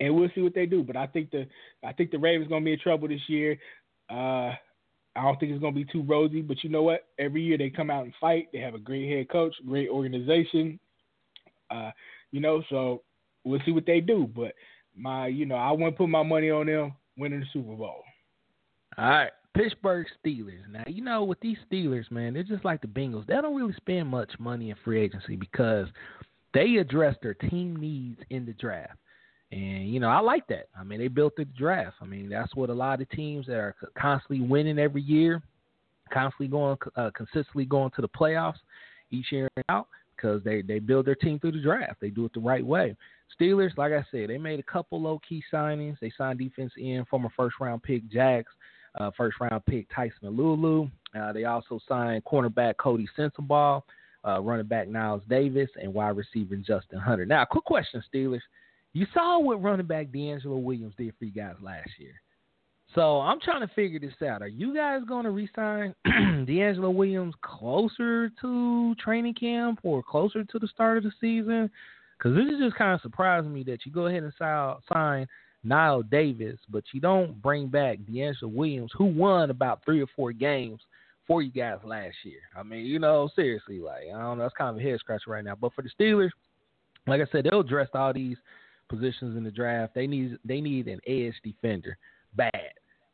and 0.00 0.14
we'll 0.14 0.28
see 0.34 0.42
what 0.42 0.54
they 0.54 0.66
do. 0.66 0.82
But 0.82 0.96
I 0.96 1.06
think 1.06 1.30
the 1.30 1.46
I 1.82 1.92
think 1.92 2.10
the 2.10 2.18
Ravens 2.18 2.48
going 2.48 2.62
to 2.62 2.66
be 2.66 2.72
in 2.74 2.78
trouble 2.78 3.08
this 3.08 3.28
year. 3.28 3.56
Uh, 4.10 4.52
I 5.14 5.22
don't 5.22 5.38
think 5.38 5.52
it's 5.52 5.60
going 5.60 5.74
to 5.74 5.84
be 5.84 5.90
too 5.90 6.02
rosy, 6.02 6.40
but 6.40 6.62
you 6.62 6.70
know 6.70 6.82
what? 6.82 7.06
Every 7.18 7.42
year 7.42 7.58
they 7.58 7.70
come 7.70 7.90
out 7.90 8.04
and 8.04 8.14
fight. 8.20 8.48
They 8.52 8.60
have 8.60 8.74
a 8.74 8.78
great 8.78 9.10
head 9.10 9.28
coach, 9.30 9.54
great 9.66 9.88
organization. 9.88 10.78
Uh, 11.70 11.90
you 12.30 12.40
know, 12.40 12.62
so 12.70 13.02
we'll 13.44 13.60
see 13.64 13.72
what 13.72 13.86
they 13.86 14.00
do. 14.00 14.28
But 14.34 14.52
my, 14.96 15.26
you 15.26 15.46
know, 15.46 15.56
I 15.56 15.74
to 15.76 15.92
put 15.92 16.08
my 16.08 16.22
money 16.22 16.50
on 16.50 16.66
them 16.66 16.94
winning 17.16 17.40
the 17.40 17.46
Super 17.52 17.74
Bowl. 17.74 18.02
All 18.98 19.08
right. 19.08 19.30
Pittsburgh 19.54 20.06
Steelers. 20.24 20.66
Now, 20.70 20.84
you 20.86 21.02
know, 21.02 21.24
with 21.24 21.40
these 21.40 21.58
Steelers, 21.70 22.10
man, 22.10 22.34
they're 22.34 22.42
just 22.42 22.64
like 22.64 22.80
the 22.80 22.86
Bengals. 22.86 23.26
They 23.26 23.34
don't 23.34 23.54
really 23.54 23.74
spend 23.74 24.08
much 24.08 24.30
money 24.38 24.70
in 24.70 24.76
free 24.82 25.02
agency 25.02 25.36
because 25.36 25.88
they 26.54 26.76
address 26.76 27.16
their 27.22 27.34
team 27.34 27.76
needs 27.76 28.18
in 28.30 28.46
the 28.46 28.54
draft. 28.54 28.96
And, 29.50 29.92
you 29.92 30.00
know, 30.00 30.08
I 30.08 30.20
like 30.20 30.46
that. 30.46 30.68
I 30.78 30.84
mean, 30.84 30.98
they 30.98 31.08
built 31.08 31.34
the 31.36 31.44
draft. 31.44 31.96
I 32.00 32.06
mean, 32.06 32.30
that's 32.30 32.54
what 32.56 32.70
a 32.70 32.74
lot 32.74 33.02
of 33.02 33.10
teams 33.10 33.46
that 33.46 33.56
are 33.56 33.76
constantly 33.98 34.40
winning 34.40 34.78
every 34.78 35.02
year, 35.02 35.42
constantly 36.10 36.48
going, 36.48 36.78
uh, 36.96 37.10
consistently 37.14 37.66
going 37.66 37.90
to 37.96 38.00
the 38.00 38.08
playoffs 38.08 38.60
each 39.10 39.30
year 39.30 39.50
and 39.56 39.64
out 39.68 39.88
because 40.22 40.42
they, 40.44 40.62
they 40.62 40.78
build 40.78 41.06
their 41.06 41.14
team 41.14 41.38
through 41.38 41.52
the 41.52 41.60
draft. 41.60 42.00
They 42.00 42.10
do 42.10 42.24
it 42.24 42.32
the 42.34 42.40
right 42.40 42.64
way. 42.64 42.96
Steelers, 43.40 43.76
like 43.76 43.92
I 43.92 44.04
said, 44.10 44.28
they 44.30 44.38
made 44.38 44.60
a 44.60 44.64
couple 44.64 45.00
low 45.00 45.20
key 45.26 45.42
signings. 45.52 45.98
They 46.00 46.12
signed 46.16 46.38
defense 46.38 46.72
in 46.76 47.04
former 47.10 47.30
first 47.36 47.56
round 47.60 47.82
pick 47.82 48.08
Jags, 48.10 48.50
uh, 48.98 49.10
first 49.16 49.38
round 49.40 49.64
pick 49.66 49.88
Tyson 49.94 50.14
Alualu. 50.24 50.90
Uh, 51.18 51.32
they 51.32 51.44
also 51.44 51.80
signed 51.88 52.24
cornerback 52.24 52.74
Coty 52.76 53.06
Sensabaugh, 53.18 53.82
uh, 54.26 54.40
running 54.40 54.66
back 54.66 54.88
Knile 54.88 55.26
Davis, 55.28 55.70
and 55.80 55.92
wide 55.92 56.16
receiver 56.16 56.56
Justin 56.56 56.98
Hunter. 56.98 57.26
Now, 57.26 57.44
quick 57.44 57.64
question, 57.64 58.02
Steelers. 58.12 58.40
You 58.92 59.06
saw 59.14 59.38
what 59.38 59.62
running 59.62 59.86
back 59.86 60.08
DeAngelo 60.08 60.62
Williams 60.62 60.94
did 60.98 61.14
for 61.18 61.24
you 61.24 61.32
guys 61.32 61.54
last 61.62 61.88
year. 61.98 62.12
So 62.94 63.20
I'm 63.20 63.40
trying 63.40 63.66
to 63.66 63.74
figure 63.74 63.98
this 63.98 64.12
out. 64.26 64.42
Are 64.42 64.48
you 64.48 64.74
guys 64.74 65.00
going 65.08 65.24
to 65.24 65.30
resign 65.30 65.94
DeAngelo 66.06 66.92
Williams 66.94 67.34
closer 67.40 68.30
to 68.40 68.94
training 68.96 69.34
camp 69.34 69.80
or 69.82 70.02
closer 70.02 70.44
to 70.44 70.58
the 70.58 70.68
start 70.68 70.98
of 70.98 71.04
the 71.04 71.12
season? 71.20 71.70
Because 72.18 72.36
this 72.36 72.52
is 72.52 72.60
just 72.60 72.76
kind 72.76 72.94
of 72.94 73.00
surprising 73.00 73.52
me 73.52 73.62
that 73.64 73.86
you 73.86 73.92
go 73.92 74.06
ahead 74.06 74.22
and 74.22 74.32
sign 74.92 75.26
Knile 75.66 76.08
Davis, 76.10 76.58
but 76.68 76.84
you 76.92 77.00
don't 77.00 77.40
bring 77.40 77.68
back 77.68 77.98
DeAngelo 78.00 78.52
Williams, 78.52 78.90
who 78.96 79.04
won 79.04 79.50
about 79.50 79.84
three 79.84 80.02
or 80.02 80.08
four 80.14 80.32
games 80.32 80.80
for 81.26 81.40
you 81.40 81.50
guys 81.50 81.78
last 81.84 82.16
year. 82.24 82.40
I 82.56 82.62
mean, 82.62 82.84
you 82.84 82.98
know, 82.98 83.30
seriously, 83.34 83.80
like 83.80 84.04
I 84.14 84.20
don't 84.20 84.38
know, 84.38 84.44
that's 84.44 84.54
kind 84.54 84.76
of 84.76 84.84
a 84.84 84.86
head 84.86 84.98
scratcher 84.98 85.30
right 85.30 85.44
now. 85.44 85.54
But 85.54 85.72
for 85.72 85.82
the 85.82 85.90
Steelers, 85.98 86.30
like 87.06 87.22
I 87.22 87.26
said, 87.32 87.44
they'll 87.44 87.60
address 87.60 87.88
all 87.94 88.12
these 88.12 88.36
positions 88.88 89.36
in 89.36 89.44
the 89.44 89.50
draft. 89.50 89.94
They 89.94 90.06
need 90.06 90.36
they 90.44 90.60
need 90.60 90.88
an 90.88 91.00
edge 91.06 91.34
defender 91.42 91.96
bad 92.34 92.72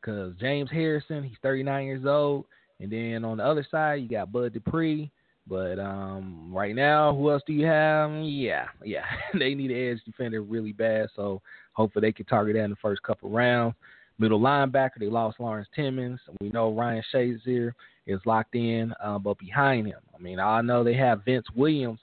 because 0.09 0.32
James 0.40 0.70
Harrison, 0.70 1.22
he's 1.22 1.36
39 1.42 1.84
years 1.84 2.06
old, 2.06 2.46
and 2.80 2.90
then 2.90 3.26
on 3.26 3.36
the 3.36 3.44
other 3.44 3.66
side 3.70 4.00
you 4.00 4.09
got 4.09 4.32
Bud 4.32 4.54
Dupree. 4.54 5.11
But 5.46 5.78
um, 5.78 6.50
right 6.52 6.74
now, 6.74 7.14
who 7.14 7.30
else 7.30 7.42
do 7.46 7.52
you 7.52 7.66
have? 7.66 8.11
Yeah, 8.22 8.66
yeah, 8.84 9.04
they 9.38 9.54
need 9.54 9.70
an 9.70 9.92
edge 9.92 10.04
defender 10.04 10.42
really 10.42 10.72
bad. 10.72 11.09
So 11.14 11.42
hopefully 11.72 12.06
they 12.09 12.12
can 12.12 12.26
target 12.26 12.56
that 12.56 12.64
in 12.64 12.70
the 12.70 12.76
first 12.76 13.02
couple 13.02 13.30
rounds. 13.30 13.74
Middle 14.18 14.40
linebacker, 14.40 14.98
they 14.98 15.06
lost 15.06 15.40
Lawrence 15.40 15.68
Timmons. 15.74 16.20
We 16.40 16.48
know 16.50 16.72
Ryan 16.72 17.02
Shazier 17.14 17.72
is 18.06 18.20
locked 18.24 18.54
in, 18.54 18.92
uh, 19.02 19.18
but 19.18 19.38
behind 19.38 19.86
him, 19.86 20.00
I 20.14 20.20
mean, 20.20 20.40
I 20.40 20.61
know 20.61 20.82
they 20.82 20.94
have 20.94 21.24
Vince 21.24 21.46
Williams, 21.54 22.00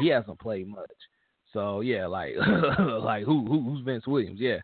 he 0.00 0.08
hasn't 0.08 0.38
played 0.38 0.68
much. 0.68 0.90
So 1.52 1.80
yeah, 1.80 2.06
like 2.06 2.34
like 2.78 3.24
who, 3.24 3.44
who 3.44 3.62
who's 3.62 3.84
Vince 3.84 4.06
Williams? 4.06 4.40
Yeah, 4.40 4.58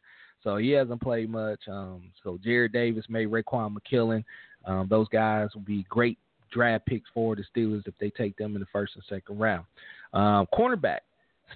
so 0.45 0.59
he 0.59 0.71
hasn't 0.71 1.01
played 1.01 1.31
much. 1.31 1.61
Um, 1.69 2.03
so 2.23 2.39
Jarrad 2.47 2.73
Davis, 2.73 3.07
May 3.09 3.25
Raekwon 3.25 3.75
McMillan, 3.75 4.25
um, 4.67 4.87
those 4.89 5.09
guys 5.09 5.49
will 5.55 5.63
be 5.63 5.85
great 5.89 6.19
draft 6.53 6.87
picks 6.87 7.11
for 7.13 7.35
the 7.35 7.43
Steelers 7.55 7.87
if 7.87 7.95
they 7.99 8.11
take 8.11 8.37
them 8.37 8.55
in 8.55 8.61
the 8.61 8.67
first 8.73 8.93
and 8.95 9.05
second 9.09 9.39
round. 9.39 9.65
Um, 10.13 10.47
cornerback, 10.55 11.01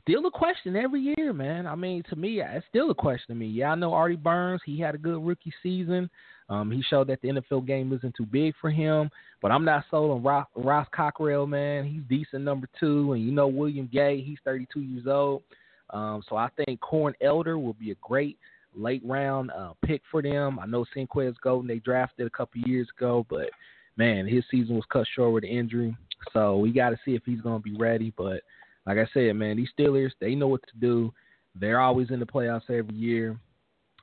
still 0.03 0.27
a 0.27 0.31
question 0.31 0.75
every 0.75 1.15
year, 1.17 1.33
man. 1.33 1.67
I 1.67 1.75
mean, 1.75 2.03
to 2.11 2.17
me, 2.17 2.41
it's 2.41 2.67
still 2.69 2.91
a 2.91 2.95
question 2.95 3.29
to 3.29 3.35
me. 3.35 3.47
Yeah, 3.47 3.73
I 3.73 3.75
know 3.77 3.93
Artie 3.93 4.17
Burns. 4.17 4.61
He 4.67 4.81
had 4.81 4.95
a 4.95 4.99
good 4.99 5.25
rookie 5.25 5.53
season. 5.63 6.11
Um, 6.49 6.71
he 6.71 6.83
showed 6.83 7.09
that 7.09 7.21
the 7.21 7.29
NFL 7.29 7.67
game 7.67 7.93
isn't 7.93 8.15
too 8.17 8.25
big 8.25 8.55
for 8.61 8.71
him, 8.71 9.11
but 9.43 9.53
I'm 9.53 9.65
not 9.65 9.85
sold 9.91 10.13
on 10.13 10.23
Ross, 10.23 10.47
Ross 10.57 10.87
Cockrell, 10.95 11.47
man. 11.47 11.85
He's 11.85 12.03
decent 12.09 12.43
number 12.43 12.69
two, 12.81 13.13
and 13.13 13.23
you 13.23 13.33
know 13.33 13.49
William 13.49 13.89
Gay, 13.93 14.23
he's 14.23 14.39
32 14.45 14.81
years 14.81 15.07
old. 15.07 15.43
Um, 15.91 16.23
so 16.29 16.37
I 16.37 16.49
think 16.57 16.81
Corn 16.81 17.15
Elder 17.21 17.59
will 17.59 17.75
be 17.75 17.91
a 17.91 17.97
great 18.03 18.39
late 18.75 19.03
round 19.05 19.51
uh, 19.51 19.73
pick 19.85 20.03
for 20.11 20.23
them. 20.23 20.59
I 20.59 20.67
know 20.67 20.85
Senquez 20.97 21.35
Golson 21.45 21.67
they 21.67 21.79
drafted 21.79 22.27
a 22.27 22.31
couple 22.31 22.61
years 22.63 22.89
ago, 22.97 23.27
but 23.29 23.51
man, 23.97 24.27
his 24.27 24.45
season 24.51 24.77
was 24.77 24.85
cut 24.91 25.07
short 25.15 25.33
with 25.33 25.45
injury. 25.45 25.97
So 26.33 26.59
we 26.59 26.73
got 26.73 26.91
to 26.91 26.99
see 27.05 27.15
if 27.15 27.23
he's 27.25 27.41
going 27.41 27.63
to 27.63 27.71
be 27.71 27.77
ready. 27.77 28.13
But 28.17 28.43
like 28.87 28.99
I 28.99 29.07
said, 29.13 29.35
man, 29.37 29.57
these 29.57 29.69
Steelers, 29.79 30.13
they 30.21 30.35
know 30.35 30.49
what 30.49 30.63
to 30.63 30.79
do. 30.81 31.13
They're 31.55 31.81
always 31.81 32.11
in 32.11 32.21
the 32.21 32.27
playoffs 32.27 32.71
every 32.71 32.95
year. 32.95 33.39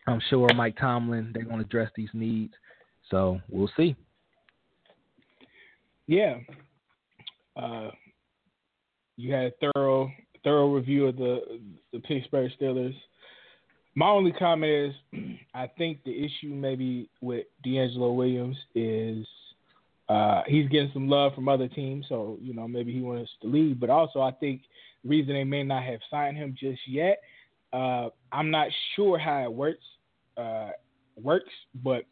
I'm 0.07 0.21
sure 0.29 0.47
Mike 0.55 0.77
Tomlin, 0.79 1.31
they're 1.33 1.43
going 1.43 1.59
to 1.59 1.65
address 1.65 1.89
these 1.95 2.09
needs. 2.13 2.53
So 3.09 3.39
we'll 3.49 3.71
see. 3.75 3.95
Yeah. 6.07 6.37
Uh, 7.55 7.89
you 9.17 9.33
had 9.33 9.45
a 9.45 9.71
thorough 9.73 10.11
thorough 10.43 10.73
review 10.73 11.07
of 11.07 11.15
the 11.15 11.59
the 11.93 11.99
Pittsburgh 11.99 12.51
Steelers. 12.59 12.95
My 13.95 14.09
only 14.09 14.31
comment 14.33 14.71
is, 14.71 15.19
I 15.53 15.67
think 15.77 16.03
the 16.03 16.11
issue 16.11 16.53
maybe 16.53 17.09
with 17.21 17.45
DeAngelo 17.65 18.15
Williams 18.15 18.57
is 18.73 19.25
uh, 20.09 20.43
he's 20.47 20.69
getting 20.69 20.91
some 20.93 21.09
love 21.09 21.33
from 21.33 21.49
other 21.49 21.67
teams, 21.67 22.05
so 22.09 22.37
you 22.41 22.53
know 22.53 22.67
maybe 22.67 22.93
he 22.93 23.01
wants 23.01 23.31
to 23.41 23.47
leave. 23.47 23.79
But 23.79 23.89
also, 23.89 24.21
I 24.21 24.31
think 24.31 24.61
the 25.03 25.09
reason 25.09 25.33
they 25.33 25.43
may 25.43 25.63
not 25.63 25.83
have 25.83 25.99
signed 26.11 26.37
him 26.37 26.55
just 26.59 26.81
yet, 26.87 27.21
uh, 27.73 28.09
I'm 28.31 28.51
not 28.51 28.67
sure 28.95 29.17
how 29.17 29.43
it 29.43 29.51
works. 29.51 29.83
Uh, 30.37 30.71
works, 31.21 31.51
but 31.83 32.03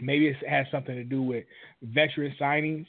maybe 0.00 0.28
it 0.28 0.36
has 0.48 0.66
something 0.70 0.94
to 0.94 1.04
do 1.04 1.22
with 1.22 1.44
veteran 1.82 2.34
signings. 2.40 2.86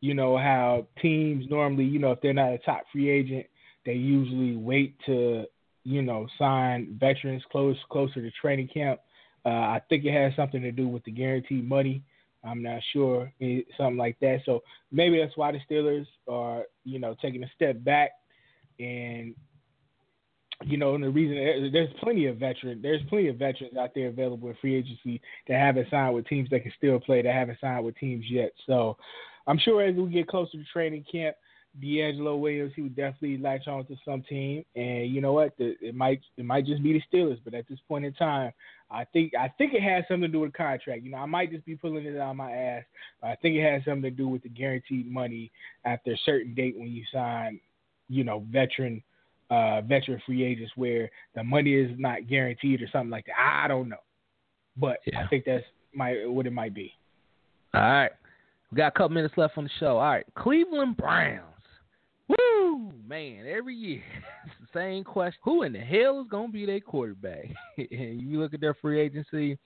You 0.00 0.14
know 0.14 0.36
how 0.38 0.86
teams 1.02 1.44
normally, 1.50 1.84
you 1.84 1.98
know, 1.98 2.12
if 2.12 2.20
they're 2.20 2.32
not 2.32 2.52
a 2.52 2.58
top 2.58 2.84
free 2.92 3.10
agent, 3.10 3.46
they 3.84 3.94
usually 3.94 4.56
wait 4.56 4.96
to, 5.06 5.44
you 5.88 6.02
know, 6.02 6.26
sign 6.38 6.96
veterans 7.00 7.42
close 7.50 7.76
closer 7.90 8.20
to 8.20 8.30
training 8.32 8.68
camp. 8.68 9.00
Uh, 9.46 9.48
I 9.48 9.80
think 9.88 10.04
it 10.04 10.12
has 10.12 10.34
something 10.36 10.60
to 10.62 10.72
do 10.72 10.88
with 10.88 11.04
the 11.04 11.10
guaranteed 11.10 11.66
money 11.66 12.02
I'm 12.44 12.62
not 12.62 12.80
sure, 12.92 13.32
something 13.76 13.96
like 13.96 14.18
that. 14.20 14.40
So 14.46 14.62
maybe 14.92 15.18
that's 15.18 15.36
why 15.36 15.52
the 15.52 15.58
Steelers 15.68 16.06
are, 16.28 16.64
you 16.84 16.98
know, 16.98 17.14
taking 17.20 17.42
a 17.42 17.50
step 17.54 17.82
back. 17.84 18.10
And 18.78 19.34
you 20.64 20.76
know, 20.76 20.96
and 20.96 21.04
the 21.04 21.10
reason 21.10 21.70
there's 21.72 21.92
plenty 22.00 22.26
of 22.26 22.36
veterans, 22.38 22.82
there's 22.82 23.02
plenty 23.08 23.28
of 23.28 23.36
veterans 23.36 23.76
out 23.76 23.90
there 23.94 24.08
available 24.08 24.48
in 24.48 24.56
free 24.60 24.74
agency 24.74 25.20
that 25.46 25.60
haven't 25.60 25.88
signed 25.88 26.16
with 26.16 26.26
teams 26.26 26.50
that 26.50 26.64
can 26.64 26.72
still 26.76 26.98
play, 26.98 27.22
that 27.22 27.32
haven't 27.32 27.60
signed 27.60 27.84
with 27.84 27.96
teams 27.96 28.24
yet. 28.28 28.50
So 28.66 28.96
I'm 29.46 29.58
sure 29.58 29.82
as 29.82 29.94
we 29.94 30.10
get 30.10 30.26
closer 30.26 30.58
to 30.58 30.64
training 30.72 31.04
camp, 31.10 31.36
DeAngelo 31.82 32.38
Williams, 32.40 32.72
he 32.74 32.82
would 32.82 32.96
definitely 32.96 33.38
latch 33.38 33.68
on 33.68 33.84
to 33.86 33.96
some 34.04 34.22
team, 34.22 34.64
and 34.74 35.12
you 35.12 35.20
know 35.20 35.32
what? 35.32 35.56
The, 35.58 35.76
it 35.80 35.94
might 35.94 36.20
it 36.36 36.44
might 36.44 36.66
just 36.66 36.82
be 36.82 36.92
the 36.92 37.02
Steelers, 37.16 37.38
but 37.44 37.54
at 37.54 37.68
this 37.68 37.78
point 37.86 38.04
in 38.04 38.12
time, 38.14 38.52
I 38.90 39.04
think 39.04 39.34
I 39.34 39.48
think 39.58 39.74
it 39.74 39.82
has 39.82 40.04
something 40.08 40.22
to 40.22 40.28
do 40.28 40.40
with 40.40 40.52
contract. 40.54 41.04
You 41.04 41.10
know, 41.10 41.18
I 41.18 41.26
might 41.26 41.52
just 41.52 41.64
be 41.64 41.76
pulling 41.76 42.04
it 42.04 42.16
out 42.16 42.30
of 42.30 42.36
my 42.36 42.50
ass, 42.50 42.84
but 43.20 43.28
I 43.28 43.36
think 43.36 43.56
it 43.56 43.70
has 43.70 43.84
something 43.84 44.02
to 44.02 44.10
do 44.10 44.28
with 44.28 44.42
the 44.42 44.48
guaranteed 44.48 45.10
money 45.10 45.52
after 45.84 46.12
a 46.12 46.18
certain 46.24 46.54
date 46.54 46.76
when 46.76 46.88
you 46.88 47.04
sign, 47.12 47.60
you 48.08 48.24
know, 48.24 48.44
veteran 48.50 49.02
uh, 49.50 49.82
veteran 49.82 50.20
free 50.26 50.44
agents 50.44 50.72
where 50.76 51.10
the 51.34 51.44
money 51.44 51.74
is 51.74 51.90
not 51.98 52.26
guaranteed 52.28 52.82
or 52.82 52.88
something 52.92 53.10
like 53.10 53.26
that. 53.26 53.36
I, 53.38 53.64
I 53.64 53.68
don't 53.68 53.88
know, 53.88 54.02
but 54.76 54.98
Yeah. 55.06 55.22
I 55.22 55.28
think 55.28 55.44
that's 55.44 55.64
my 55.94 56.24
what 56.26 56.46
it 56.46 56.52
might 56.52 56.74
be. 56.74 56.92
All 57.74 57.80
right. 57.82 58.10
We 58.70 58.76
got 58.76 58.88
a 58.88 58.90
couple 58.90 59.10
minutes 59.10 59.34
left 59.36 59.56
on 59.56 59.64
the 59.64 59.70
show. 59.80 59.98
All 59.98 60.10
right. 60.10 60.26
Cleveland 60.34 60.96
Browns. 60.96 61.44
Woo! 62.68 62.92
Man, 63.06 63.46
every 63.46 63.74
year 63.74 64.02
same 64.74 65.04
question. 65.04 65.40
Who 65.44 65.62
in 65.62 65.72
the 65.72 65.78
hell 65.78 66.20
is 66.20 66.26
going 66.30 66.48
to 66.48 66.52
be 66.52 66.66
their 66.66 66.80
quarterback? 66.80 67.46
and 67.78 68.20
you 68.20 68.40
look 68.40 68.54
at 68.54 68.60
their 68.60 68.74
free 68.74 69.00
agency, 69.00 69.58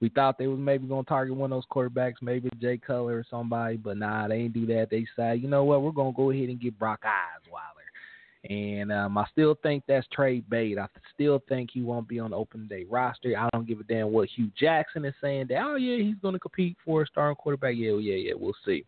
we 0.00 0.08
thought 0.08 0.38
they 0.38 0.46
was 0.46 0.58
maybe 0.58 0.86
going 0.86 1.04
to 1.04 1.08
target 1.08 1.36
one 1.36 1.52
of 1.52 1.56
those 1.56 1.70
quarterbacks, 1.70 2.14
maybe 2.22 2.48
Jay 2.60 2.78
Cutler 2.78 3.18
or 3.18 3.24
somebody, 3.28 3.76
but 3.76 3.96
nah, 3.96 4.28
they 4.28 4.36
ain't 4.36 4.54
do 4.54 4.66
that. 4.66 4.88
They 4.90 5.04
decided, 5.04 5.42
you 5.42 5.48
know 5.48 5.64
what, 5.64 5.82
we're 5.82 5.90
going 5.90 6.12
to 6.12 6.16
go 6.16 6.30
ahead 6.30 6.48
and 6.48 6.60
get 6.60 6.78
Brock 6.78 7.02
Osweiler. 7.04 8.50
And 8.50 8.92
um, 8.92 9.18
I 9.18 9.26
still 9.32 9.56
think 9.62 9.82
that's 9.86 10.06
trade 10.12 10.48
bait. 10.48 10.78
I 10.78 10.86
still 11.12 11.42
think 11.48 11.70
he 11.72 11.82
won't 11.82 12.08
be 12.08 12.20
on 12.20 12.30
the 12.30 12.36
open 12.36 12.68
day 12.68 12.84
roster. 12.88 13.36
I 13.36 13.48
don't 13.52 13.66
give 13.66 13.80
a 13.80 13.84
damn 13.84 14.12
what 14.12 14.28
Hue 14.28 14.50
Jackson 14.58 15.04
is 15.04 15.14
saying. 15.20 15.46
That 15.48 15.62
oh 15.64 15.74
yeah, 15.74 15.96
he's 16.02 16.14
going 16.22 16.34
to 16.34 16.38
compete 16.38 16.76
for 16.84 17.02
a 17.02 17.06
starting 17.06 17.34
quarterback. 17.34 17.74
Yeah, 17.76 17.94
yeah, 17.94 18.14
yeah. 18.14 18.34
We'll 18.36 18.54
see. 18.64 18.84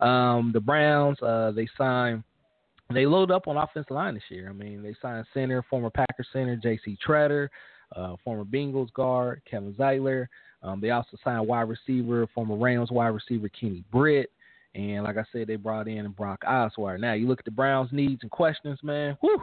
Um, 0.00 0.52
the 0.52 0.60
Browns, 0.60 1.20
uh, 1.20 1.50
they 1.50 1.66
signed. 1.76 2.22
They 2.90 3.06
load 3.06 3.30
up 3.30 3.48
on 3.48 3.56
offensive 3.56 3.90
line 3.90 4.14
this 4.14 4.22
year. 4.28 4.48
I 4.50 4.52
mean, 4.52 4.82
they 4.82 4.94
signed 5.00 5.26
center, 5.32 5.62
former 5.68 5.90
Packers 5.90 6.26
center 6.32 6.56
J.C. 6.56 6.98
Tretter, 7.06 7.48
uh, 7.96 8.16
former 8.24 8.44
Bengals 8.44 8.92
guard 8.92 9.42
Kevin 9.50 9.74
Zeitler. 9.74 10.26
Um, 10.62 10.80
they 10.80 10.90
also 10.90 11.16
signed 11.24 11.46
wide 11.46 11.68
receiver, 11.68 12.26
former 12.34 12.56
Rams 12.56 12.90
wide 12.90 13.08
receiver 13.08 13.48
Kenny 13.48 13.84
Britt. 13.90 14.30
And 14.74 15.04
like 15.04 15.16
I 15.16 15.24
said, 15.32 15.46
they 15.46 15.56
brought 15.56 15.88
in 15.88 16.08
Brock 16.12 16.42
Osweiler. 16.46 16.98
Now 16.98 17.12
you 17.12 17.26
look 17.26 17.40
at 17.40 17.44
the 17.44 17.50
Browns' 17.50 17.92
needs 17.92 18.22
and 18.22 18.30
questions, 18.30 18.78
man. 18.82 19.16
Whew. 19.20 19.40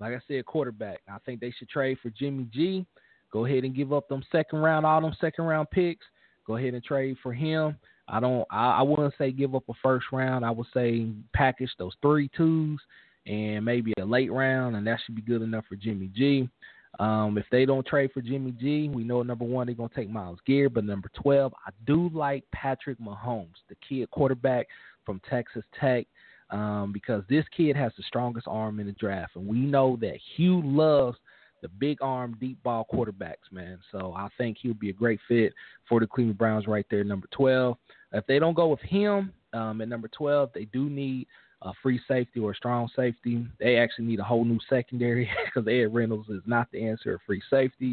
Like 0.00 0.14
I 0.14 0.20
said, 0.26 0.46
quarterback. 0.46 1.00
I 1.08 1.18
think 1.24 1.40
they 1.40 1.52
should 1.58 1.68
trade 1.68 1.98
for 2.02 2.10
Jimmy 2.10 2.46
G. 2.52 2.86
Go 3.32 3.44
ahead 3.44 3.64
and 3.64 3.74
give 3.74 3.92
up 3.92 4.08
them 4.08 4.24
second 4.32 4.58
round, 4.58 4.84
all 4.84 5.00
them 5.00 5.14
second 5.20 5.44
round 5.44 5.70
picks. 5.70 6.04
Go 6.46 6.56
ahead 6.56 6.74
and 6.74 6.82
trade 6.82 7.16
for 7.22 7.32
him. 7.32 7.76
I 8.10 8.20
don't. 8.20 8.46
I, 8.50 8.78
I 8.78 8.82
wouldn't 8.82 9.14
say 9.16 9.30
give 9.30 9.54
up 9.54 9.64
a 9.68 9.72
first 9.82 10.06
round. 10.12 10.44
I 10.44 10.50
would 10.50 10.66
say 10.74 11.06
package 11.32 11.70
those 11.78 11.94
three 12.02 12.30
twos 12.36 12.80
and 13.26 13.64
maybe 13.64 13.92
a 13.98 14.04
late 14.04 14.32
round, 14.32 14.76
and 14.76 14.86
that 14.86 14.98
should 15.04 15.14
be 15.14 15.22
good 15.22 15.42
enough 15.42 15.64
for 15.68 15.76
Jimmy 15.76 16.10
G. 16.14 16.48
Um, 16.98 17.38
if 17.38 17.46
they 17.52 17.64
don't 17.64 17.86
trade 17.86 18.10
for 18.12 18.20
Jimmy 18.20 18.52
G, 18.52 18.88
we 18.92 19.04
know 19.04 19.22
number 19.22 19.44
one 19.44 19.66
they're 19.66 19.76
gonna 19.76 19.90
take 19.94 20.10
Myles 20.10 20.40
Garrett, 20.46 20.74
but 20.74 20.84
number 20.84 21.10
twelve, 21.14 21.54
I 21.66 21.70
do 21.86 22.10
like 22.12 22.44
Patrick 22.52 22.98
Mahomes, 22.98 23.54
the 23.68 23.76
kid 23.86 24.10
quarterback 24.10 24.66
from 25.06 25.20
Texas 25.30 25.64
Tech, 25.78 26.06
um, 26.50 26.90
because 26.92 27.22
this 27.28 27.44
kid 27.56 27.76
has 27.76 27.92
the 27.96 28.02
strongest 28.02 28.48
arm 28.48 28.80
in 28.80 28.86
the 28.86 28.92
draft, 28.92 29.36
and 29.36 29.46
we 29.46 29.58
know 29.58 29.96
that 30.00 30.18
Hue 30.36 30.60
loves 30.64 31.16
the 31.62 31.68
big 31.68 31.98
arm, 32.00 32.36
deep 32.40 32.60
ball 32.62 32.86
quarterbacks, 32.92 33.52
man. 33.52 33.78
So 33.92 34.14
I 34.16 34.28
think 34.36 34.56
he'll 34.60 34.74
be 34.74 34.90
a 34.90 34.94
great 34.94 35.20
fit 35.28 35.52
for 35.88 36.00
the 36.00 36.06
Cleveland 36.06 36.38
Browns 36.38 36.66
right 36.66 36.86
there, 36.90 37.04
number 37.04 37.28
twelve. 37.30 37.76
If 38.12 38.26
they 38.26 38.38
don't 38.38 38.54
go 38.54 38.68
with 38.68 38.80
him 38.80 39.32
um, 39.52 39.80
at 39.80 39.88
number 39.88 40.08
twelve, 40.08 40.50
they 40.54 40.64
do 40.66 40.88
need 40.88 41.26
a 41.62 41.72
free 41.82 42.00
safety 42.08 42.40
or 42.40 42.52
a 42.52 42.56
strong 42.56 42.88
safety. 42.96 43.46
They 43.58 43.76
actually 43.76 44.06
need 44.06 44.20
a 44.20 44.24
whole 44.24 44.44
new 44.44 44.58
secondary 44.68 45.28
because 45.44 45.68
Ed 45.68 45.94
Reynolds 45.94 46.28
is 46.28 46.42
not 46.46 46.68
the 46.72 46.86
answer 46.86 47.14
at 47.14 47.20
free 47.26 47.42
safety. 47.50 47.92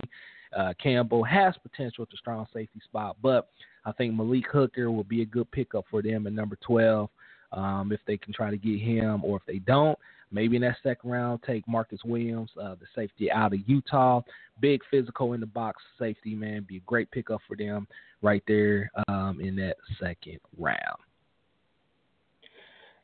Uh, 0.56 0.74
Campbell 0.82 1.24
has 1.24 1.54
potential 1.62 2.04
at 2.04 2.10
the 2.10 2.18
strong 2.18 2.48
safety 2.54 2.80
spot, 2.86 3.18
but 3.22 3.50
I 3.86 3.92
think 3.92 4.14
Malik 4.14 4.46
Hooker 4.52 4.90
will 4.90 5.04
be 5.04 5.22
a 5.22 5.26
good 5.26 5.52
pickup 5.52 5.86
for 5.92 6.02
them 6.02 6.26
at 6.26 6.34
number 6.34 6.58
12 6.66 7.10
um, 7.52 7.92
if 7.92 8.00
they 8.08 8.18
can 8.18 8.34
try 8.34 8.50
to 8.50 8.58
get 8.58 8.80
him, 8.80 9.24
or 9.24 9.38
if 9.38 9.44
they 9.46 9.60
don't, 9.60 9.98
maybe 10.32 10.56
in 10.56 10.62
that 10.64 10.78
second 10.84 11.10
round, 11.10 11.42
take 11.46 11.68
Marcus 11.68 12.00
Williams, 12.04 12.50
uh, 12.62 12.76
the 12.76 12.86
safety 12.96 13.32
out 13.32 13.54
of 13.54 13.60
Utah. 13.68 14.22
Big 14.60 14.82
physical 14.90 15.34
in 15.34 15.40
the 15.40 15.46
box 15.46 15.84
safety, 16.00 16.34
man. 16.34 16.66
Be 16.68 16.78
a 16.78 16.82
great 16.82 17.10
pickup 17.12 17.42
for 17.48 17.56
them 17.56 17.88
right 18.22 18.44
there 18.48 18.90
um, 19.08 19.40
in 19.42 19.56
that 19.58 19.76
second 20.00 20.40
round. 20.58 20.98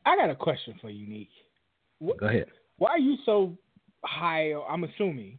I 0.06 0.16
got 0.16 0.30
a 0.30 0.34
question 0.34 0.74
for 0.80 0.90
you, 0.90 1.06
Nique. 1.06 1.28
What, 1.98 2.18
Go 2.18 2.26
ahead. 2.26 2.46
Why 2.78 2.90
are 2.90 2.98
you 2.98 3.16
so 3.24 3.56
high? 4.04 4.52
I'm 4.52 4.84
assuming 4.84 5.38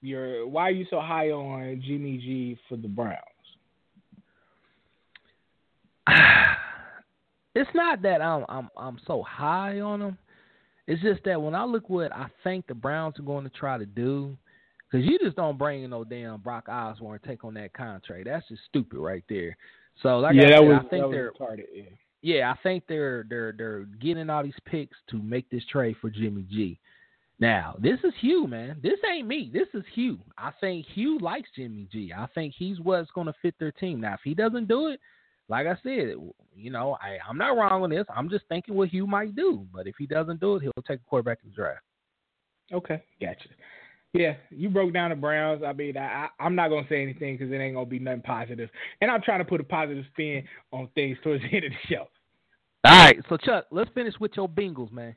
you're. 0.00 0.46
Why 0.46 0.68
are 0.68 0.72
you 0.72 0.86
so 0.88 1.00
high 1.00 1.30
on 1.30 1.82
Jimmy 1.84 2.18
G 2.18 2.58
for 2.68 2.76
the 2.76 2.88
Browns? 2.88 3.18
it's 7.54 7.70
not 7.74 8.02
that 8.02 8.22
I'm 8.22 8.44
I'm 8.48 8.68
I'm 8.76 8.98
so 9.06 9.22
high 9.22 9.80
on 9.80 10.00
them. 10.00 10.18
It's 10.86 11.02
just 11.02 11.24
that 11.24 11.40
when 11.40 11.54
I 11.54 11.64
look 11.64 11.88
what 11.88 12.12
I 12.12 12.26
think 12.44 12.66
the 12.66 12.74
Browns 12.74 13.18
are 13.18 13.22
going 13.22 13.44
to 13.44 13.50
try 13.50 13.76
to 13.76 13.86
do, 13.86 14.36
because 14.90 15.06
you 15.06 15.18
just 15.18 15.36
don't 15.36 15.58
bring 15.58 15.82
in 15.82 15.90
no 15.90 16.04
damn 16.04 16.40
Brock 16.40 16.66
Osweiler 16.68 17.22
take 17.22 17.44
on 17.44 17.54
that 17.54 17.72
contract. 17.72 18.26
That's 18.26 18.46
just 18.48 18.62
stupid 18.68 18.98
right 18.98 19.24
there. 19.28 19.56
So 20.02 20.18
like 20.20 20.36
I 20.36 20.42
yeah, 20.42 20.58
said, 20.58 20.60
was, 20.60 20.82
I 20.84 20.88
think 20.88 21.04
that 21.04 21.10
they're 21.10 21.32
was 21.38 21.58
retarded. 21.58 21.64
Yeah. 21.74 22.36
yeah, 22.36 22.52
I 22.52 22.56
think 22.62 22.84
they're 22.88 23.24
they're 23.28 23.54
they're 23.56 23.84
getting 24.00 24.30
all 24.30 24.44
these 24.44 24.52
picks 24.64 24.96
to 25.10 25.16
make 25.16 25.50
this 25.50 25.64
trade 25.70 25.96
for 26.00 26.10
Jimmy 26.10 26.46
G. 26.50 26.78
Now, 27.38 27.76
this 27.78 27.98
is 28.02 28.14
Hue, 28.20 28.46
man. 28.46 28.78
This 28.82 28.98
ain't 29.12 29.28
me. 29.28 29.50
This 29.52 29.68
is 29.74 29.84
Hue. 29.94 30.18
I 30.38 30.52
think 30.58 30.86
Hue 30.94 31.18
likes 31.18 31.48
Jimmy 31.54 31.86
G. 31.92 32.12
I 32.16 32.26
think 32.34 32.54
he's 32.56 32.80
what's 32.80 33.10
going 33.10 33.26
to 33.26 33.34
fit 33.42 33.54
their 33.58 33.72
team. 33.72 34.00
Now, 34.00 34.14
if 34.14 34.20
he 34.24 34.34
doesn't 34.34 34.68
do 34.68 34.88
it, 34.88 35.00
like 35.48 35.66
I 35.66 35.74
said, 35.82 36.14
you 36.54 36.70
know, 36.70 36.96
I, 37.00 37.18
I'm 37.28 37.38
not 37.38 37.56
wrong 37.56 37.82
on 37.82 37.90
this. 37.90 38.06
I'm 38.14 38.28
just 38.28 38.44
thinking 38.48 38.74
what 38.74 38.88
Hue 38.88 39.06
might 39.06 39.36
do. 39.36 39.66
But 39.72 39.86
if 39.86 39.94
he 39.98 40.06
doesn't 40.06 40.40
do 40.40 40.56
it, 40.56 40.62
he'll 40.62 40.72
take 40.86 41.00
a 41.00 41.08
quarterback 41.08 41.38
in 41.44 41.50
the 41.50 41.54
draft. 41.54 41.82
Okay, 42.72 43.02
gotcha. 43.20 43.48
Yeah, 44.12 44.34
you 44.50 44.70
broke 44.70 44.92
down 44.92 45.10
the 45.10 45.16
Browns. 45.16 45.62
I 45.64 45.72
mean, 45.72 45.96
I, 45.96 46.04
I, 46.04 46.28
I'm 46.40 46.54
not 46.54 46.68
gonna 46.68 46.86
say 46.88 47.02
anything 47.02 47.36
because 47.36 47.52
it 47.52 47.56
ain't 47.56 47.74
gonna 47.74 47.86
be 47.86 47.98
nothing 47.98 48.22
positive. 48.22 48.70
And 49.00 49.10
I'm 49.10 49.20
trying 49.20 49.40
to 49.40 49.44
put 49.44 49.60
a 49.60 49.64
positive 49.64 50.04
spin 50.12 50.44
on 50.72 50.88
things 50.94 51.18
towards 51.22 51.42
the 51.42 51.54
end 51.54 51.66
of 51.66 51.72
the 51.72 51.94
show. 51.94 52.06
All 52.84 52.92
right, 52.92 53.18
so 53.28 53.36
Chuck, 53.36 53.66
let's 53.70 53.90
finish 53.94 54.14
with 54.18 54.32
your 54.36 54.48
Bengals, 54.48 54.90
man. 54.90 55.14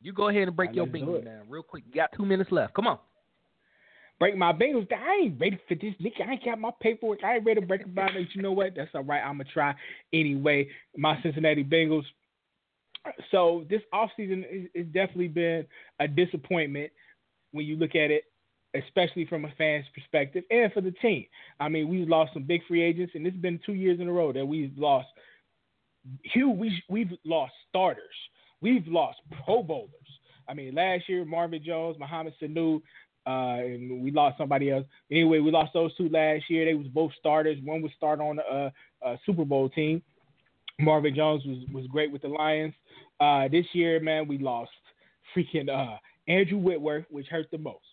You 0.00 0.12
go 0.12 0.28
ahead 0.28 0.48
and 0.48 0.56
break 0.56 0.70
All 0.70 0.76
your 0.76 0.84
right, 0.86 0.94
Bengals 0.94 1.24
down 1.24 1.42
real 1.48 1.62
quick. 1.62 1.84
You 1.86 1.92
got 1.92 2.10
two 2.16 2.24
minutes 2.24 2.50
left. 2.50 2.74
Come 2.74 2.86
on. 2.86 2.98
Break 4.18 4.36
my 4.36 4.52
Bengals 4.52 4.88
down. 4.88 5.02
I 5.02 5.20
ain't 5.24 5.40
ready 5.40 5.60
for 5.68 5.74
this, 5.76 5.94
nigga. 6.00 6.26
I 6.26 6.32
ain't 6.32 6.44
got 6.44 6.58
my 6.58 6.70
paperwork. 6.80 7.22
I 7.22 7.36
ain't 7.36 7.46
ready 7.46 7.60
to 7.60 7.66
break 7.66 7.82
down. 7.94 8.10
But 8.14 8.34
you 8.34 8.42
know 8.42 8.52
what? 8.52 8.74
That's 8.74 8.90
all 8.94 9.04
right. 9.04 9.22
I'm 9.22 9.38
gonna 9.38 9.44
try 9.52 9.74
anyway. 10.12 10.68
My 10.96 11.20
Cincinnati 11.22 11.62
Bengals. 11.62 12.04
So 13.30 13.64
this 13.70 13.80
offseason 13.94 14.68
it's 14.74 14.92
definitely 14.92 15.28
been 15.28 15.66
a 16.00 16.08
disappointment 16.08 16.90
when 17.52 17.64
you 17.64 17.76
look 17.76 17.94
at 17.94 18.10
it, 18.10 18.24
especially 18.74 19.24
from 19.24 19.44
a 19.44 19.52
fan's 19.56 19.86
perspective 19.94 20.44
and 20.50 20.72
for 20.72 20.80
the 20.80 20.90
team. 20.90 21.26
I 21.60 21.68
mean, 21.68 21.88
we've 21.88 22.08
lost 22.08 22.32
some 22.34 22.42
big 22.42 22.62
free 22.66 22.82
agents, 22.82 23.12
and 23.14 23.26
it's 23.26 23.36
been 23.36 23.60
two 23.64 23.74
years 23.74 24.00
in 24.00 24.08
a 24.08 24.12
row 24.12 24.32
that 24.32 24.44
we've 24.44 24.76
lost. 24.76 25.08
Hugh, 26.24 26.50
we 26.50 26.82
we've 26.88 27.12
lost 27.24 27.52
starters. 27.68 28.02
We've 28.60 28.86
lost 28.88 29.18
Pro 29.44 29.62
Bowlers. 29.62 29.92
I 30.48 30.54
mean, 30.54 30.74
last 30.74 31.08
year 31.08 31.24
Marvin 31.24 31.62
Jones, 31.64 31.98
Mohamed 31.98 32.34
Sanu, 32.42 32.80
uh, 33.28 33.58
and 33.58 34.02
we 34.02 34.10
lost 34.10 34.38
somebody 34.38 34.70
else. 34.70 34.86
Anyway, 35.10 35.38
we 35.38 35.50
lost 35.50 35.74
those 35.74 35.94
two 35.96 36.08
last 36.08 36.44
year. 36.48 36.64
They 36.64 36.74
was 36.74 36.86
both 36.86 37.12
starters. 37.18 37.58
One 37.62 37.82
was 37.82 37.92
start 37.94 38.20
on 38.20 38.38
a, 38.38 38.72
a 39.02 39.18
Super 39.26 39.44
Bowl 39.44 39.68
team. 39.68 40.02
Marvin 40.80 41.14
Jones 41.14 41.42
was 41.44 41.58
was 41.72 41.86
great 41.88 42.10
with 42.10 42.22
the 42.22 42.28
Lions. 42.28 42.72
Uh, 43.20 43.48
this 43.48 43.66
year, 43.72 44.00
man, 44.00 44.26
we 44.28 44.38
lost 44.38 44.70
freaking 45.36 45.68
uh, 45.68 45.98
Andrew 46.26 46.56
Whitworth, 46.56 47.04
which 47.10 47.26
hurt 47.26 47.50
the 47.50 47.58
most. 47.58 47.84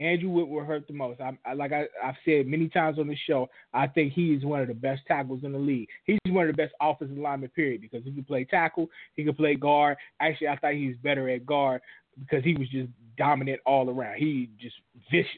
Andrew 0.00 0.30
Whitworth 0.30 0.68
hurt 0.68 0.86
the 0.86 0.94
most. 0.94 1.20
I, 1.20 1.36
I, 1.44 1.54
like 1.54 1.72
I, 1.72 1.86
I've 2.02 2.14
said 2.24 2.46
many 2.46 2.68
times 2.68 3.00
on 3.00 3.08
the 3.08 3.16
show, 3.26 3.48
I 3.74 3.88
think 3.88 4.12
he 4.12 4.32
is 4.32 4.44
one 4.44 4.60
of 4.60 4.68
the 4.68 4.74
best 4.74 5.02
tackles 5.08 5.42
in 5.42 5.52
the 5.52 5.58
league. 5.58 5.88
He's 6.04 6.18
one 6.28 6.48
of 6.48 6.56
the 6.56 6.62
best 6.62 6.72
offensive 6.80 7.18
linemen, 7.18 7.50
period, 7.50 7.80
because 7.80 8.04
he 8.04 8.12
can 8.12 8.24
play 8.24 8.44
tackle, 8.44 8.88
he 9.16 9.24
can 9.24 9.34
play 9.34 9.56
guard. 9.56 9.96
Actually, 10.20 10.48
I 10.48 10.56
thought 10.56 10.74
he 10.74 10.86
was 10.86 10.96
better 11.02 11.28
at 11.28 11.44
guard 11.44 11.80
because 12.18 12.44
he 12.44 12.54
was 12.54 12.68
just 12.68 12.88
dominant 13.16 13.60
all 13.66 13.88
around. 13.90 14.16
He 14.18 14.50
just 14.60 14.76
vicious. 15.10 15.30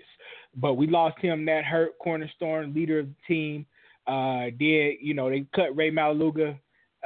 But 0.57 0.75
we 0.75 0.87
lost 0.87 1.19
him. 1.21 1.45
That 1.47 1.65
hurt. 1.65 1.99
Cornerstone, 1.99 2.75
leader 2.75 3.01
of 3.01 3.07
the 3.07 3.15
team. 3.27 3.67
Uh, 4.07 4.47
did 4.59 4.97
you 5.01 5.15
know 5.15 5.31
they 5.31 5.47
cut 5.55 5.77
Rey 5.77 5.91
Maualuga? 5.91 6.59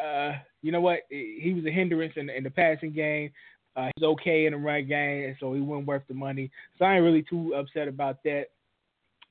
Uh, 0.03 0.33
you 0.63 0.73
know 0.73 0.81
what? 0.81 1.01
He 1.11 1.53
was 1.55 1.65
a 1.67 1.71
hindrance 1.71 2.15
in, 2.17 2.31
in 2.31 2.43
the 2.43 2.51
passing 2.51 2.93
game. 2.93 3.31
Uh, 3.77 3.89
he's 3.97 4.05
okay 4.05 4.47
in 4.47 4.53
the 4.53 4.59
run 4.59 4.87
game, 4.87 5.37
so 5.41 5.53
he 5.53 5.61
wasn't 5.61 5.87
worth 5.87 6.03
the 6.09 6.15
money. 6.15 6.51
So 6.79 6.85
I 6.85 6.95
ain't 6.95 7.05
really 7.05 7.23
too 7.23 7.55
upset 7.55 7.89
about 7.89 8.23
that. 8.25 8.47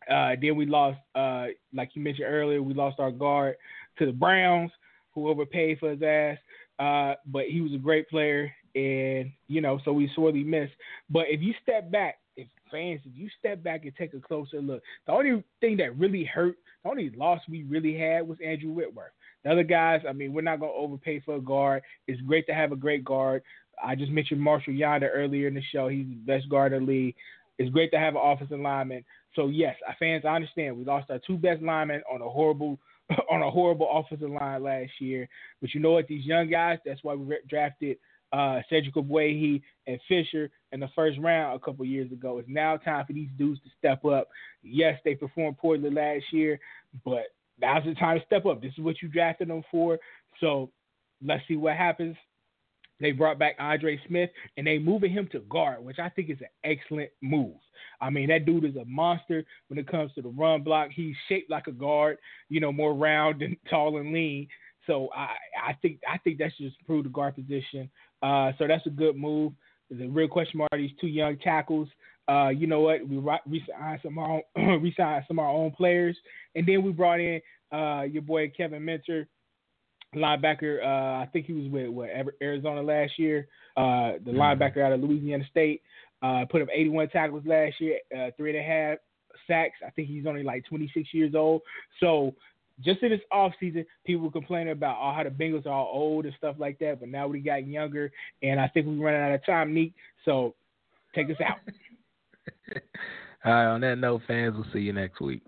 Uh, 0.10 0.36
then 0.42 0.56
we 0.58 0.66
lost, 0.66 1.00
uh, 1.16 1.46
like 1.74 1.92
you 1.94 2.02
mentioned 2.02 2.28
earlier, 2.28 2.62
we 2.62 2.74
lost 2.74 3.00
our 3.00 3.12
guard 3.12 3.56
to 3.98 4.06
the 4.06 4.12
Browns, 4.12 4.72
who 5.14 5.30
overpaid 5.30 5.80
for 5.80 5.92
his 5.92 6.02
ass. 6.02 6.38
Uh, 6.78 7.16
but 7.28 7.46
he 7.46 7.62
was 7.62 7.74
a 7.74 7.78
great 7.78 8.10
player, 8.10 8.52
and 8.76 9.32
you 9.48 9.62
know, 9.62 9.80
so 9.86 9.94
we 9.94 10.12
sorely 10.16 10.44
missed. 10.44 10.74
But 11.10 11.26
if 11.30 11.42
you 11.42 11.54
step 11.62 11.92
back, 11.92 12.20
if 12.36 12.48
fans, 12.72 13.02
if 13.06 13.12
you 13.16 13.30
step 13.40 13.64
back 13.64 13.84
and 13.84 13.96
take 13.96 14.14
a 14.14 14.20
closer 14.20 14.62
look, 14.62 14.82
the 15.06 15.14
only 15.14 15.44
thing 15.62 15.78
that 15.78 15.98
really 15.98 16.24
hurt, 16.24 16.56
the 16.84 16.90
only 16.90 17.12
loss 17.12 17.40
we 17.50 17.64
really 17.64 17.98
had 17.98 18.28
was 18.28 18.38
Andrew 18.44 18.72
Whitworth. 18.72 19.12
The 19.44 19.52
other 19.52 19.64
guys, 19.64 20.02
I 20.08 20.14
mean, 20.14 20.34
we're 20.34 20.42
not 20.42 20.60
gonna 20.60 20.72
overpay 20.72 21.22
for 21.22 21.36
a 21.36 21.42
guard. 21.42 21.84
It's 22.08 22.22
great 22.22 22.48
to 22.48 22.54
have 22.54 22.72
a 22.72 22.78
great 22.78 23.04
guard. 23.04 23.44
I 23.84 23.96
just 23.96 24.12
mentioned 24.12 24.42
Marshall 24.42 24.74
Yanda 24.74 25.10
earlier 25.12 25.48
in 25.48 25.56
the 25.56 25.64
show. 25.72 25.88
He's 25.88 26.06
the 26.08 26.16
best 26.16 26.50
guard 26.50 26.74
in 26.74 26.86
the 26.86 26.92
league. 26.92 27.16
It's 27.60 27.72
great 27.72 27.92
to 27.92 28.00
have 28.00 28.16
an 28.16 28.22
offensive 28.24 28.60
lineman. 28.60 29.04
So 29.36 29.48
yes, 29.48 29.76
fans, 30.00 30.24
I 30.26 30.36
understand 30.36 30.78
we 30.78 30.86
lost 30.86 31.10
our 31.10 31.20
two 31.26 31.38
best 31.38 31.62
linemen 31.62 32.02
on 32.12 32.22
a 32.22 32.30
horrible 32.30 32.80
on 33.30 33.42
a 33.42 33.52
horrible 33.52 33.90
offensive 33.92 34.30
line 34.30 34.64
last 34.64 34.92
year. 35.00 35.28
But 35.62 35.74
you 35.74 35.82
know 35.82 35.92
what? 35.92 36.08
These 36.08 36.26
young 36.26 36.50
guys, 36.50 36.80
that's 36.86 37.04
why 37.04 37.16
we 37.16 37.38
drafted 37.50 37.98
uh, 38.34 38.62
Cedric 38.70 38.96
Ogbuehi 38.96 39.62
and 39.88 40.00
Fisher 40.08 40.50
in 40.72 40.80
the 40.80 40.90
first 40.96 41.20
round 41.20 41.56
a 41.56 41.64
couple 41.64 41.86
years 41.86 42.12
ago. 42.12 42.40
It's 42.40 42.50
now 42.50 42.78
time 42.78 43.06
for 43.06 43.14
these 43.14 43.30
dudes 43.38 43.62
to 43.62 43.70
step 43.78 44.04
up. 44.04 44.28
Yes, 44.64 45.00
they 45.06 45.16
performed 45.16 45.60
poorly 45.60 45.92
last 45.92 46.26
year, 46.32 46.60
but 47.06 47.26
now's 47.62 47.86
the 47.86 47.94
time 47.94 48.20
to 48.20 48.26
step 48.26 48.46
up. 48.46 48.62
This 48.62 48.74
is 48.78 48.84
what 48.84 49.02
you 49.02 49.08
drafted 49.08 49.50
them 49.50 49.64
for. 49.70 50.00
So 50.42 50.72
let's 51.24 51.44
see 51.48 51.56
what 51.56 51.78
happens. 51.78 52.18
They 53.00 53.12
brought 53.12 53.38
back 53.38 53.56
Andre 53.60 54.00
Smith 54.08 54.30
and 54.58 54.66
they 54.66 54.80
moving 54.80 55.12
him 55.12 55.28
to 55.32 55.40
guard, 55.42 55.84
which 55.84 56.00
I 56.00 56.10
think 56.10 56.30
is 56.30 56.38
an 56.42 56.48
excellent 56.64 57.12
move. 57.22 57.56
I 58.02 58.10
mean, 58.10 58.30
that 58.30 58.46
dude 58.46 58.66
is 58.66 58.76
a 58.78 58.86
monster 58.86 59.44
when 59.68 59.78
it 59.78 59.88
comes 59.88 60.14
to 60.14 60.22
the 60.22 60.30
run 60.30 60.64
block. 60.64 60.90
He's 60.94 61.16
shaped 61.28 61.52
like 61.52 61.68
a 61.68 61.72
guard, 61.72 62.18
you 62.50 62.60
know, 62.60 62.72
more 62.72 62.94
round 62.94 63.42
and 63.44 63.58
tall 63.70 63.98
and 63.98 64.14
lean. 64.14 64.48
So 64.88 65.10
I, 65.16 65.30
I 65.70 65.74
think 65.82 66.00
I 66.10 66.18
think 66.18 66.40
that 66.40 66.52
should 66.58 66.74
improve 66.80 67.06
the 67.06 67.10
guard 67.10 67.36
position. 67.36 67.90
Uh, 68.24 68.54
so 68.58 68.66
that's 68.68 68.86
a 68.88 68.90
good 68.90 69.16
move. 69.16 69.54
The 69.92 70.08
real 70.08 70.28
question 70.28 70.58
mark 70.58 70.72
these 70.72 70.92
two 71.00 71.08
young 71.08 71.38
tackles. 71.38 71.90
Uh, 72.28 72.50
you 72.50 72.68
know 72.68 72.80
what? 72.80 73.08
We 73.08 73.18
re-signed 73.18 74.00
some 74.02 74.18
of 74.18 74.24
our 74.24 74.42
own, 74.56 74.82
re-signed 74.82 75.26
some 75.28 75.40
of 75.40 75.46
our 75.46 75.52
own 75.52 75.72
players, 75.72 76.18
and 76.56 76.66
then 76.66 76.82
we 76.84 76.92
brought 76.92 77.20
in 77.20 77.42
uh, 77.72 78.04
your 78.04 78.22
boy 78.22 78.52
Kevin 78.56 78.86
Minter, 78.86 79.28
linebacker. 80.16 80.82
Uh, 80.82 81.22
I 81.24 81.30
think 81.34 81.46
he 81.46 81.54
was 81.54 81.70
with 81.70 81.90
what, 81.90 82.10
Arizona 82.42 82.82
last 82.82 83.20
year. 83.20 83.48
Uh, 83.76 84.14
the 84.24 84.32
mm-hmm. 84.32 84.40
linebacker 84.40 84.84
out 84.84 84.94
of 84.94 85.02
Louisiana 85.02 85.44
State. 85.50 85.82
Uh, 86.22 86.46
put 86.50 86.62
up 86.62 86.70
81 86.74 87.10
tackles 87.10 87.44
last 87.46 87.76
year, 87.82 88.00
uh, 88.18 88.30
three 88.38 88.56
and 88.56 88.60
a 88.60 88.64
half 88.64 88.98
sacks. 89.46 89.76
I 89.86 89.90
think 89.90 90.08
he's 90.08 90.26
only 90.26 90.44
like 90.44 90.64
26 90.70 91.10
years 91.14 91.36
old. 91.36 91.62
So 92.00 92.34
just 92.84 93.02
in 93.04 93.10
this 93.10 93.22
off 93.32 93.54
season, 93.60 93.86
people 94.06 94.24
were 94.24 94.32
complaining 94.32 94.74
about 94.74 94.98
oh, 95.00 95.14
how 95.16 95.24
the 95.24 95.30
Bengals 95.30 95.66
are 95.66 95.70
all 95.70 95.90
old 95.94 96.26
and 96.26 96.34
stuff 96.38 96.56
like 96.60 96.80
that. 96.80 97.00
But 97.00 97.10
now 97.10 97.28
we 97.28 97.40
got 97.40 97.68
younger, 97.68 98.12
and 98.42 98.60
I 98.60 98.68
think 98.68 98.86
we're 98.86 99.06
running 99.06 99.22
out 99.22 99.34
of 99.34 99.46
time, 99.46 99.74
Nique. 99.74 99.94
So 100.26 100.56
take 101.16 101.30
us 101.30 101.38
out. 101.44 101.58
all 103.46 103.52
right. 103.52 103.66
On 103.66 103.82
that 103.82 103.98
note, 103.98 104.22
fans, 104.28 104.56
we'll 104.56 104.66
see 104.74 104.80
you 104.80 104.94
next 104.94 105.20
week. 105.22 105.44